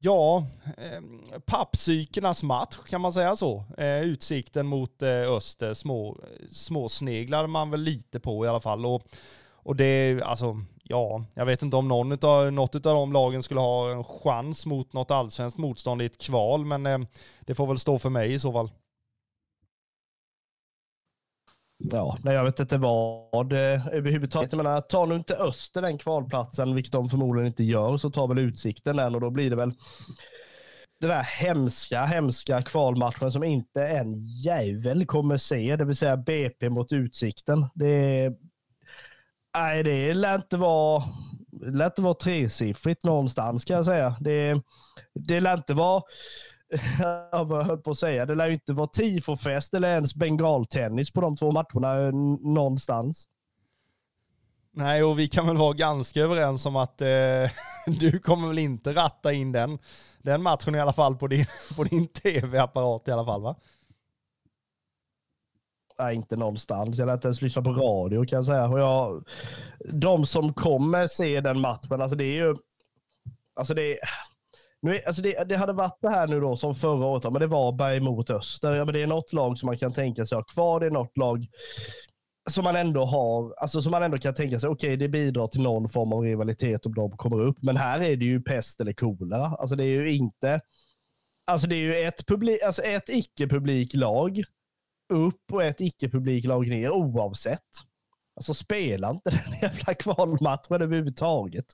Ja, 0.00 0.46
eh, 0.78 1.00
pappsykernas 1.46 2.42
match 2.42 2.76
kan 2.88 3.00
man 3.00 3.12
säga 3.12 3.36
så. 3.36 3.64
Eh, 3.78 4.00
utsikten 4.00 4.66
mot 4.66 5.02
eh, 5.02 5.32
Öster 5.32 5.68
eh, 5.68 5.74
små, 5.74 6.16
småsneglade 6.50 7.48
man 7.48 7.70
väl 7.70 7.80
lite 7.80 8.20
på 8.20 8.44
i 8.44 8.48
alla 8.48 8.60
fall. 8.60 8.86
Och, 8.86 9.02
och 9.52 9.76
det, 9.76 10.22
alltså, 10.22 10.60
ja, 10.82 11.24
jag 11.34 11.46
vet 11.46 11.62
inte 11.62 11.76
om 11.76 11.88
någon 11.88 12.12
utav, 12.12 12.52
något 12.52 12.74
av 12.74 12.94
de 12.94 13.12
lagen 13.12 13.42
skulle 13.42 13.60
ha 13.60 13.90
en 13.90 14.04
chans 14.04 14.66
mot 14.66 14.92
något 14.92 15.10
allsvenskt 15.10 15.58
motstånd 15.58 16.02
i 16.02 16.04
ett 16.04 16.20
kval, 16.20 16.64
men 16.64 16.86
eh, 16.86 16.98
det 17.40 17.54
får 17.54 17.66
väl 17.66 17.78
stå 17.78 17.98
för 17.98 18.10
mig 18.10 18.32
i 18.32 18.38
så 18.38 18.52
fall. 18.52 18.70
Ja, 21.78 22.18
nej, 22.22 22.34
jag 22.34 22.44
vet 22.44 22.60
inte 22.60 22.78
vad 22.78 23.52
eh, 23.52 23.86
överhuvudtaget. 23.88 24.52
Jag 24.52 24.56
menar, 24.56 24.80
tar 24.80 25.06
nu 25.06 25.14
inte 25.14 25.36
Öster 25.36 25.82
den 25.82 25.98
kvalplatsen, 25.98 26.74
vilket 26.74 26.92
de 26.92 27.08
förmodligen 27.08 27.46
inte 27.46 27.64
gör, 27.64 27.96
så 27.96 28.10
tar 28.10 28.28
väl 28.28 28.38
Utsikten 28.38 28.96
den 28.96 29.14
och 29.14 29.20
då 29.20 29.30
blir 29.30 29.50
det 29.50 29.56
väl 29.56 29.72
den 31.00 31.10
där 31.10 31.22
hemska, 31.22 32.04
hemska 32.04 32.62
kvalmatchen 32.62 33.32
som 33.32 33.44
inte 33.44 33.86
en 33.86 34.26
jävel 34.26 35.06
kommer 35.06 35.36
se, 35.36 35.76
det 35.76 35.84
vill 35.84 35.96
säga 35.96 36.16
BP 36.16 36.70
mot 36.70 36.92
Utsikten. 36.92 37.66
Det, 37.74 38.32
nej, 39.56 39.82
det 39.82 40.14
lär 40.14 40.34
inte 40.34 40.56
vara, 40.56 41.02
lär 41.62 41.86
inte 41.86 42.02
vara 42.02 42.14
tresiffrigt 42.14 43.04
någonstans 43.04 43.64
kan 43.64 43.76
jag 43.76 43.84
säga. 43.84 44.16
Det, 44.20 44.62
det 45.14 45.40
lär 45.40 45.54
inte 45.54 45.74
vara 45.74 46.02
jag 47.30 47.64
höll 47.64 47.78
på 47.78 47.90
att 47.90 47.98
säga, 47.98 48.26
det 48.26 48.34
lär 48.34 48.46
ju 48.46 48.52
inte 48.52 48.72
vara 48.72 48.86
tifofest 48.86 49.74
eller 49.74 49.88
ens 49.88 50.14
bengaltennis 50.14 51.10
på 51.10 51.20
de 51.20 51.36
två 51.36 51.52
matcherna 51.52 52.10
någonstans. 52.54 53.28
Nej, 54.70 55.02
och 55.04 55.18
vi 55.18 55.28
kan 55.28 55.46
väl 55.46 55.56
vara 55.56 55.72
ganska 55.72 56.20
överens 56.20 56.66
om 56.66 56.76
att 56.76 57.00
eh, 57.02 57.50
du 57.86 58.18
kommer 58.18 58.48
väl 58.48 58.58
inte 58.58 58.92
ratta 58.92 59.32
in 59.32 59.52
den, 59.52 59.78
den 60.18 60.42
matchen 60.42 60.74
i 60.74 60.80
alla 60.80 60.92
fall 60.92 61.16
på 61.16 61.26
din, 61.26 61.46
på 61.76 61.84
din 61.84 62.08
tv-apparat 62.08 63.08
i 63.08 63.12
alla 63.12 63.24
fall 63.24 63.42
va? 63.42 63.56
Nej, 65.98 66.14
inte 66.14 66.36
någonstans. 66.36 66.98
Jag 66.98 67.12
inte 67.14 67.28
ens 67.28 67.42
lyssna 67.42 67.62
på 67.62 67.72
radio 67.72 68.24
kan 68.24 68.36
jag 68.36 68.46
säga. 68.46 68.68
Och 68.68 68.80
jag, 68.80 69.24
de 69.92 70.26
som 70.26 70.54
kommer 70.54 71.06
se 71.06 71.40
den 71.40 71.60
matchen, 71.60 72.00
alltså 72.00 72.16
det 72.16 72.24
är 72.24 72.46
ju... 72.46 72.56
Alltså 73.54 73.74
det 73.74 73.92
är, 73.92 73.98
nu, 74.82 75.00
alltså 75.06 75.22
det, 75.22 75.44
det, 75.44 75.56
hade 75.56 75.72
varit 75.72 75.98
det 76.00 76.10
här 76.10 76.26
nu 76.26 76.40
då 76.40 76.56
som 76.56 76.74
förra 76.74 77.06
året, 77.06 77.32
men 77.32 77.40
det 77.40 77.46
var 77.46 77.72
Berg 77.72 78.00
mot 78.00 78.30
Öster. 78.30 78.74
Ja, 78.74 78.84
men 78.84 78.94
det 78.94 79.02
är 79.02 79.06
något 79.06 79.32
lag 79.32 79.58
som 79.58 79.66
man 79.66 79.78
kan 79.78 79.92
tänka 79.92 80.26
sig 80.26 80.36
ha 80.36 80.42
kvar. 80.42 80.80
Det 80.80 80.86
är 80.86 80.90
något 80.90 81.16
lag 81.16 81.46
som 82.50 82.64
man 82.64 82.76
ändå 82.76 83.04
har, 83.04 83.54
alltså 83.58 83.82
som 83.82 83.90
man 83.90 84.02
ändå 84.02 84.18
kan 84.18 84.34
tänka 84.34 84.60
sig, 84.60 84.68
okej 84.68 84.88
okay, 84.88 84.96
det 84.96 85.08
bidrar 85.08 85.46
till 85.46 85.62
någon 85.62 85.88
form 85.88 86.12
av 86.12 86.22
rivalitet 86.22 86.86
om 86.86 86.94
de 86.94 87.16
kommer 87.16 87.40
upp. 87.42 87.62
Men 87.62 87.76
här 87.76 88.00
är 88.00 88.16
det 88.16 88.24
ju 88.24 88.42
pest 88.42 88.80
eller 88.80 88.92
kolera. 88.92 89.44
Alltså 89.44 89.76
det 89.76 89.84
är 89.84 90.02
ju 90.02 90.14
inte, 90.14 90.60
alltså 91.46 91.66
det 91.66 91.76
är 91.76 91.80
ju 91.80 91.96
ett, 91.96 92.26
publik, 92.26 92.62
alltså 92.62 92.82
ett 92.82 93.08
icke-publiklag 93.08 94.42
upp 95.12 95.52
och 95.52 95.64
ett 95.64 95.80
icke-publiklag 95.80 96.68
ner 96.68 96.90
oavsett. 96.90 97.60
Alltså 98.36 98.54
spela 98.54 99.10
inte 99.10 99.30
den 99.30 99.54
jävla 99.62 99.94
kvalmatchen 99.94 100.82
överhuvudtaget. 100.82 101.66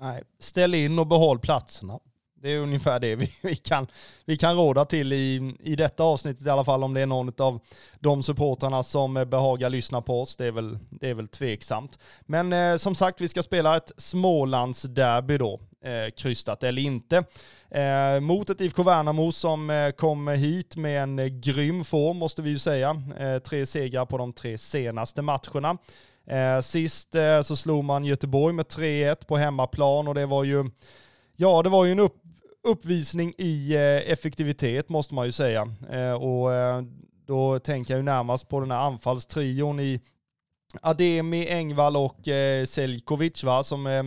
Nej, 0.00 0.22
ställ 0.38 0.74
in 0.74 0.98
och 0.98 1.06
behåll 1.06 1.38
platserna. 1.38 1.98
Det 2.42 2.52
är 2.52 2.58
ungefär 2.58 3.00
det 3.00 3.16
vi, 3.16 3.32
vi, 3.42 3.56
kan, 3.56 3.86
vi 4.24 4.36
kan 4.36 4.56
råda 4.56 4.84
till 4.84 5.12
i, 5.12 5.54
i 5.60 5.76
detta 5.76 6.02
avsnittet 6.02 6.46
i 6.46 6.50
alla 6.50 6.64
fall 6.64 6.84
om 6.84 6.94
det 6.94 7.00
är 7.00 7.06
någon 7.06 7.32
av 7.38 7.60
de 8.00 8.22
supportrarna 8.22 8.82
som 8.82 9.14
behagar 9.14 9.70
lyssna 9.70 10.02
på 10.02 10.22
oss. 10.22 10.36
Det 10.36 10.46
är 10.46 10.52
väl, 10.52 10.78
det 10.90 11.10
är 11.10 11.14
väl 11.14 11.28
tveksamt. 11.28 11.98
Men 12.20 12.52
eh, 12.52 12.76
som 12.76 12.94
sagt, 12.94 13.20
vi 13.20 13.28
ska 13.28 13.42
spela 13.42 13.76
ett 13.76 13.92
Smålandsderby 13.96 15.38
då, 15.38 15.60
eh, 15.84 16.10
krystat 16.16 16.62
eller 16.64 16.82
inte. 16.82 17.24
Eh, 17.70 18.20
mot 18.20 18.50
ett 18.50 18.60
IFK 18.60 18.82
Värnamo 18.82 19.32
som 19.32 19.70
eh, 19.70 19.90
kom 19.90 20.28
hit 20.28 20.76
med 20.76 21.02
en 21.02 21.18
eh, 21.18 21.26
grym 21.26 21.84
form 21.84 22.16
måste 22.16 22.42
vi 22.42 22.50
ju 22.50 22.58
säga. 22.58 23.02
Eh, 23.18 23.38
tre 23.38 23.66
segrar 23.66 24.06
på 24.06 24.18
de 24.18 24.32
tre 24.32 24.58
senaste 24.58 25.22
matcherna. 25.22 25.78
Eh, 26.26 26.60
sist 26.60 27.14
eh, 27.14 27.42
så 27.42 27.56
slog 27.56 27.84
man 27.84 28.04
Göteborg 28.04 28.54
med 28.54 28.66
3-1 28.66 29.26
på 29.26 29.36
hemmaplan 29.36 30.08
och 30.08 30.14
det 30.14 30.26
var 30.26 30.44
ju, 30.44 30.70
ja 31.36 31.62
det 31.62 31.68
var 31.68 31.84
ju 31.84 31.92
en 31.92 32.00
upp, 32.00 32.16
uppvisning 32.68 33.32
i 33.38 33.74
eh, 33.74 34.12
effektivitet 34.12 34.88
måste 34.88 35.14
man 35.14 35.26
ju 35.26 35.32
säga. 35.32 35.74
Eh, 35.90 36.12
och 36.12 36.54
eh, 36.54 36.82
då 37.26 37.58
tänker 37.58 37.94
jag 37.94 37.98
ju 37.98 38.04
närmast 38.04 38.48
på 38.48 38.60
den 38.60 38.70
här 38.70 38.78
anfallstrion 38.78 39.80
i 39.80 40.00
Ademi, 40.82 41.48
Engvall 41.48 41.96
och 41.96 42.28
eh, 42.28 42.64
Seljkovic 42.64 43.44
va, 43.44 43.62
som, 43.62 43.86
eh, 43.86 44.02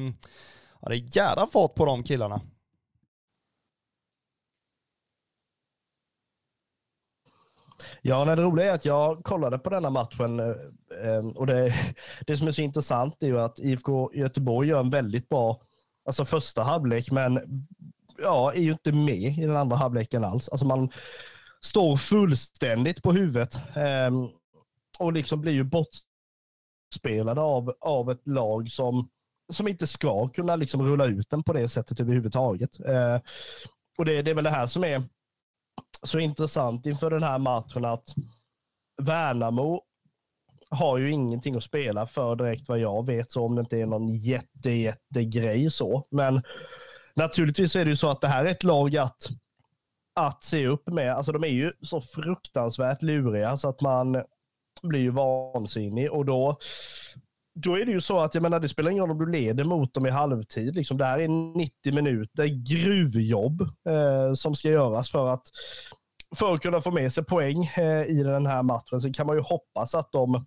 ja 0.81 0.89
det 0.89 0.95
är 0.95 1.17
jädra 1.17 1.47
fart 1.47 1.75
på 1.75 1.85
de 1.85 2.03
killarna. 2.03 2.41
Ja, 8.01 8.25
det 8.25 8.41
roliga 8.41 8.69
är 8.71 8.75
att 8.75 8.85
jag 8.85 9.23
kollade 9.23 9.59
på 9.59 9.69
denna 9.69 9.89
matchen 9.89 10.39
eh, 10.39 10.45
eh, 11.03 11.27
och 11.35 11.47
det, 11.47 11.73
det 12.27 12.37
som 12.37 12.47
är 12.47 12.51
så 12.51 12.61
intressant 12.61 13.23
är 13.23 13.27
ju 13.27 13.39
att 13.39 13.59
IFK 13.59 14.11
Göteborg 14.13 14.67
gör 14.69 14.79
en 14.79 14.89
väldigt 14.89 15.29
bra 15.29 15.61
alltså 16.05 16.25
första 16.25 16.63
halvlek, 16.63 17.11
men 17.11 17.39
ja, 18.17 18.53
är 18.53 18.61
ju 18.61 18.71
inte 18.71 18.91
med 18.91 19.37
i 19.37 19.41
den 19.41 19.57
andra 19.57 19.75
halvleken 19.75 20.23
alls. 20.23 20.49
Alltså 20.49 20.65
man 20.65 20.89
står 21.61 21.97
fullständigt 21.97 23.03
på 23.03 23.11
huvudet 23.11 23.59
ehm, 23.75 24.27
och 24.99 25.13
liksom 25.13 25.41
blir 25.41 25.53
ju 25.53 25.63
bortspelade 25.63 27.41
av, 27.41 27.73
av 27.79 28.11
ett 28.11 28.27
lag 28.27 28.71
som, 28.71 29.09
som 29.53 29.67
inte 29.67 29.87
ska 29.87 30.29
kunna 30.29 30.55
liksom 30.55 30.83
rulla 30.83 31.05
ut 31.05 31.29
den 31.29 31.43
på 31.43 31.53
det 31.53 31.69
sättet 31.69 31.99
överhuvudtaget. 31.99 32.79
Eh, 32.79 33.17
och 33.97 34.05
det, 34.05 34.21
det 34.21 34.31
är 34.31 34.35
väl 34.35 34.43
det 34.43 34.49
här 34.49 34.67
som 34.67 34.83
är 34.83 35.03
så 36.03 36.19
intressant 36.19 36.85
inför 36.85 37.09
den 37.09 37.23
här 37.23 37.37
matchen 37.37 37.85
att 37.85 38.15
Värnamo 39.01 39.81
har 40.69 40.97
ju 40.97 41.11
ingenting 41.11 41.55
att 41.55 41.63
spela 41.63 42.07
för 42.07 42.35
direkt 42.35 42.67
vad 42.67 42.79
jag 42.79 43.05
vet, 43.05 43.31
så 43.31 43.45
om 43.45 43.55
det 43.55 43.59
inte 43.59 43.77
är 43.77 43.85
någon 43.85 44.15
jätte, 44.15 44.71
jätte 44.71 45.25
grej 45.25 45.71
så. 45.71 46.07
Men 46.11 46.41
naturligtvis 47.15 47.75
är 47.75 47.85
det 47.85 47.89
ju 47.89 47.95
så 47.95 48.09
att 48.09 48.21
det 48.21 48.27
här 48.27 48.45
är 48.45 48.51
ett 48.51 48.63
lag 48.63 48.97
att, 48.97 49.27
att 50.15 50.43
se 50.43 50.67
upp 50.67 50.87
med. 50.87 51.13
Alltså 51.13 51.31
de 51.31 51.43
är 51.43 51.47
ju 51.47 51.73
så 51.81 52.01
fruktansvärt 52.01 53.01
luriga 53.01 53.57
så 53.57 53.69
att 53.69 53.81
man 53.81 54.23
blir 54.83 54.99
ju 54.99 55.09
vansinnig 55.11 56.11
och 56.11 56.25
då 56.25 56.57
då 57.63 57.77
är 57.77 57.85
det 57.85 57.91
ju 57.91 58.01
så 58.01 58.19
att 58.19 58.33
jag 58.33 58.41
menar, 58.41 58.59
det 58.59 58.69
spelar 58.69 58.91
ingen 58.91 59.01
roll 59.01 59.11
om 59.11 59.17
du 59.17 59.31
leder 59.31 59.63
mot 59.63 59.93
dem 59.93 60.05
i 60.05 60.09
halvtid. 60.09 60.75
Liksom, 60.75 60.97
det 60.97 61.05
här 61.05 61.19
är 61.19 61.27
90 61.27 61.93
minuter 61.93 62.45
gruvjobb 62.45 63.61
eh, 63.61 64.33
som 64.33 64.55
ska 64.55 64.69
göras 64.69 65.11
för 65.11 65.27
att, 65.27 65.43
för 66.35 66.53
att 66.53 66.61
kunna 66.61 66.81
få 66.81 66.91
med 66.91 67.13
sig 67.13 67.23
poäng 67.23 67.65
eh, 67.77 68.03
i 68.03 68.23
den 68.23 68.45
här 68.45 68.63
matchen. 68.63 69.01
Så 69.01 69.13
kan 69.13 69.27
man 69.27 69.35
ju 69.35 69.41
hoppas 69.41 69.95
att 69.95 70.11
de, 70.11 70.45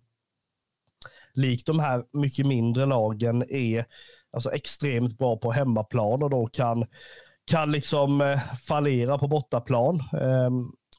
likt 1.34 1.66
de 1.66 1.78
här 1.78 2.04
mycket 2.12 2.46
mindre 2.46 2.86
lagen, 2.86 3.44
är 3.48 3.84
alltså 4.32 4.50
extremt 4.50 5.18
bra 5.18 5.36
på 5.36 5.52
hemmaplan 5.52 6.22
och 6.22 6.30
då 6.30 6.46
kan, 6.46 6.86
kan 7.50 7.72
liksom 7.72 8.20
eh, 8.20 8.40
fallera 8.56 9.18
på 9.18 9.28
bortaplan 9.28 10.00
eh, 10.12 10.50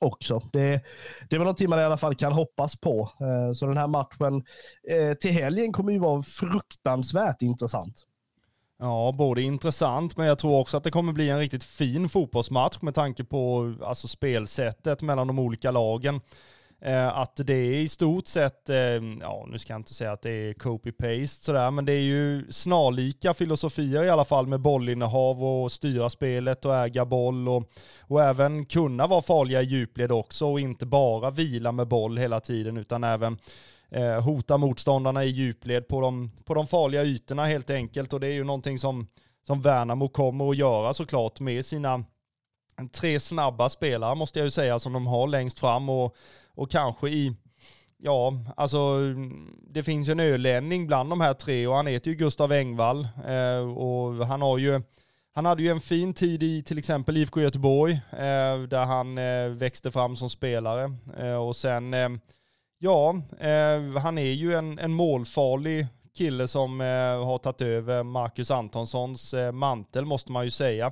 också. 0.04 0.42
Det, 0.54 0.82
det 1.30 1.36
är 1.36 1.40
väl 1.40 1.40
någonting 1.40 1.70
man 1.70 1.80
i 1.80 1.84
alla 1.84 1.98
fall 1.98 2.16
kan 2.16 2.32
hoppas 2.32 2.76
på. 2.76 3.10
Eh, 3.20 3.54
så 3.54 3.66
den 3.66 3.78
här 3.78 3.88
matchen 3.88 4.44
eh, 4.90 5.14
till 5.14 5.32
helgen 5.32 5.74
kommer 5.74 5.92
ju 5.92 6.00
vara 6.00 6.24
fruktansvärt 6.24 7.42
intressant. 7.42 8.04
Ja, 8.80 9.16
både 9.18 9.42
intressant, 9.42 10.18
men 10.18 10.28
jag 10.28 10.40
tror 10.40 10.60
också 10.60 10.78
att 10.78 10.84
det 10.84 10.92
kommer 10.92 11.14
bli 11.14 11.30
en 11.30 11.40
riktigt 11.40 11.64
fin 11.64 12.10
fotbollsmatch 12.10 12.82
med 12.82 12.96
tanke 12.96 13.24
på 13.24 13.74
alltså, 13.84 14.08
spelsättet 14.08 15.02
mellan 15.02 15.28
de 15.28 15.40
olika 15.40 15.72
lagen. 15.72 16.22
Eh, 16.86 17.18
att 17.18 17.36
det 17.36 17.54
är 17.54 17.74
i 17.74 17.90
stort 17.90 18.28
sett, 18.28 18.70
eh, 18.70 18.78
ja 19.22 19.46
nu 19.48 19.60
ska 19.60 19.74
jag 19.74 19.80
inte 19.80 19.94
säga 19.94 20.12
att 20.12 20.22
det 20.22 20.32
är 20.32 20.54
copy-paste 20.54 21.46
sådär, 21.46 21.72
men 21.72 21.86
det 21.86 21.94
är 21.94 22.02
ju 22.02 22.52
snarlika 22.52 23.34
filosofier 23.34 24.04
i 24.04 24.10
alla 24.10 24.26
fall 24.26 24.48
med 24.48 24.60
bollinnehav 24.60 25.44
och 25.44 25.72
styra 25.72 26.10
spelet 26.10 26.66
och 26.66 26.76
äga 26.76 27.06
boll 27.06 27.50
och, 27.50 27.70
och 28.02 28.24
även 28.24 28.66
kunna 28.66 29.08
vara 29.08 29.22
farliga 29.22 29.62
i 29.62 29.66
djupled 29.66 30.12
också 30.12 30.46
och 30.52 30.60
inte 30.60 30.86
bara 30.86 31.32
vila 31.32 31.72
med 31.72 31.88
boll 31.88 32.18
hela 32.18 32.40
tiden 32.40 32.78
utan 32.78 33.04
även 33.04 33.38
eh, 33.90 34.22
hota 34.22 34.58
motståndarna 34.58 35.24
i 35.24 35.30
djupled 35.30 35.88
på 35.88 36.02
de, 36.02 36.32
på 36.46 36.54
de 36.54 36.68
farliga 36.68 37.04
ytorna 37.04 37.46
helt 37.46 37.70
enkelt. 37.70 38.14
Och 38.14 38.20
det 38.20 38.28
är 38.28 38.34
ju 38.34 38.44
någonting 38.44 38.80
som, 38.80 39.08
som 39.48 39.62
Värnamo 39.62 40.08
kommer 40.08 40.50
att 40.50 40.58
göra 40.58 40.94
såklart 40.94 41.40
med 41.40 41.66
sina 41.66 42.04
tre 42.92 43.20
snabba 43.20 43.70
spelare 43.70 44.16
måste 44.16 44.40
jag 44.40 44.46
ju 44.46 44.52
säga 44.52 44.80
som 44.80 44.94
de 44.94 45.08
har 45.08 45.28
längst 45.28 45.60
fram. 45.60 45.90
Och 45.90 46.16
och 46.56 46.72
kanske 46.72 47.10
i, 47.10 47.36
ja, 47.98 48.34
alltså 48.58 49.00
det 49.70 49.84
finns 49.84 50.08
ju 50.08 50.12
en 50.12 50.20
ölänning 50.20 50.88
bland 50.88 51.10
de 51.10 51.22
här 51.22 51.34
tre 51.34 51.68
och 51.68 51.76
han 51.76 51.88
heter 51.88 52.12
ju 52.12 52.18
Gustav 52.18 52.52
Engvall 52.52 53.08
eh, 53.28 53.78
och 53.78 54.28
han 54.28 54.42
har 54.42 54.58
ju 54.58 54.82
han 55.36 55.46
hade 55.46 55.64
ju 55.64 55.70
en 55.70 55.80
fin 55.80 56.14
tid 56.14 56.44
i 56.44 56.64
till 56.64 56.78
exempel 56.78 57.18
IFK 57.18 57.42
Göteborg 57.42 57.94
eh, 58.12 58.62
där 58.70 58.86
han 58.86 59.18
eh, 59.18 59.48
växte 59.50 59.92
fram 59.92 60.16
som 60.16 60.30
spelare 60.30 60.94
eh, 61.18 61.36
och 61.36 61.56
sen, 61.56 61.94
eh, 61.94 62.10
ja, 62.80 63.16
eh, 63.40 64.02
han 64.02 64.18
är 64.18 64.32
ju 64.32 64.54
en, 64.54 64.80
en 64.80 64.94
målfarlig 64.94 65.88
kille 66.18 66.48
som 66.48 66.80
har 67.26 67.38
tagit 67.38 67.62
över 67.62 68.04
Marcus 68.04 68.52
Antonssons 68.52 69.36
mantel 69.54 70.06
måste 70.06 70.32
man 70.32 70.44
ju 70.44 70.52
säga. 70.52 70.92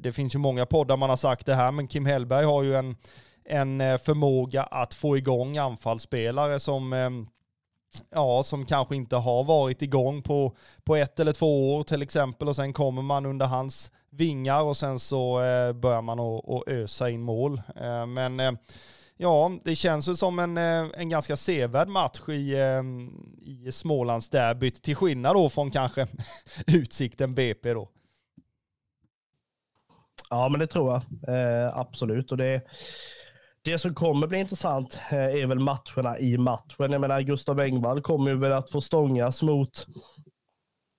det 0.00 0.12
finns 0.12 0.34
ju 0.34 0.38
många 0.38 0.66
poddar 0.66 0.96
man 0.96 1.10
har 1.10 1.16
sagt 1.16 1.46
det 1.46 1.54
här 1.54 1.72
men 1.72 1.88
Kim 1.88 2.06
Hellberg 2.06 2.44
har 2.44 2.62
ju 2.62 2.74
en 2.74 2.96
en 3.44 3.80
eh, 3.80 3.98
förmåga 3.98 4.62
att 4.62 4.94
få 4.94 5.16
igång 5.16 5.58
anfallsspelare 5.58 6.60
som, 6.60 6.92
eh, 6.92 7.10
ja, 8.10 8.42
som 8.42 8.66
kanske 8.66 8.96
inte 8.96 9.16
har 9.16 9.44
varit 9.44 9.82
igång 9.82 10.22
på, 10.22 10.56
på 10.84 10.96
ett 10.96 11.20
eller 11.20 11.32
två 11.32 11.76
år 11.76 11.82
till 11.82 12.02
exempel 12.02 12.48
och 12.48 12.56
sen 12.56 12.72
kommer 12.72 13.02
man 13.02 13.26
under 13.26 13.46
hans 13.46 13.90
vingar 14.10 14.62
och 14.62 14.76
sen 14.76 14.98
så 14.98 15.42
eh, 15.42 15.72
börjar 15.72 16.02
man 16.02 16.20
att 16.20 16.68
ösa 16.68 17.10
in 17.10 17.22
mål. 17.22 17.62
Eh, 17.76 18.06
men 18.06 18.40
eh, 18.40 18.52
ja, 19.16 19.52
det 19.64 19.74
känns 19.74 20.08
ju 20.08 20.14
som 20.14 20.38
en, 20.38 20.58
eh, 20.58 20.90
en 20.94 21.08
ganska 21.08 21.36
sevärd 21.36 21.88
match 21.88 22.28
i, 22.28 22.56
i 23.42 23.72
Smålandsderbyt 23.72 24.82
till 24.82 24.96
skillnad 24.96 25.36
då 25.36 25.48
från 25.48 25.70
kanske 25.70 26.06
Utsikten 26.66 27.34
BP 27.34 27.72
då. 27.74 27.88
Ja, 30.32 30.48
men 30.48 30.60
det 30.60 30.66
tror 30.66 30.92
jag 30.92 31.02
eh, 31.34 31.78
absolut. 31.78 32.32
Och 32.32 32.38
det, 32.38 32.62
det 33.64 33.78
som 33.78 33.94
kommer 33.94 34.26
bli 34.26 34.38
intressant 34.38 35.00
eh, 35.10 35.18
är 35.18 35.46
väl 35.46 35.58
matcherna 35.58 36.18
i 36.18 36.38
matchen. 36.38 36.92
Jag 36.92 37.00
menar, 37.00 37.20
Gustav 37.20 37.60
Engvall 37.60 38.02
kommer 38.02 38.34
väl 38.34 38.52
att 38.52 38.70
få 38.70 38.80
stångas 38.80 39.42
mot, 39.42 39.86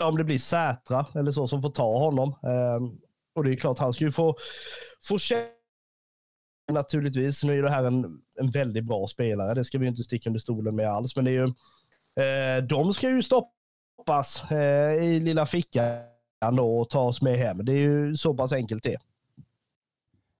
om 0.03 0.17
det 0.17 0.23
blir 0.23 0.39
Sätra 0.39 1.05
eller 1.15 1.31
så, 1.31 1.47
som 1.47 1.61
får 1.61 1.69
ta 1.69 1.97
honom. 1.97 2.29
Ehm, 2.29 2.89
och 3.35 3.43
det 3.43 3.51
är 3.51 3.55
klart, 3.55 3.79
han 3.79 3.93
ska 3.93 4.05
ju 4.05 4.11
få, 4.11 4.35
få 5.03 5.17
känna 5.17 5.43
naturligtvis. 6.71 7.43
Nu 7.43 7.59
är 7.59 7.63
det 7.63 7.69
här 7.69 7.83
en, 7.83 8.21
en 8.39 8.51
väldigt 8.51 8.85
bra 8.85 9.07
spelare, 9.07 9.53
det 9.53 9.65
ska 9.65 9.77
vi 9.77 9.87
inte 9.87 10.03
sticka 10.03 10.29
under 10.29 10.39
stolen 10.39 10.75
med 10.75 10.89
alls, 10.89 11.15
men 11.15 11.25
det 11.25 11.31
är 11.31 11.33
ju, 11.33 11.53
eh, 12.23 12.63
de 12.63 12.93
ska 12.93 13.09
ju 13.09 13.21
stoppas 13.23 14.51
eh, 14.51 15.03
i 15.03 15.19
lilla 15.19 15.45
fickan 15.45 16.55
då 16.57 16.79
och 16.79 16.89
tas 16.89 17.21
med 17.21 17.37
hem. 17.37 17.65
Det 17.65 17.73
är 17.73 17.77
ju 17.77 18.15
så 18.15 18.33
pass 18.33 18.53
enkelt 18.53 18.83
det. 18.83 18.97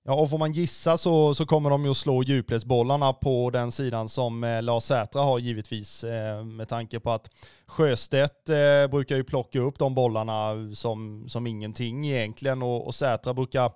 Ja, 0.05 0.13
och 0.13 0.29
får 0.29 0.37
man 0.37 0.51
gissa 0.51 0.97
så, 0.97 1.33
så 1.33 1.45
kommer 1.45 1.69
de 1.69 1.83
ju 1.83 1.91
att 1.91 1.97
slå 1.97 2.23
djupledsbollarna 2.23 3.13
på 3.13 3.49
den 3.49 3.71
sidan 3.71 4.09
som 4.09 4.43
eh, 4.43 4.61
Lars 4.61 4.83
Sätra 4.83 5.21
har 5.21 5.39
givetvis 5.39 6.03
eh, 6.03 6.43
med 6.43 6.69
tanke 6.69 6.99
på 6.99 7.11
att 7.11 7.29
Sjöstedt 7.65 8.49
eh, 8.49 8.87
brukar 8.91 9.15
ju 9.15 9.23
plocka 9.23 9.59
upp 9.59 9.79
de 9.79 9.95
bollarna 9.95 10.53
som, 10.73 11.25
som 11.27 11.47
ingenting 11.47 12.07
egentligen. 12.07 12.61
Och, 12.61 12.87
och 12.87 12.95
Sätra 12.95 13.33
brukar 13.33 13.71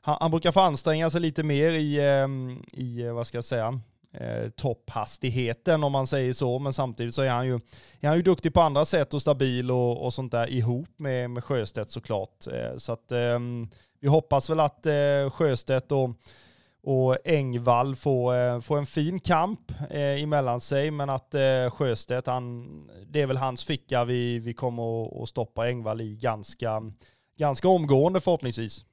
han, 0.00 0.16
han, 0.20 0.30
brukar 0.30 0.52
få 0.52 0.60
anstränga 0.60 1.10
sig 1.10 1.20
lite 1.20 1.42
mer 1.42 1.70
i, 1.70 1.96
eh, 1.98 2.28
i 2.82 3.02
eh, 3.02 3.12
vad 3.12 3.26
ska 3.26 3.36
jag 3.38 3.44
säga, 3.44 3.80
eh, 4.20 4.50
topphastigheten 4.50 5.84
om 5.84 5.92
man 5.92 6.06
säger 6.06 6.32
så, 6.32 6.58
men 6.58 6.72
samtidigt 6.72 7.14
så 7.14 7.22
är 7.22 7.30
han 7.30 7.46
ju, 7.46 7.54
är 8.00 8.08
han 8.08 8.16
ju 8.16 8.22
duktig 8.22 8.54
på 8.54 8.60
andra 8.60 8.84
sätt 8.84 9.14
och 9.14 9.20
stabil 9.20 9.70
och, 9.70 10.04
och 10.04 10.14
sånt 10.14 10.32
där 10.32 10.50
ihop 10.50 10.88
med, 10.96 11.30
med 11.30 11.44
Sjöstedt 11.44 11.90
såklart. 11.90 12.46
Eh, 12.46 12.76
så 12.76 12.92
att 12.92 13.12
ehm, 13.12 13.68
vi 14.00 14.08
hoppas 14.08 14.50
väl 14.50 14.60
att 14.60 14.86
eh, 14.86 15.30
Sjöstedt 15.30 15.92
och, 15.92 16.10
och 16.82 17.16
Engvall 17.24 17.96
får, 17.96 18.36
eh, 18.36 18.60
får 18.60 18.78
en 18.78 18.86
fin 18.86 19.20
kamp 19.20 19.70
eh, 19.90 20.22
emellan 20.22 20.60
sig, 20.60 20.90
men 20.90 21.10
att 21.10 21.34
eh, 21.34 21.70
Sjöstedt, 21.70 22.26
han, 22.26 22.66
det 23.06 23.20
är 23.20 23.26
väl 23.26 23.36
hans 23.36 23.64
ficka 23.64 24.04
vi, 24.04 24.38
vi 24.38 24.54
kommer 24.54 25.22
att 25.22 25.28
stoppa 25.28 25.68
Engvall 25.68 26.00
i 26.00 26.16
ganska, 26.16 26.82
ganska 27.38 27.68
omgående 27.68 28.20
förhoppningsvis. 28.20 28.84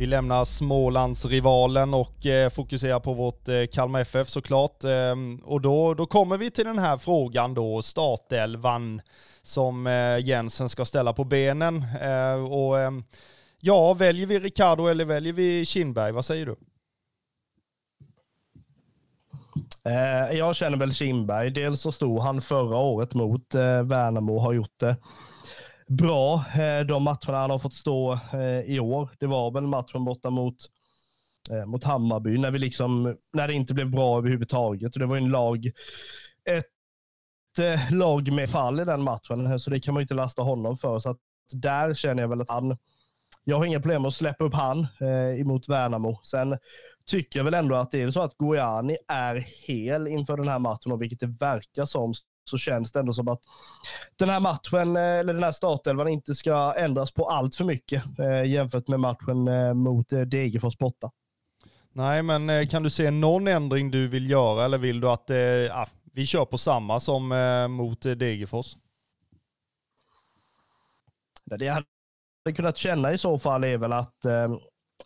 Vi 0.00 0.06
lämnar 0.06 0.44
Smålandsrivalen 0.44 1.94
och 1.94 2.26
eh, 2.26 2.50
fokuserar 2.50 3.00
på 3.00 3.14
vårt 3.14 3.48
eh, 3.48 3.54
Kalmar 3.72 4.00
FF 4.00 4.28
såklart. 4.28 4.84
Eh, 4.84 5.14
och 5.44 5.60
då, 5.60 5.94
då 5.94 6.06
kommer 6.06 6.38
vi 6.38 6.50
till 6.50 6.64
den 6.64 6.78
här 6.78 6.98
frågan 6.98 7.54
då, 7.54 7.82
startelvan 7.82 9.00
som 9.42 9.86
eh, 9.86 10.18
Jensen 10.18 10.68
ska 10.68 10.84
ställa 10.84 11.12
på 11.12 11.24
benen. 11.24 11.84
Eh, 12.02 12.52
och 12.52 12.78
eh, 12.78 12.90
ja, 13.60 13.94
väljer 13.94 14.26
vi 14.26 14.38
Ricardo 14.38 14.86
eller 14.86 15.04
väljer 15.04 15.32
vi 15.32 15.66
Kindberg? 15.66 16.12
Vad 16.12 16.24
säger 16.24 16.46
du? 16.46 16.56
Eh, 19.84 20.38
jag 20.38 20.56
känner 20.56 20.78
väl 20.78 20.94
Kindberg. 20.94 21.50
Dels 21.50 21.80
så 21.80 21.92
stod 21.92 22.20
han 22.20 22.42
förra 22.42 22.76
året 22.76 23.14
mot 23.14 23.54
eh, 23.54 23.82
Värnamo 23.82 24.34
och 24.34 24.42
har 24.42 24.52
gjort 24.52 24.80
det 24.80 24.96
bra 25.90 26.44
eh, 26.54 26.86
de 26.86 27.02
matcherna 27.02 27.38
han 27.38 27.50
har 27.50 27.58
fått 27.58 27.74
stå 27.74 28.12
eh, 28.32 28.60
i 28.60 28.80
år. 28.80 29.08
Det 29.18 29.26
var 29.26 29.50
väl 29.50 29.66
matchen 29.66 30.04
borta 30.04 30.30
mot, 30.30 30.56
eh, 31.50 31.66
mot 31.66 31.84
Hammarby 31.84 32.38
när, 32.38 32.50
vi 32.50 32.58
liksom, 32.58 33.16
när 33.32 33.48
det 33.48 33.54
inte 33.54 33.74
blev 33.74 33.90
bra 33.90 34.18
överhuvudtaget. 34.18 34.94
Och 34.94 35.00
det 35.00 35.06
var 35.06 35.16
en 35.16 35.30
lag, 35.30 35.66
ett 36.44 37.58
eh, 37.60 37.92
lag 37.92 38.32
med 38.32 38.50
fall 38.50 38.80
i 38.80 38.84
den 38.84 39.02
matchen, 39.02 39.60
så 39.60 39.70
det 39.70 39.80
kan 39.80 39.94
man 39.94 40.00
inte 40.00 40.14
lasta 40.14 40.42
honom 40.42 40.76
för. 40.76 40.98
Så 40.98 41.10
att 41.10 41.18
där 41.52 41.94
känner 41.94 42.22
jag 42.22 42.28
väl 42.28 42.40
att 42.40 42.50
han, 42.50 42.76
jag 43.44 43.56
har 43.56 43.64
inga 43.64 43.80
problem 43.80 44.02
med 44.02 44.08
att 44.08 44.14
släppa 44.14 44.44
upp 44.44 44.54
han 44.54 44.86
eh, 45.00 45.40
emot 45.40 45.68
Värnamo. 45.68 46.20
Sen 46.24 46.58
tycker 47.06 47.38
jag 47.38 47.44
väl 47.44 47.54
ändå 47.54 47.74
att 47.74 47.90
det 47.90 48.02
är 48.02 48.10
så 48.10 48.22
att 48.22 48.36
Gojani 48.36 48.96
är 49.08 49.46
hel 49.66 50.06
inför 50.06 50.36
den 50.36 50.48
här 50.48 50.58
matchen 50.58 50.92
och 50.92 51.02
vilket 51.02 51.20
det 51.20 51.26
verkar 51.26 51.84
som 51.84 52.14
så 52.44 52.58
känns 52.58 52.92
det 52.92 53.00
ändå 53.00 53.12
som 53.12 53.28
att 53.28 53.40
den 54.16 54.28
här 54.28 54.40
matchen, 54.40 54.96
eh, 54.96 55.02
eller 55.02 55.34
den 55.34 55.42
här 55.42 55.52
startelvan, 55.52 56.08
inte 56.08 56.34
ska 56.34 56.74
ändras 56.76 57.12
på 57.12 57.28
allt 57.28 57.54
för 57.54 57.64
mycket 57.64 58.18
eh, 58.18 58.44
jämfört 58.44 58.88
med 58.88 59.00
matchen 59.00 59.48
eh, 59.48 59.74
mot 59.74 60.08
Degerfors 60.08 60.78
borta. 60.78 61.10
Nej, 61.92 62.22
men 62.22 62.66
kan 62.66 62.82
du 62.82 62.90
se 62.90 63.10
någon 63.10 63.48
ändring 63.48 63.90
du 63.90 64.08
vill 64.08 64.30
göra 64.30 64.64
eller 64.64 64.78
vill 64.78 65.00
du 65.00 65.10
att 65.10 65.30
eh, 65.30 65.36
vi 66.12 66.26
kör 66.26 66.44
på 66.44 66.58
samma 66.58 67.00
som 67.00 67.32
eh, 67.32 67.68
mot 67.68 68.02
Degerfors? 68.02 68.76
Det 71.44 71.64
jag 71.64 71.84
hade 72.44 72.56
kunnat 72.56 72.76
känna 72.76 73.12
i 73.12 73.18
så 73.18 73.38
fall 73.38 73.64
är 73.64 73.78
väl 73.78 73.92
att, 73.92 74.24
eh, 74.24 74.48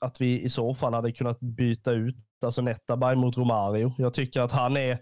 att 0.00 0.20
vi 0.20 0.40
i 0.40 0.50
så 0.50 0.74
fall 0.74 0.94
hade 0.94 1.12
kunnat 1.12 1.40
byta 1.40 1.92
ut 1.92 2.16
alltså 2.44 2.62
Netabay 2.62 3.16
mot 3.16 3.36
Romario. 3.36 3.94
Jag 3.98 4.14
tycker 4.14 4.40
att 4.40 4.52
han 4.52 4.76
är, 4.76 4.98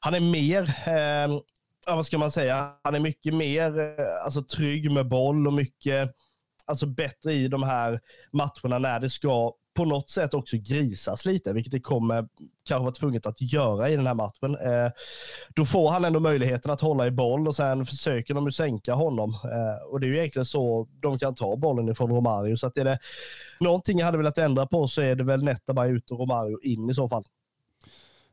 han 0.00 0.14
är 0.14 0.20
mer 0.20 0.62
eh, 0.86 1.38
ja, 1.86 1.96
vad 1.96 2.06
ska 2.06 2.18
man 2.18 2.30
säga, 2.30 2.74
han 2.84 2.94
är 2.94 3.00
mycket 3.00 3.34
mer 3.34 3.78
eh, 3.78 4.24
alltså, 4.24 4.42
trygg 4.42 4.92
med 4.92 5.08
boll 5.08 5.46
och 5.46 5.52
mycket 5.52 6.14
alltså, 6.66 6.86
bättre 6.86 7.32
i 7.32 7.48
de 7.48 7.62
här 7.62 8.00
matcherna 8.32 8.78
när 8.78 9.00
det 9.00 9.10
ska 9.10 9.52
på 9.78 9.84
något 9.84 10.10
sätt 10.10 10.34
också 10.34 10.56
grisas 10.56 11.24
lite, 11.24 11.52
vilket 11.52 11.72
det 11.72 11.80
kommer 11.80 12.28
kanske 12.68 12.82
vara 12.82 12.94
tvunget 12.94 13.26
att 13.26 13.40
göra 13.40 13.90
i 13.90 13.96
den 13.96 14.06
här 14.06 14.14
matchen. 14.14 14.54
Eh, 14.54 14.90
då 15.54 15.64
får 15.64 15.90
han 15.90 16.04
ändå 16.04 16.20
möjligheten 16.20 16.70
att 16.70 16.80
hålla 16.80 17.06
i 17.06 17.10
boll 17.10 17.48
och 17.48 17.56
sen 17.56 17.86
försöker 17.86 18.34
de 18.34 18.46
ju 18.46 18.52
sänka 18.52 18.94
honom. 18.94 19.30
Eh, 19.30 19.92
och 19.92 20.00
det 20.00 20.06
är 20.06 20.08
ju 20.08 20.18
egentligen 20.18 20.46
så 20.46 20.88
de 21.00 21.18
kan 21.18 21.34
ta 21.34 21.56
bollen 21.56 21.88
ifrån 21.88 22.10
Romario. 22.10 22.56
Så 22.56 22.66
att 22.66 22.76
är 22.76 22.84
det 22.84 22.98
någonting 23.60 23.98
jag 23.98 24.06
hade 24.06 24.18
velat 24.18 24.38
ändra 24.38 24.66
på 24.66 24.88
så 24.88 25.02
är 25.02 25.14
det 25.14 25.24
väl 25.24 25.44
Netabay 25.44 25.90
ut 25.90 26.10
och 26.10 26.18
Romario 26.18 26.60
in 26.62 26.90
i 26.90 26.94
så 26.94 27.08
fall. 27.08 27.24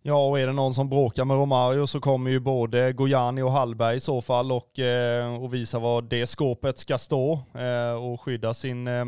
Ja, 0.07 0.27
och 0.27 0.39
är 0.39 0.47
det 0.47 0.53
någon 0.53 0.73
som 0.73 0.89
bråkar 0.89 1.25
med 1.25 1.37
Romario 1.37 1.87
så 1.87 1.99
kommer 1.99 2.31
ju 2.31 2.39
både 2.39 2.93
Gojani 2.93 3.41
och 3.41 3.51
Hallberg 3.51 3.97
i 3.97 3.99
så 3.99 4.21
fall 4.21 4.51
och, 4.51 4.79
eh, 4.79 5.43
och 5.43 5.53
visa 5.53 5.79
var 5.79 6.01
det 6.01 6.27
skåpet 6.27 6.77
ska 6.77 6.97
stå 6.97 7.39
eh, 7.53 7.91
och 7.91 8.21
skydda 8.21 8.53
sin, 8.53 8.87
eh, 8.87 9.05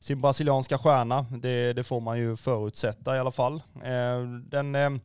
sin 0.00 0.20
brasilianska 0.20 0.78
stjärna. 0.78 1.26
Det, 1.42 1.72
det, 1.72 1.84
får 1.84 2.00
man 2.00 2.18
ju 2.18 2.36
förutsätta 2.36 3.16
i 3.16 3.18
alla 3.18 3.30
fall. 3.30 3.62
Den, 4.50 5.00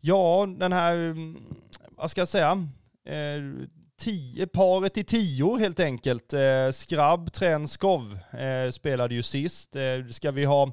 ja, 0.00 0.46
den 0.58 0.72
här, 0.72 0.94
mm, 0.96 1.36
vad 1.96 2.10
ska 2.10 2.20
jag 2.20 2.28
säga, 2.28 2.68
tio, 4.00 4.46
paret 4.46 4.98
i 4.98 5.04
tio 5.04 5.58
helt 5.58 5.80
enkelt. 5.80 6.34
Skrabb, 6.72 7.32
Trenskov 7.32 8.18
spelade 8.70 9.14
ju 9.14 9.22
sist. 9.22 9.76
ska 10.10 10.30
vi 10.30 10.44
ha 10.44 10.72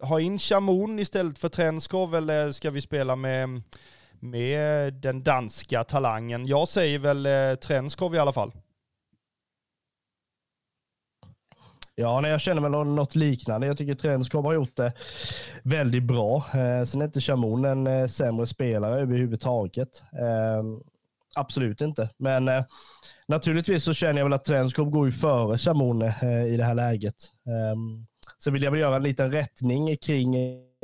ha 0.00 0.20
in 0.20 0.38
Chamon 0.38 0.98
istället 0.98 1.38
för 1.38 1.48
Trenskov 1.48 2.14
eller 2.14 2.52
ska 2.52 2.70
vi 2.70 2.80
spela 2.80 3.16
med, 3.16 3.62
med 4.20 4.94
den 4.94 5.22
danska 5.22 5.84
talangen? 5.84 6.46
Jag 6.46 6.68
säger 6.68 6.98
väl 6.98 7.26
eh, 7.26 7.54
Trenskov 7.54 8.14
i 8.14 8.18
alla 8.18 8.32
fall. 8.32 8.52
Ja, 11.98 12.20
nej, 12.20 12.30
jag 12.30 12.40
känner 12.40 12.62
väl 12.62 12.70
något 12.70 13.14
liknande. 13.14 13.66
Jag 13.66 13.78
tycker 13.78 13.94
Trenskov 13.94 14.44
har 14.44 14.52
gjort 14.54 14.76
det 14.76 14.92
väldigt 15.62 16.02
bra. 16.02 16.36
Eh, 16.36 16.84
sen 16.84 17.00
är 17.00 17.04
inte 17.04 17.20
Chamon 17.20 17.64
en 17.64 17.86
eh, 17.86 18.06
sämre 18.06 18.46
spelare 18.46 19.00
överhuvudtaget. 19.00 20.02
Eh, 20.12 20.62
absolut 21.34 21.80
inte. 21.80 22.10
Men 22.18 22.48
eh, 22.48 22.64
naturligtvis 23.28 23.84
så 23.84 23.94
känner 23.94 24.18
jag 24.18 24.24
väl 24.24 24.32
att 24.32 24.44
Trenskov 24.44 24.90
går 24.90 25.06
ju 25.06 25.12
före 25.12 25.58
Chamon 25.58 26.02
eh, 26.02 26.44
i 26.46 26.56
det 26.56 26.64
här 26.64 26.74
läget. 26.74 27.14
Ehm, 27.46 28.06
Sen 28.26 28.34
så 28.38 28.50
vill 28.50 28.62
jag 28.62 28.70
väl 28.70 28.80
göra 28.80 28.96
en 28.96 29.02
liten 29.02 29.32
rättning 29.32 29.96
kring 29.96 30.34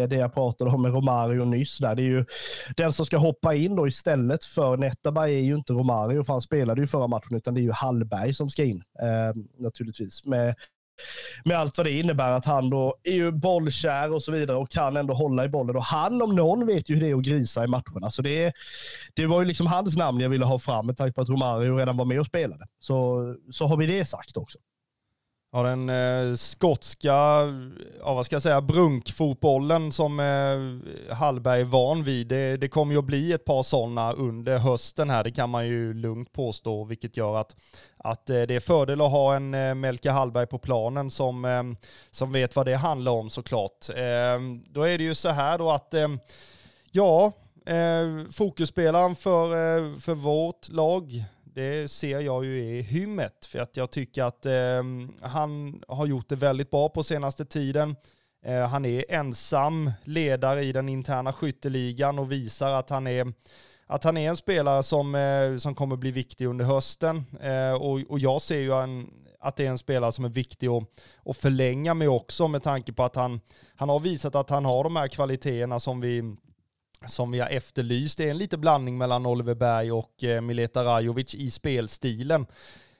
det 0.08 0.16
jag 0.16 0.34
pratade 0.34 0.70
om 0.70 0.82
med 0.82 0.92
Romario 0.92 1.44
nyss. 1.44 1.78
Där. 1.78 1.94
Det 1.94 2.02
är 2.02 2.04
ju 2.04 2.24
den 2.76 2.92
som 2.92 3.06
ska 3.06 3.16
hoppa 3.16 3.54
in 3.54 3.76
då 3.76 3.88
istället 3.88 4.44
för 4.44 4.76
Netabay 4.76 5.34
är 5.34 5.42
ju 5.42 5.54
inte 5.54 5.72
Romario, 5.72 6.24
för 6.24 6.32
han 6.32 6.42
spelade 6.42 6.80
ju 6.80 6.86
förra 6.86 7.06
matchen, 7.06 7.36
utan 7.36 7.54
det 7.54 7.60
är 7.60 7.62
ju 7.62 7.72
Hallberg 7.72 8.34
som 8.34 8.50
ska 8.50 8.64
in 8.64 8.82
eh, 9.02 9.42
naturligtvis. 9.58 10.24
Med 10.24 10.54
med 11.44 11.58
allt 11.58 11.78
vad 11.78 11.86
det 11.86 11.90
innebär 11.98 12.30
att 12.30 12.44
han 12.44 12.70
då 12.70 12.94
är 13.02 13.12
ju 13.12 13.30
bollkär 13.30 14.12
och 14.12 14.22
så 14.22 14.32
vidare 14.32 14.56
och 14.56 14.70
kan 14.70 14.96
ändå 14.96 15.14
hålla 15.14 15.44
i 15.44 15.48
bollen. 15.48 15.76
Och 15.76 15.82
han 15.82 16.22
om 16.22 16.36
någon 16.36 16.66
vet 16.66 16.88
ju 16.88 16.94
hur 16.94 17.00
det 17.00 17.10
är 17.10 17.14
att 17.14 17.24
grisa 17.24 17.64
i 17.64 17.66
matcherna. 17.66 18.10
Så 18.10 18.22
det, 18.22 18.52
det 19.14 19.26
var 19.26 19.40
ju 19.40 19.46
liksom 19.46 19.66
hans 19.66 19.96
namn 19.96 20.20
jag 20.20 20.28
ville 20.28 20.44
ha 20.44 20.58
fram 20.58 20.86
med 20.86 20.96
tanke 20.96 21.14
på 21.14 21.20
att 21.20 21.28
Romario 21.28 21.76
redan 21.76 21.96
var 21.96 22.04
med 22.04 22.20
och 22.20 22.26
spelade. 22.26 22.66
Så, 22.80 23.24
så 23.50 23.66
har 23.66 23.76
vi 23.76 23.86
det 23.86 24.04
sagt 24.04 24.36
också. 24.36 24.58
Ja, 25.54 25.62
den 25.62 25.88
eh, 25.88 26.34
skotska, 26.34 27.12
ja, 28.00 28.14
vad 28.14 28.26
ska 28.26 28.34
jag 28.34 28.42
säga, 28.42 28.60
brunkfotbollen 28.60 29.92
som 29.92 30.20
eh, 30.20 31.14
Hallberg 31.14 31.60
är 31.60 31.64
van 31.64 32.04
vid. 32.04 32.26
Det, 32.26 32.56
det 32.56 32.68
kommer 32.68 32.92
ju 32.92 32.98
att 32.98 33.04
bli 33.04 33.32
ett 33.32 33.44
par 33.44 33.62
sådana 33.62 34.12
under 34.12 34.58
hösten 34.58 35.10
här, 35.10 35.24
det 35.24 35.30
kan 35.30 35.50
man 35.50 35.66
ju 35.66 35.94
lugnt 35.94 36.32
påstå, 36.32 36.84
vilket 36.84 37.16
gör 37.16 37.36
att, 37.36 37.56
att 37.96 38.30
eh, 38.30 38.42
det 38.42 38.54
är 38.54 38.60
fördel 38.60 39.00
att 39.00 39.10
ha 39.10 39.34
en 39.36 39.54
eh, 39.54 39.74
Melke 39.74 40.10
Hallberg 40.10 40.46
på 40.46 40.58
planen 40.58 41.10
som, 41.10 41.44
eh, 41.44 41.62
som 42.10 42.32
vet 42.32 42.56
vad 42.56 42.66
det 42.66 42.76
handlar 42.76 43.12
om 43.12 43.30
såklart. 43.30 43.88
Eh, 43.88 44.40
då 44.70 44.82
är 44.82 44.98
det 44.98 45.04
ju 45.04 45.14
så 45.14 45.28
här 45.28 45.58
då 45.58 45.70
att, 45.70 45.94
eh, 45.94 46.08
ja, 46.90 47.32
eh, 47.66 48.30
fokusspelaren 48.30 49.14
för, 49.14 49.46
eh, 49.52 49.98
för 49.98 50.14
vårt 50.14 50.68
lag, 50.68 51.24
det 51.54 51.90
ser 51.90 52.20
jag 52.20 52.44
ju 52.44 52.58
i 52.58 52.82
hymmet. 52.82 53.44
För 53.44 53.58
att 53.58 53.76
jag 53.76 53.90
tycker 53.90 54.22
att 54.22 54.46
eh, 54.46 54.82
han 55.20 55.82
har 55.88 56.06
gjort 56.06 56.28
det 56.28 56.36
väldigt 56.36 56.70
bra 56.70 56.88
på 56.88 57.02
senaste 57.02 57.44
tiden. 57.44 57.96
Eh, 58.44 58.66
han 58.66 58.84
är 58.84 59.04
ensam 59.08 59.90
ledare 60.04 60.62
i 60.62 60.72
den 60.72 60.88
interna 60.88 61.32
skytteligan 61.32 62.18
och 62.18 62.32
visar 62.32 62.70
att 62.70 62.90
han 62.90 63.06
är 63.06 63.32
att 63.86 64.04
han 64.04 64.16
är 64.16 64.28
en 64.28 64.36
spelare 64.36 64.82
som, 64.82 65.14
eh, 65.14 65.56
som 65.56 65.74
kommer 65.74 65.96
bli 65.96 66.10
viktig 66.10 66.46
under 66.46 66.64
hösten. 66.64 67.24
Eh, 67.40 67.72
och, 67.72 68.00
och 68.08 68.18
jag 68.18 68.42
ser 68.42 68.60
ju 68.60 68.72
en, 68.72 69.10
att 69.40 69.56
det 69.56 69.66
är 69.66 69.70
en 69.70 69.78
spelare 69.78 70.12
som 70.12 70.24
är 70.24 70.28
viktig 70.28 70.68
att, 70.68 70.82
att 71.24 71.36
förlänga 71.36 71.94
med 71.94 72.08
också 72.08 72.48
med 72.48 72.62
tanke 72.62 72.92
på 72.92 73.02
att 73.02 73.16
han, 73.16 73.40
han 73.76 73.88
har 73.88 74.00
visat 74.00 74.34
att 74.34 74.50
han 74.50 74.64
har 74.64 74.84
de 74.84 74.96
här 74.96 75.08
kvaliteterna 75.08 75.80
som 75.80 76.00
vi 76.00 76.36
som 77.06 77.30
vi 77.30 77.40
har 77.40 77.48
efterlyst. 77.48 78.18
Det 78.18 78.24
är 78.24 78.30
en 78.30 78.38
liten 78.38 78.60
blandning 78.60 78.98
mellan 78.98 79.26
Oliver 79.26 79.54
Berg 79.54 79.92
och 79.92 80.24
eh, 80.24 80.40
Mileta 80.40 80.84
Rajovic 80.84 81.34
i 81.34 81.50
spelstilen. 81.50 82.46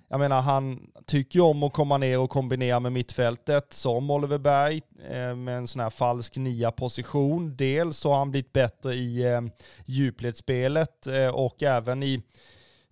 Jag 0.08 0.20
menar, 0.20 0.40
han 0.40 0.80
tycker 1.06 1.38
ju 1.38 1.44
om 1.44 1.62
att 1.62 1.72
komma 1.72 1.98
ner 1.98 2.18
och 2.18 2.30
kombinera 2.30 2.80
med 2.80 2.92
mittfältet 2.92 3.72
som 3.72 4.10
Oliver 4.10 4.38
Berg 4.38 4.80
eh, 5.10 5.34
med 5.34 5.56
en 5.56 5.66
sån 5.66 5.80
här 5.80 5.90
falsk 5.90 6.36
nia 6.36 6.70
position. 6.70 7.56
Dels 7.56 7.96
så 7.96 8.10
har 8.10 8.18
han 8.18 8.30
blivit 8.30 8.52
bättre 8.52 8.94
i 8.94 9.22
eh, 9.22 9.40
djupledsspelet 9.86 11.06
och 11.32 11.62
även 11.62 12.02
i 12.02 12.22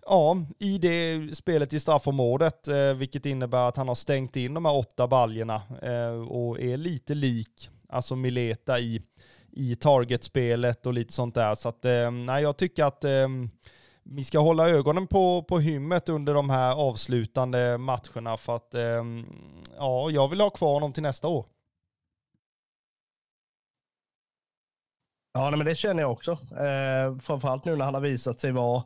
Ja, 0.05 0.37
i 0.59 0.77
det 0.77 1.35
spelet 1.35 1.73
i 1.73 1.79
straffområdet, 1.79 2.67
vilket 2.95 3.25
innebär 3.25 3.67
att 3.67 3.77
han 3.77 3.87
har 3.87 3.95
stängt 3.95 4.35
in 4.35 4.53
de 4.53 4.65
här 4.65 4.77
åtta 4.77 5.07
baljorna 5.07 5.61
och 6.29 6.59
är 6.61 6.77
lite 6.77 7.13
lik, 7.15 7.69
alltså 7.89 8.15
Mileta 8.15 8.79
i 8.79 9.01
i 9.53 9.75
targetspelet 9.75 10.85
och 10.85 10.93
lite 10.93 11.13
sånt 11.13 11.35
där. 11.35 11.55
Så 11.55 11.69
att, 11.69 11.85
eh, 11.85 12.11
nej, 12.11 12.43
jag 12.43 12.57
tycker 12.57 12.83
att 12.83 13.03
eh, 13.03 13.27
vi 14.03 14.23
ska 14.23 14.39
hålla 14.39 14.69
ögonen 14.69 15.07
på, 15.07 15.43
på 15.43 15.59
hymmet 15.59 16.09
under 16.09 16.33
de 16.33 16.49
här 16.49 16.75
avslutande 16.75 17.77
matcherna 17.77 18.37
för 18.37 18.55
att 18.55 18.73
eh, 18.73 19.03
ja, 19.77 20.09
jag 20.09 20.27
vill 20.27 20.41
ha 20.41 20.49
kvar 20.49 20.73
honom 20.73 20.93
till 20.93 21.03
nästa 21.03 21.27
år. 21.27 21.45
Ja, 25.33 25.49
nej, 25.49 25.57
men 25.57 25.65
det 25.65 25.75
känner 25.75 26.01
jag 26.03 26.11
också. 26.11 26.31
Eh, 26.31 27.17
framförallt 27.19 27.65
nu 27.65 27.75
när 27.75 27.85
han 27.85 27.93
har 27.93 28.01
visat 28.01 28.39
sig 28.39 28.51
vara 28.51 28.83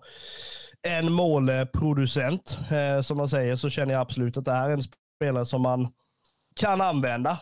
en 0.82 1.12
målproducent, 1.12 2.58
eh, 2.72 3.02
som 3.02 3.18
man 3.18 3.30
säger, 3.30 3.56
så 3.56 3.70
känner 3.70 3.94
jag 3.94 4.02
absolut 4.02 4.38
att 4.38 4.46
det 4.46 4.52
här 4.52 4.70
är 4.70 4.74
en 4.74 4.84
spelare 5.18 5.46
som 5.46 5.62
man 5.62 5.88
kan 6.56 6.82
använda. 6.82 7.40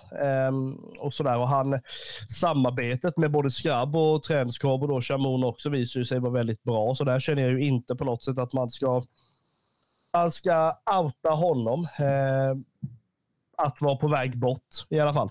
Um, 0.50 0.76
och 1.00 1.14
sådär. 1.14 1.38
Och 1.38 1.50
han, 1.50 1.82
samarbetet 2.30 3.18
med 3.18 3.32
både 3.32 3.52
Skrabb 3.52 3.96
och 3.96 4.24
Trenskorb 4.24 4.82
och 4.82 4.88
då 4.88 5.02
Chamon 5.02 5.44
också 5.44 5.70
visar 5.70 6.00
ju 6.00 6.06
sig 6.06 6.20
vara 6.20 6.34
väldigt 6.34 6.64
bra. 6.64 6.96
Så 6.96 7.04
där 7.04 7.20
känner 7.20 7.42
jag 7.42 7.52
ju 7.52 7.60
inte 7.60 7.96
på 7.96 8.06
något 8.06 8.24
sätt 8.24 8.38
att 8.38 8.54
man 8.54 8.70
ska, 8.70 9.04
man 10.14 10.32
ska 10.32 10.78
outa 11.00 11.30
honom. 11.30 11.80
Uh, 11.80 12.64
att 13.58 13.82
vara 13.82 13.96
på 13.96 14.08
väg 14.08 14.38
bort 14.38 14.86
i 14.90 15.00
alla 15.00 15.14
fall. 15.14 15.30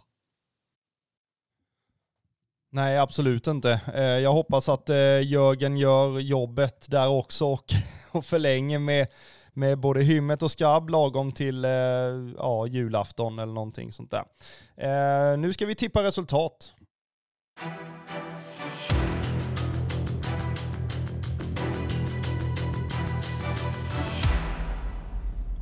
Nej, 2.70 2.98
absolut 2.98 3.46
inte. 3.46 3.80
Eh, 3.94 4.02
jag 4.02 4.32
hoppas 4.32 4.68
att 4.68 4.90
eh, 4.90 5.22
Jörgen 5.22 5.76
gör 5.76 6.20
jobbet 6.20 6.86
där 6.90 7.08
också 7.08 7.46
och, 7.46 7.64
och 8.12 8.24
förlänger 8.24 8.78
med 8.78 9.06
med 9.54 9.78
både 9.78 10.02
hymmet 10.02 10.42
och 10.42 10.50
skabb 10.50 10.88
lagom 10.88 11.32
till 11.32 11.64
eh, 11.64 11.70
ja, 12.36 12.66
julafton 12.66 13.38
eller 13.38 13.52
någonting 13.52 13.92
sånt 13.92 14.10
där. 14.10 14.24
Eh, 14.76 15.38
nu 15.38 15.52
ska 15.52 15.66
vi 15.66 15.74
tippa 15.74 16.02
resultat. 16.02 16.72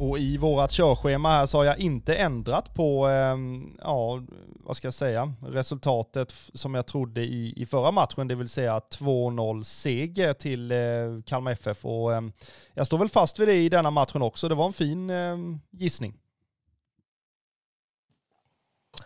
Och 0.01 0.19
i 0.19 0.37
vårat 0.37 0.71
körschema 0.71 1.31
här 1.31 1.47
så 1.47 1.59
har 1.59 1.65
jag 1.65 1.79
inte 1.79 2.15
ändrat 2.15 2.75
på, 2.75 3.09
eh, 3.09 3.37
ja, 3.79 4.23
vad 4.55 4.77
ska 4.77 4.87
jag 4.87 4.95
säga, 4.95 5.35
resultatet 5.43 6.35
som 6.55 6.75
jag 6.75 6.87
trodde 6.87 7.21
i, 7.21 7.55
i 7.57 7.67
förra 7.67 7.91
matchen, 7.91 8.29
det 8.29 8.35
vill 8.35 8.49
säga 8.49 8.79
2-0 8.79 9.63
seger 9.63 10.33
till 10.33 10.73
eh, 10.73 10.79
Kalmar 11.27 11.53
FF. 11.53 11.85
Och 11.85 12.15
eh, 12.15 12.23
jag 12.75 12.87
står 12.87 12.99
väl 12.99 13.09
fast 13.09 13.39
vid 13.39 13.49
det 13.49 13.55
i 13.55 13.69
denna 13.69 13.91
matchen 13.91 14.23
också. 14.23 14.49
Det 14.49 14.55
var 14.55 14.67
en 14.67 14.73
fin 14.73 15.11
ehm, 15.11 15.61
gissning. 15.71 16.15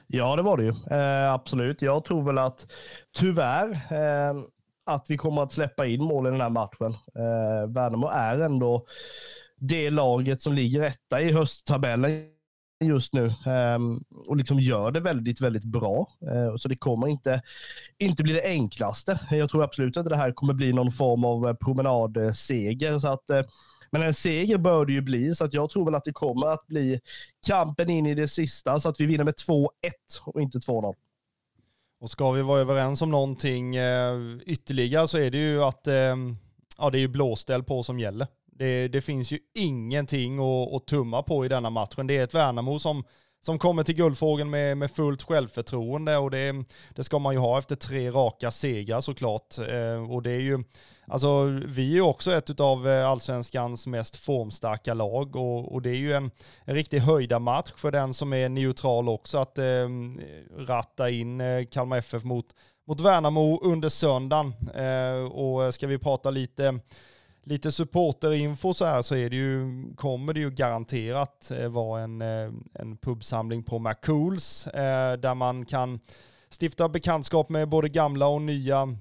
Ja, 0.06 0.36
det 0.36 0.42
var 0.42 0.56
det 0.56 0.64
ju. 0.64 0.74
Eh, 0.90 1.32
absolut. 1.32 1.82
Jag 1.82 2.04
tror 2.04 2.22
väl 2.22 2.38
att 2.38 2.66
tyvärr 3.16 3.92
ehm, 3.92 4.44
att 4.86 5.06
vi 5.08 5.16
kommer 5.16 5.42
att 5.42 5.52
släppa 5.52 5.86
in 5.86 6.02
mål 6.02 6.26
i 6.26 6.30
den 6.30 6.40
här 6.40 6.50
matchen. 6.50 6.92
Eh, 7.14 7.68
Värnamo 7.68 8.08
är 8.08 8.38
ändå 8.38 8.86
det 9.60 9.90
laget 9.90 10.42
som 10.42 10.52
ligger 10.52 10.82
etta 10.82 11.20
i 11.20 11.32
hösttabellen 11.32 12.34
just 12.84 13.12
nu 13.12 13.34
ehm, 13.46 14.04
och 14.26 14.36
liksom 14.36 14.60
gör 14.60 14.90
det 14.90 15.00
väldigt, 15.00 15.40
väldigt 15.40 15.64
bra. 15.64 16.08
Eh, 16.22 16.56
så 16.56 16.68
det 16.68 16.76
kommer 16.76 17.08
inte, 17.08 17.42
inte 17.98 18.22
bli 18.22 18.32
det 18.32 18.44
enklaste. 18.44 19.20
Jag 19.30 19.50
tror 19.50 19.64
absolut 19.64 19.96
att 19.96 20.08
det 20.08 20.16
här 20.16 20.32
kommer 20.32 20.54
bli 20.54 20.72
någon 20.72 20.92
form 20.92 21.24
av 21.24 21.48
eh, 21.48 21.54
promenadseger. 21.54 22.98
Så 22.98 23.08
att, 23.08 23.30
eh, 23.30 23.42
men 23.90 24.02
en 24.02 24.14
seger 24.14 24.58
bör 24.58 24.86
det 24.86 24.92
ju 24.92 25.00
bli, 25.00 25.34
så 25.34 25.44
att 25.44 25.54
jag 25.54 25.70
tror 25.70 25.84
väl 25.84 25.94
att 25.94 26.04
det 26.04 26.12
kommer 26.12 26.46
att 26.46 26.66
bli 26.66 27.00
kampen 27.46 27.90
in 27.90 28.06
i 28.06 28.14
det 28.14 28.28
sista, 28.28 28.80
så 28.80 28.88
att 28.88 29.00
vi 29.00 29.06
vinner 29.06 29.24
med 29.24 29.34
2-1 29.34 29.68
och 30.24 30.40
inte 30.40 30.58
2-0. 30.58 30.94
Och 32.00 32.10
ska 32.10 32.30
vi 32.30 32.42
vara 32.42 32.60
överens 32.60 33.02
om 33.02 33.10
någonting 33.10 33.74
ytterligare 34.46 35.08
så 35.08 35.18
är 35.18 35.30
det 35.30 35.38
ju 35.38 35.62
att 35.62 35.86
ehm, 35.86 36.36
ja, 36.78 36.90
det 36.90 36.98
är 36.98 37.08
blåställ 37.08 37.62
på 37.62 37.82
som 37.82 37.98
gäller. 37.98 38.26
Det, 38.58 38.88
det 38.88 39.00
finns 39.00 39.32
ju 39.32 39.38
ingenting 39.54 40.38
att, 40.38 40.74
att, 40.74 40.86
tumma 40.86 41.22
på 41.22 41.44
i 41.44 41.48
denna 41.48 41.70
matchen. 41.70 42.06
Det 42.06 42.16
är 42.16 42.24
ett 42.24 42.34
Värnamo 42.34 42.78
som, 42.78 43.04
som 43.44 43.58
kommer 43.58 43.82
till 43.82 43.94
guldfågeln 43.94 44.50
med, 44.50 44.78
med 44.78 44.90
fullt 44.90 45.22
självförtroende 45.22 46.16
och 46.16 46.30
det, 46.30 46.64
det 46.94 47.04
ska 47.04 47.18
man 47.18 47.34
ju 47.34 47.40
ha 47.40 47.58
efter 47.58 47.76
tre 47.76 48.10
raka 48.10 48.50
segrar 48.50 49.00
såklart. 49.00 49.58
Eh, 49.58 50.12
och 50.12 50.22
det 50.22 50.30
är 50.30 50.40
ju, 50.40 50.64
alltså 51.06 51.44
vi 51.66 51.90
är 51.90 51.94
ju 51.94 52.02
också 52.02 52.32
ett 52.32 52.60
av 52.60 52.88
eh, 52.88 53.08
allsvenskans 53.08 53.86
mest 53.86 54.16
formstarka 54.16 54.94
lag 54.94 55.36
och, 55.36 55.72
och 55.72 55.82
det 55.82 55.90
är 55.90 55.96
ju 55.96 56.12
en, 56.12 56.30
en 56.64 56.74
riktig 56.74 56.98
höjda 56.98 57.38
match 57.38 57.72
för 57.76 57.90
den 57.90 58.14
som 58.14 58.32
är 58.32 58.48
neutral 58.48 59.08
också 59.08 59.38
att 59.38 59.58
eh, 59.58 59.88
ratta 60.56 61.10
in 61.10 61.40
eh, 61.40 61.64
Kalmar 61.64 61.98
FF 61.98 62.24
mot, 62.24 62.46
mot 62.86 63.00
Värnamo 63.00 63.60
under 63.62 63.88
söndagen. 63.88 64.54
Eh, 64.74 65.32
och 65.32 65.74
ska 65.74 65.86
vi 65.86 65.98
prata 65.98 66.30
lite 66.30 66.80
lite 67.46 67.72
supporterinfo 67.72 68.74
så 68.74 68.84
här 68.84 69.02
så 69.02 69.16
är 69.16 69.30
det 69.30 69.36
ju, 69.36 69.84
kommer 69.96 70.32
det 70.32 70.40
ju 70.40 70.50
garanterat 70.50 71.50
eh, 71.50 71.68
vara 71.68 72.02
en, 72.02 72.22
eh, 72.22 72.52
en 72.74 72.96
pubsamling 72.96 73.62
på 73.62 73.78
McCools 73.78 74.66
eh, 74.66 75.12
där 75.12 75.34
man 75.34 75.66
kan 75.66 76.00
stifta 76.60 76.88
bekantskap 76.88 77.48
med 77.48 77.68
både 77.68 77.88
gamla 77.88 78.26
och 78.26 78.42
nya 78.42 78.96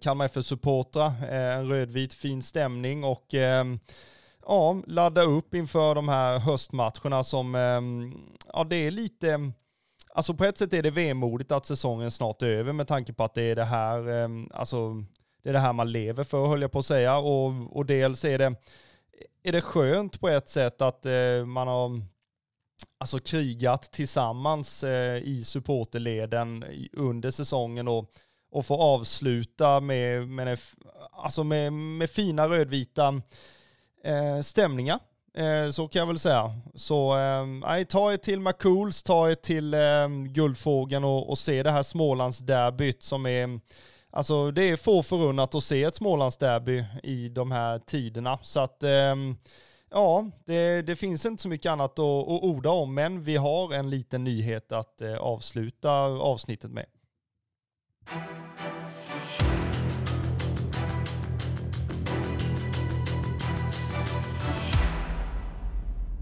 Kalmar 0.00 0.24
FF-supportrar. 0.24 1.24
en 1.30 1.68
rödvit 1.68 2.14
fin 2.14 2.42
stämning 2.42 3.04
och 3.04 3.34
ja, 4.46 4.82
ladda 4.86 5.22
upp 5.22 5.54
inför 5.54 5.94
de 5.94 6.08
här 6.08 6.38
höstmatcherna 6.38 7.24
som, 7.24 7.54
ja 8.52 8.64
det 8.64 8.76
är 8.76 8.90
lite, 8.90 9.52
alltså 10.14 10.34
på 10.34 10.44
ett 10.44 10.58
sätt 10.58 10.72
är 10.72 10.82
det 10.82 10.90
vemodigt 10.90 11.52
att 11.52 11.66
säsongen 11.66 12.10
snart 12.10 12.42
är 12.42 12.46
över 12.46 12.72
med 12.72 12.88
tanke 12.88 13.12
på 13.12 13.24
att 13.24 13.34
det 13.34 13.42
är 13.42 13.56
det 13.56 13.64
här, 13.64 14.04
alltså 14.54 15.04
det 15.42 15.48
är 15.48 15.52
det 15.52 15.58
här 15.58 15.72
man 15.72 15.92
lever 15.92 16.24
för 16.24 16.46
höll 16.46 16.62
jag 16.62 16.72
på 16.72 16.78
att 16.78 16.86
säga. 16.86 17.18
Och, 17.18 17.76
och 17.76 17.86
dels 17.86 18.24
är 18.24 18.38
det, 18.38 18.54
är 19.42 19.52
det 19.52 19.60
skönt 19.60 20.20
på 20.20 20.28
ett 20.28 20.48
sätt 20.48 20.82
att 20.82 21.06
eh, 21.06 21.44
man 21.46 21.68
har 21.68 22.02
alltså 22.98 23.18
krigat 23.18 23.82
tillsammans 23.92 24.84
eh, 24.84 25.16
i 25.16 25.44
supporterleden 25.44 26.64
under 26.92 27.30
säsongen 27.30 27.88
och, 27.88 28.10
och 28.50 28.66
få 28.66 28.82
avsluta 28.82 29.80
med, 29.80 30.28
med, 30.28 30.58
alltså 31.12 31.44
med, 31.44 31.72
med 31.72 32.10
fina 32.10 32.48
rödvita 32.48 33.22
eh, 34.04 34.40
stämningar. 34.42 34.98
eh, 35.34 35.70
så 35.70 35.88
kan 35.88 36.00
jag 36.00 36.06
väl 36.06 36.18
säga. 36.18 36.60
Så 36.74 37.18
eh, 37.18 37.84
ta 37.84 38.12
er 38.12 38.16
till 38.16 38.40
McCools, 38.40 39.02
ta 39.02 39.30
er 39.30 39.34
till 39.34 39.74
eh, 39.74 40.08
Guldfågeln 40.08 41.04
och, 41.04 41.30
och 41.30 41.38
se 41.38 41.62
det 41.62 41.70
här 41.70 41.82
Smålandsderbyt 41.82 43.02
som 43.02 43.26
är 43.26 43.60
Alltså 44.14 44.50
det 44.50 44.70
är 44.70 44.76
få 44.76 45.02
förunnat 45.02 45.54
att 45.54 45.64
se 45.64 45.82
ett 45.82 45.94
Smålandsderby 45.94 46.84
i 47.02 47.28
de 47.28 47.52
här 47.52 47.78
tiderna. 47.78 48.38
Så 48.42 48.60
att 48.60 48.82
eh, 48.82 49.16
ja, 49.90 50.30
det, 50.46 50.82
det, 50.82 50.96
finns 50.96 51.26
inte 51.26 51.42
så 51.42 51.48
mycket 51.48 51.72
annat 51.72 51.90
att, 51.90 51.98
att 51.98 52.42
orda 52.42 52.70
om, 52.70 52.94
men 52.94 53.22
vi 53.22 53.36
har 53.36 53.74
en 53.74 53.90
liten 53.90 54.24
nyhet 54.24 54.72
att 54.72 55.00
eh, 55.00 55.14
avsluta 55.14 55.92
avsnittet 56.02 56.70
med. 56.70 56.86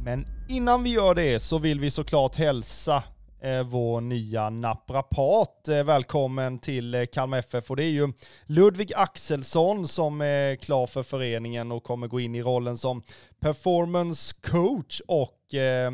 Men 0.04 0.26
innan 0.48 0.82
vi 0.82 0.90
gör 0.90 1.14
det 1.14 1.40
så 1.40 1.58
vill 1.58 1.80
vi 1.80 1.90
såklart 1.90 2.36
hälsa 2.36 3.02
Eh, 3.42 3.62
vår 3.62 4.00
nya 4.00 4.50
naprapat. 4.50 5.68
Eh, 5.68 5.84
välkommen 5.84 6.58
till 6.58 6.94
eh, 6.94 7.04
Kalmar 7.04 7.38
FF 7.38 7.70
och 7.70 7.76
det 7.76 7.84
är 7.84 7.90
ju 7.90 8.12
Ludvig 8.46 8.92
Axelsson 8.96 9.88
som 9.88 10.20
är 10.20 10.56
klar 10.56 10.86
för 10.86 11.02
föreningen 11.02 11.72
och 11.72 11.82
kommer 11.82 12.06
gå 12.08 12.20
in 12.20 12.34
i 12.34 12.42
rollen 12.42 12.76
som 12.76 13.02
performance 13.40 14.34
coach 14.40 15.00
och 15.06 15.54
eh, 15.54 15.90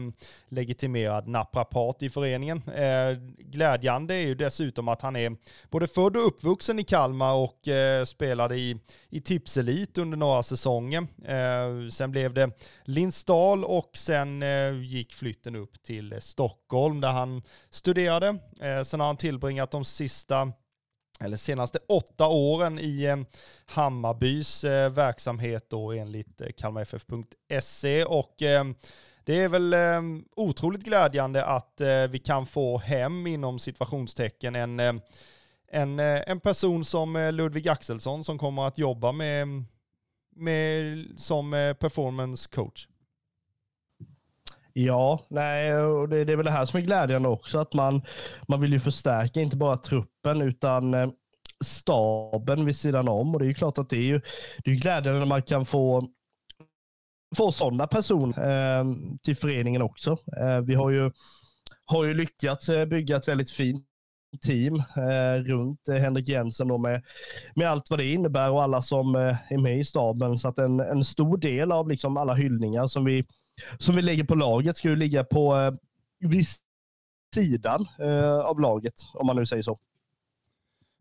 legitimerad 0.49 1.29
naprapat 1.29 2.03
i 2.03 2.11
föreningen. 2.11 2.63
Eh, 2.69 3.19
glädjande 3.39 4.15
är 4.15 4.27
ju 4.27 4.35
dessutom 4.35 4.89
att 4.89 5.03
han 5.03 5.17
är 5.17 5.37
både 5.71 5.87
född 5.87 6.17
och 6.17 6.27
uppvuxen 6.27 6.79
i 6.79 6.85
Kalmar 6.85 7.35
och 7.35 7.69
eh, 7.69 8.05
spelade 8.05 8.57
i, 8.57 8.77
i 9.11 9.21
Tipselit 9.21 9.99
under 9.99 10.17
några 10.17 10.43
säsonger. 10.43 11.07
Eh, 11.25 11.89
sen 11.91 12.11
blev 12.11 12.35
det 12.35 12.51
Lindsdal 12.85 13.65
och 13.65 13.91
sen 13.95 14.43
eh, 14.43 14.83
gick 14.83 15.15
flytten 15.15 15.57
upp 15.57 15.83
till 15.83 16.15
Stockholm 16.21 17.01
där 17.01 17.13
han 17.13 17.43
studerade. 17.71 18.29
Eh, 18.61 18.83
sen 18.83 19.01
har 19.01 19.07
han 19.07 19.17
tillbringat 19.17 19.71
de 19.71 19.85
sista 19.85 20.53
eller 21.21 21.37
senaste 21.37 21.79
åtta 21.89 22.29
åren 22.29 22.79
i 22.79 23.05
eh, 23.05 23.17
Hammarbys 23.67 24.65
eh, 24.65 24.91
verksamhet 24.91 25.71
då 25.71 25.93
enligt 25.93 26.41
eh, 26.41 26.49
kalmarff.se 26.57 28.05
och 28.05 28.35
det 29.25 29.41
är 29.43 29.49
väl 29.49 29.75
otroligt 30.37 30.85
glädjande 30.85 31.45
att 31.45 31.81
vi 32.11 32.19
kan 32.19 32.47
få 32.47 32.79
hem 32.79 33.27
inom 33.27 33.59
situationstecken 33.59 34.57
en, 34.57 34.81
en, 35.73 36.01
en 36.01 36.41
person 36.41 36.85
som 36.85 37.31
Ludvig 37.33 37.69
Axelsson 37.69 38.25
som 38.25 38.39
kommer 38.39 38.67
att 38.67 38.79
jobba 38.79 39.13
med, 39.13 39.65
med 40.37 41.07
som 41.17 41.75
performance 41.81 42.49
coach. 42.55 42.89
Ja, 44.79 45.21
nej, 45.29 45.75
och 45.75 46.09
det, 46.09 46.25
det, 46.25 46.33
är 46.33 46.37
väl 46.37 46.45
det 46.45 46.51
här 46.51 46.65
som 46.65 46.81
är 46.81 46.85
glädjande 46.85 47.29
också, 47.29 47.59
att 47.59 47.75
man, 47.75 48.03
man 48.49 48.61
vill 48.61 48.73
ju 48.73 48.81
förstärka 48.81 49.41
inte 49.41 49.57
bara 49.57 49.77
truppen 49.77 50.43
utan 50.43 50.95
eh, 50.95 51.09
staben 51.65 52.65
vid 52.65 52.77
sidan 52.77 53.09
om. 53.09 53.35
Och 53.35 53.39
det 53.39 53.45
är 53.45 53.49
ju 53.49 53.55
klart 53.55 53.79
att 53.79 53.89
det 53.89 53.97
är 53.97 54.03
ju 54.03 54.21
det 54.65 54.71
är 54.71 54.75
glädjande 54.75 55.19
när 55.19 55.27
man 55.27 55.43
kan 55.43 55.67
få 55.67 56.09
få 57.37 57.53
sådana 57.53 57.87
personer 57.87 58.79
eh, 58.79 58.85
till 59.23 59.37
föreningen 59.37 59.83
också. 59.83 60.19
Eh, 60.41 60.61
vi 60.61 60.75
har 60.75 60.91
ju, 60.91 61.11
har 61.85 62.05
ju 62.05 62.15
lyckats 62.15 62.69
eh, 62.69 62.87
bygga 62.87 63.17
ett 63.17 63.29
väldigt 63.29 63.51
fint 63.51 63.87
team 64.47 64.77
eh, 64.77 65.43
runt 65.45 65.89
eh, 65.89 65.97
Henrik 65.97 66.29
Jensen 66.29 66.69
då 66.69 66.79
med, 66.79 67.03
med 67.55 67.71
allt 67.71 67.91
vad 67.91 67.99
det 67.99 68.13
innebär 68.13 68.51
och 68.51 68.63
alla 68.63 68.83
som 68.83 69.17
eh, 69.17 69.53
är 69.53 69.59
med 69.59 69.79
i 69.79 69.85
staben. 69.85 70.39
Så 70.39 70.49
att 70.49 70.59
en, 70.59 70.81
en 70.81 71.05
stor 71.05 71.37
del 71.37 71.73
av 71.73 71.89
liksom 71.89 72.17
alla 72.17 72.35
hyllningar 72.35 72.87
som 72.87 73.05
vi 73.05 73.25
som 73.79 73.97
vi 73.97 74.03
lägger 74.03 74.25
på 74.25 74.35
laget 74.35 74.77
ska 74.77 74.89
ju 74.89 74.97
ligga 74.97 75.25
på 75.25 75.57
eh, 75.57 75.73
viss 76.29 76.59
sidan 77.35 77.87
eh, 77.99 78.39
av 78.39 78.61
laget, 78.61 78.95
om 79.15 79.27
man 79.27 79.37
nu 79.37 79.47
säger 79.47 79.63
så. 79.63 79.79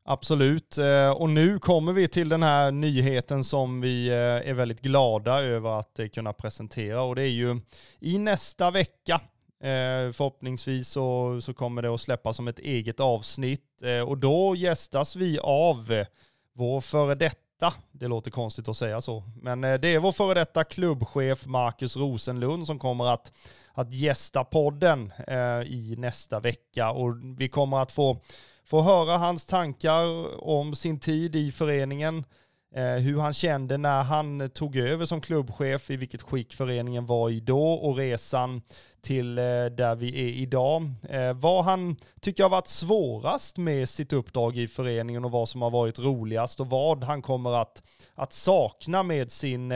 Absolut, 0.07 0.77
eh, 0.77 1.09
och 1.09 1.29
nu 1.29 1.59
kommer 1.59 1.93
vi 1.93 2.07
till 2.07 2.29
den 2.29 2.43
här 2.43 2.71
nyheten 2.71 3.43
som 3.43 3.81
vi 3.81 4.07
eh, 4.07 4.15
är 4.49 4.53
väldigt 4.53 4.81
glada 4.81 5.41
över 5.41 5.79
att 5.79 5.99
eh, 5.99 6.07
kunna 6.07 6.33
presentera. 6.33 7.01
Och 7.01 7.15
det 7.15 7.21
är 7.21 7.31
ju 7.31 7.61
i 7.99 8.17
nästa 8.17 8.71
vecka 8.71 9.21
Förhoppningsvis 10.13 10.89
så, 10.89 11.41
så 11.41 11.53
kommer 11.53 11.81
det 11.81 11.93
att 11.93 12.01
släppas 12.01 12.35
som 12.35 12.47
ett 12.47 12.59
eget 12.59 12.99
avsnitt. 12.99 13.81
Och 14.07 14.17
då 14.17 14.55
gästas 14.55 15.15
vi 15.15 15.39
av 15.39 16.03
vår 16.53 16.81
före 16.81 17.15
detta 17.15 17.44
detta, 17.59 17.73
det 17.91 18.07
låter 18.07 18.31
konstigt 18.31 18.67
att 18.67 18.77
säga 18.77 19.01
så, 19.01 19.23
men 19.41 19.63
eh, 19.63 19.73
det 19.73 19.87
är 19.87 19.99
vår 19.99 20.11
före 20.11 20.33
detta 20.33 20.63
klubbchef 20.63 21.45
Marcus 21.45 21.97
Rosenlund 21.97 22.67
som 22.67 22.79
kommer 22.79 23.05
att, 23.05 23.31
att 23.73 23.93
gästa 23.93 24.43
podden 24.43 25.13
eh, 25.27 25.61
i 25.61 25.95
nästa 25.97 26.39
vecka. 26.39 26.91
Och 26.91 27.15
vi 27.37 27.49
kommer 27.49 27.77
att 27.77 27.91
få, 27.91 28.21
få 28.65 28.81
höra 28.81 29.17
hans 29.17 29.45
tankar 29.45 30.03
om 30.43 30.75
sin 30.75 30.99
tid 30.99 31.35
i 31.35 31.51
föreningen, 31.51 32.25
Eh, 32.75 32.95
hur 32.95 33.19
han 33.19 33.33
kände 33.33 33.77
när 33.77 34.03
han 34.03 34.49
tog 34.49 34.75
över 34.75 35.05
som 35.05 35.21
klubbchef, 35.21 35.89
i 35.89 35.97
vilket 35.97 36.21
skick 36.21 36.53
föreningen 36.53 37.05
var 37.05 37.29
i 37.29 37.39
då 37.39 37.73
och 37.73 37.97
resan 37.97 38.61
till 39.01 39.37
eh, 39.37 39.43
där 39.65 39.95
vi 39.95 40.07
är 40.07 40.33
idag. 40.33 40.91
Eh, 41.09 41.33
vad 41.33 41.65
han 41.65 41.95
tycker 42.21 42.43
har 42.43 42.49
varit 42.49 42.67
svårast 42.67 43.57
med 43.57 43.89
sitt 43.89 44.13
uppdrag 44.13 44.57
i 44.57 44.67
föreningen 44.67 45.25
och 45.25 45.31
vad 45.31 45.49
som 45.49 45.61
har 45.61 45.69
varit 45.69 45.99
roligast 45.99 46.59
och 46.59 46.69
vad 46.69 47.03
han 47.03 47.21
kommer 47.21 47.61
att, 47.61 47.83
att 48.15 48.33
sakna 48.33 49.03
med 49.03 49.31
sin, 49.31 49.67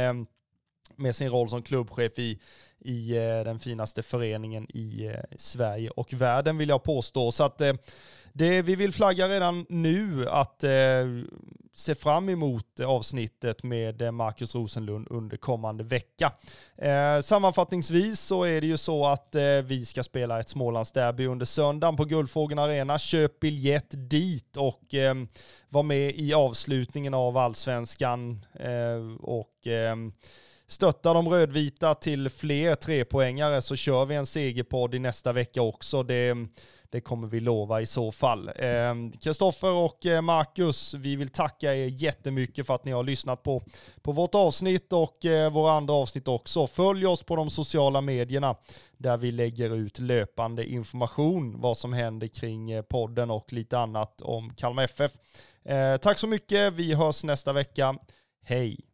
med 0.95 1.15
sin 1.15 1.29
roll 1.29 1.49
som 1.49 1.61
klubbchef 1.61 2.19
i, 2.19 2.39
i 2.79 3.11
den 3.45 3.59
finaste 3.59 4.03
föreningen 4.03 4.71
i 4.71 5.15
Sverige 5.37 5.89
och 5.89 6.13
världen 6.13 6.57
vill 6.57 6.69
jag 6.69 6.83
påstå. 6.83 7.31
Så 7.31 7.43
att 7.43 7.61
det, 8.33 8.61
vi 8.61 8.75
vill 8.75 8.93
flagga 8.93 9.27
redan 9.27 9.65
nu 9.69 10.29
att 10.29 10.63
eh, 10.63 10.69
se 11.79 11.95
fram 11.95 12.29
emot 12.29 12.79
avsnittet 12.79 13.63
med 13.63 14.01
eh, 14.01 14.11
Marcus 14.11 14.55
Rosenlund 14.55 15.07
under 15.09 15.37
kommande 15.37 15.83
vecka. 15.83 16.31
Eh, 16.77 17.21
sammanfattningsvis 17.21 18.19
så 18.19 18.43
är 18.43 18.61
det 18.61 18.67
ju 18.67 18.77
så 18.77 19.05
att 19.05 19.35
eh, 19.35 19.43
vi 19.63 19.85
ska 19.85 20.03
spela 20.03 20.39
ett 20.39 20.49
Smålandsderby 20.49 21.25
under 21.25 21.45
söndagen 21.45 21.95
på 21.95 22.05
Guldfågeln 22.05 22.59
Arena. 22.59 22.99
Köp 22.99 23.39
biljett 23.39 24.09
dit 24.09 24.57
och 24.57 24.93
eh, 24.93 25.15
var 25.69 25.83
med 25.83 26.15
i 26.15 26.33
avslutningen 26.33 27.13
av 27.13 27.37
allsvenskan 27.37 28.45
eh, 28.59 29.21
och 29.21 29.67
eh, 29.67 29.95
stötta 30.67 31.13
de 31.13 31.29
rödvita 31.29 31.95
till 31.95 32.29
fler 32.29 32.75
trepoängare 32.75 33.61
så 33.61 33.75
kör 33.75 34.05
vi 34.05 34.15
en 34.15 34.25
segerpodd 34.25 34.95
i 34.95 34.99
nästa 34.99 35.33
vecka 35.33 35.61
också. 35.61 36.03
Det, 36.03 36.35
det 36.91 37.01
kommer 37.01 37.27
vi 37.27 37.39
lova 37.39 37.81
i 37.81 37.85
så 37.85 38.11
fall. 38.11 38.47
Eh, 38.55 38.93
Kristoffer 39.21 39.67
eh, 39.67 39.83
och 39.83 40.23
Marcus, 40.23 40.93
vi 40.93 41.15
vill 41.15 41.29
tacka 41.29 41.75
er 41.75 41.87
jättemycket 41.87 42.67
för 42.67 42.75
att 42.75 42.85
ni 42.85 42.91
har 42.91 43.03
lyssnat 43.03 43.43
på, 43.43 43.61
på 44.01 44.11
vårt 44.11 44.35
avsnitt 44.35 44.93
och 44.93 45.25
eh, 45.25 45.51
våra 45.51 45.71
andra 45.71 45.93
avsnitt 45.93 46.27
också. 46.27 46.67
Följ 46.67 47.05
oss 47.05 47.23
på 47.23 47.35
de 47.35 47.49
sociala 47.49 48.01
medierna 48.01 48.55
där 48.97 49.17
vi 49.17 49.31
lägger 49.31 49.75
ut 49.75 49.99
löpande 49.99 50.69
information 50.69 51.61
vad 51.61 51.77
som 51.77 51.93
händer 51.93 52.27
kring 52.27 52.71
eh, 52.71 52.81
podden 52.81 53.31
och 53.31 53.53
lite 53.53 53.79
annat 53.79 54.21
om 54.21 54.53
Kalmar 54.53 54.83
FF. 54.83 55.11
Eh, 55.65 55.97
tack 55.97 56.17
så 56.17 56.27
mycket, 56.27 56.73
vi 56.73 56.93
hörs 56.93 57.23
nästa 57.23 57.53
vecka. 57.53 57.95
Hej! 58.43 58.88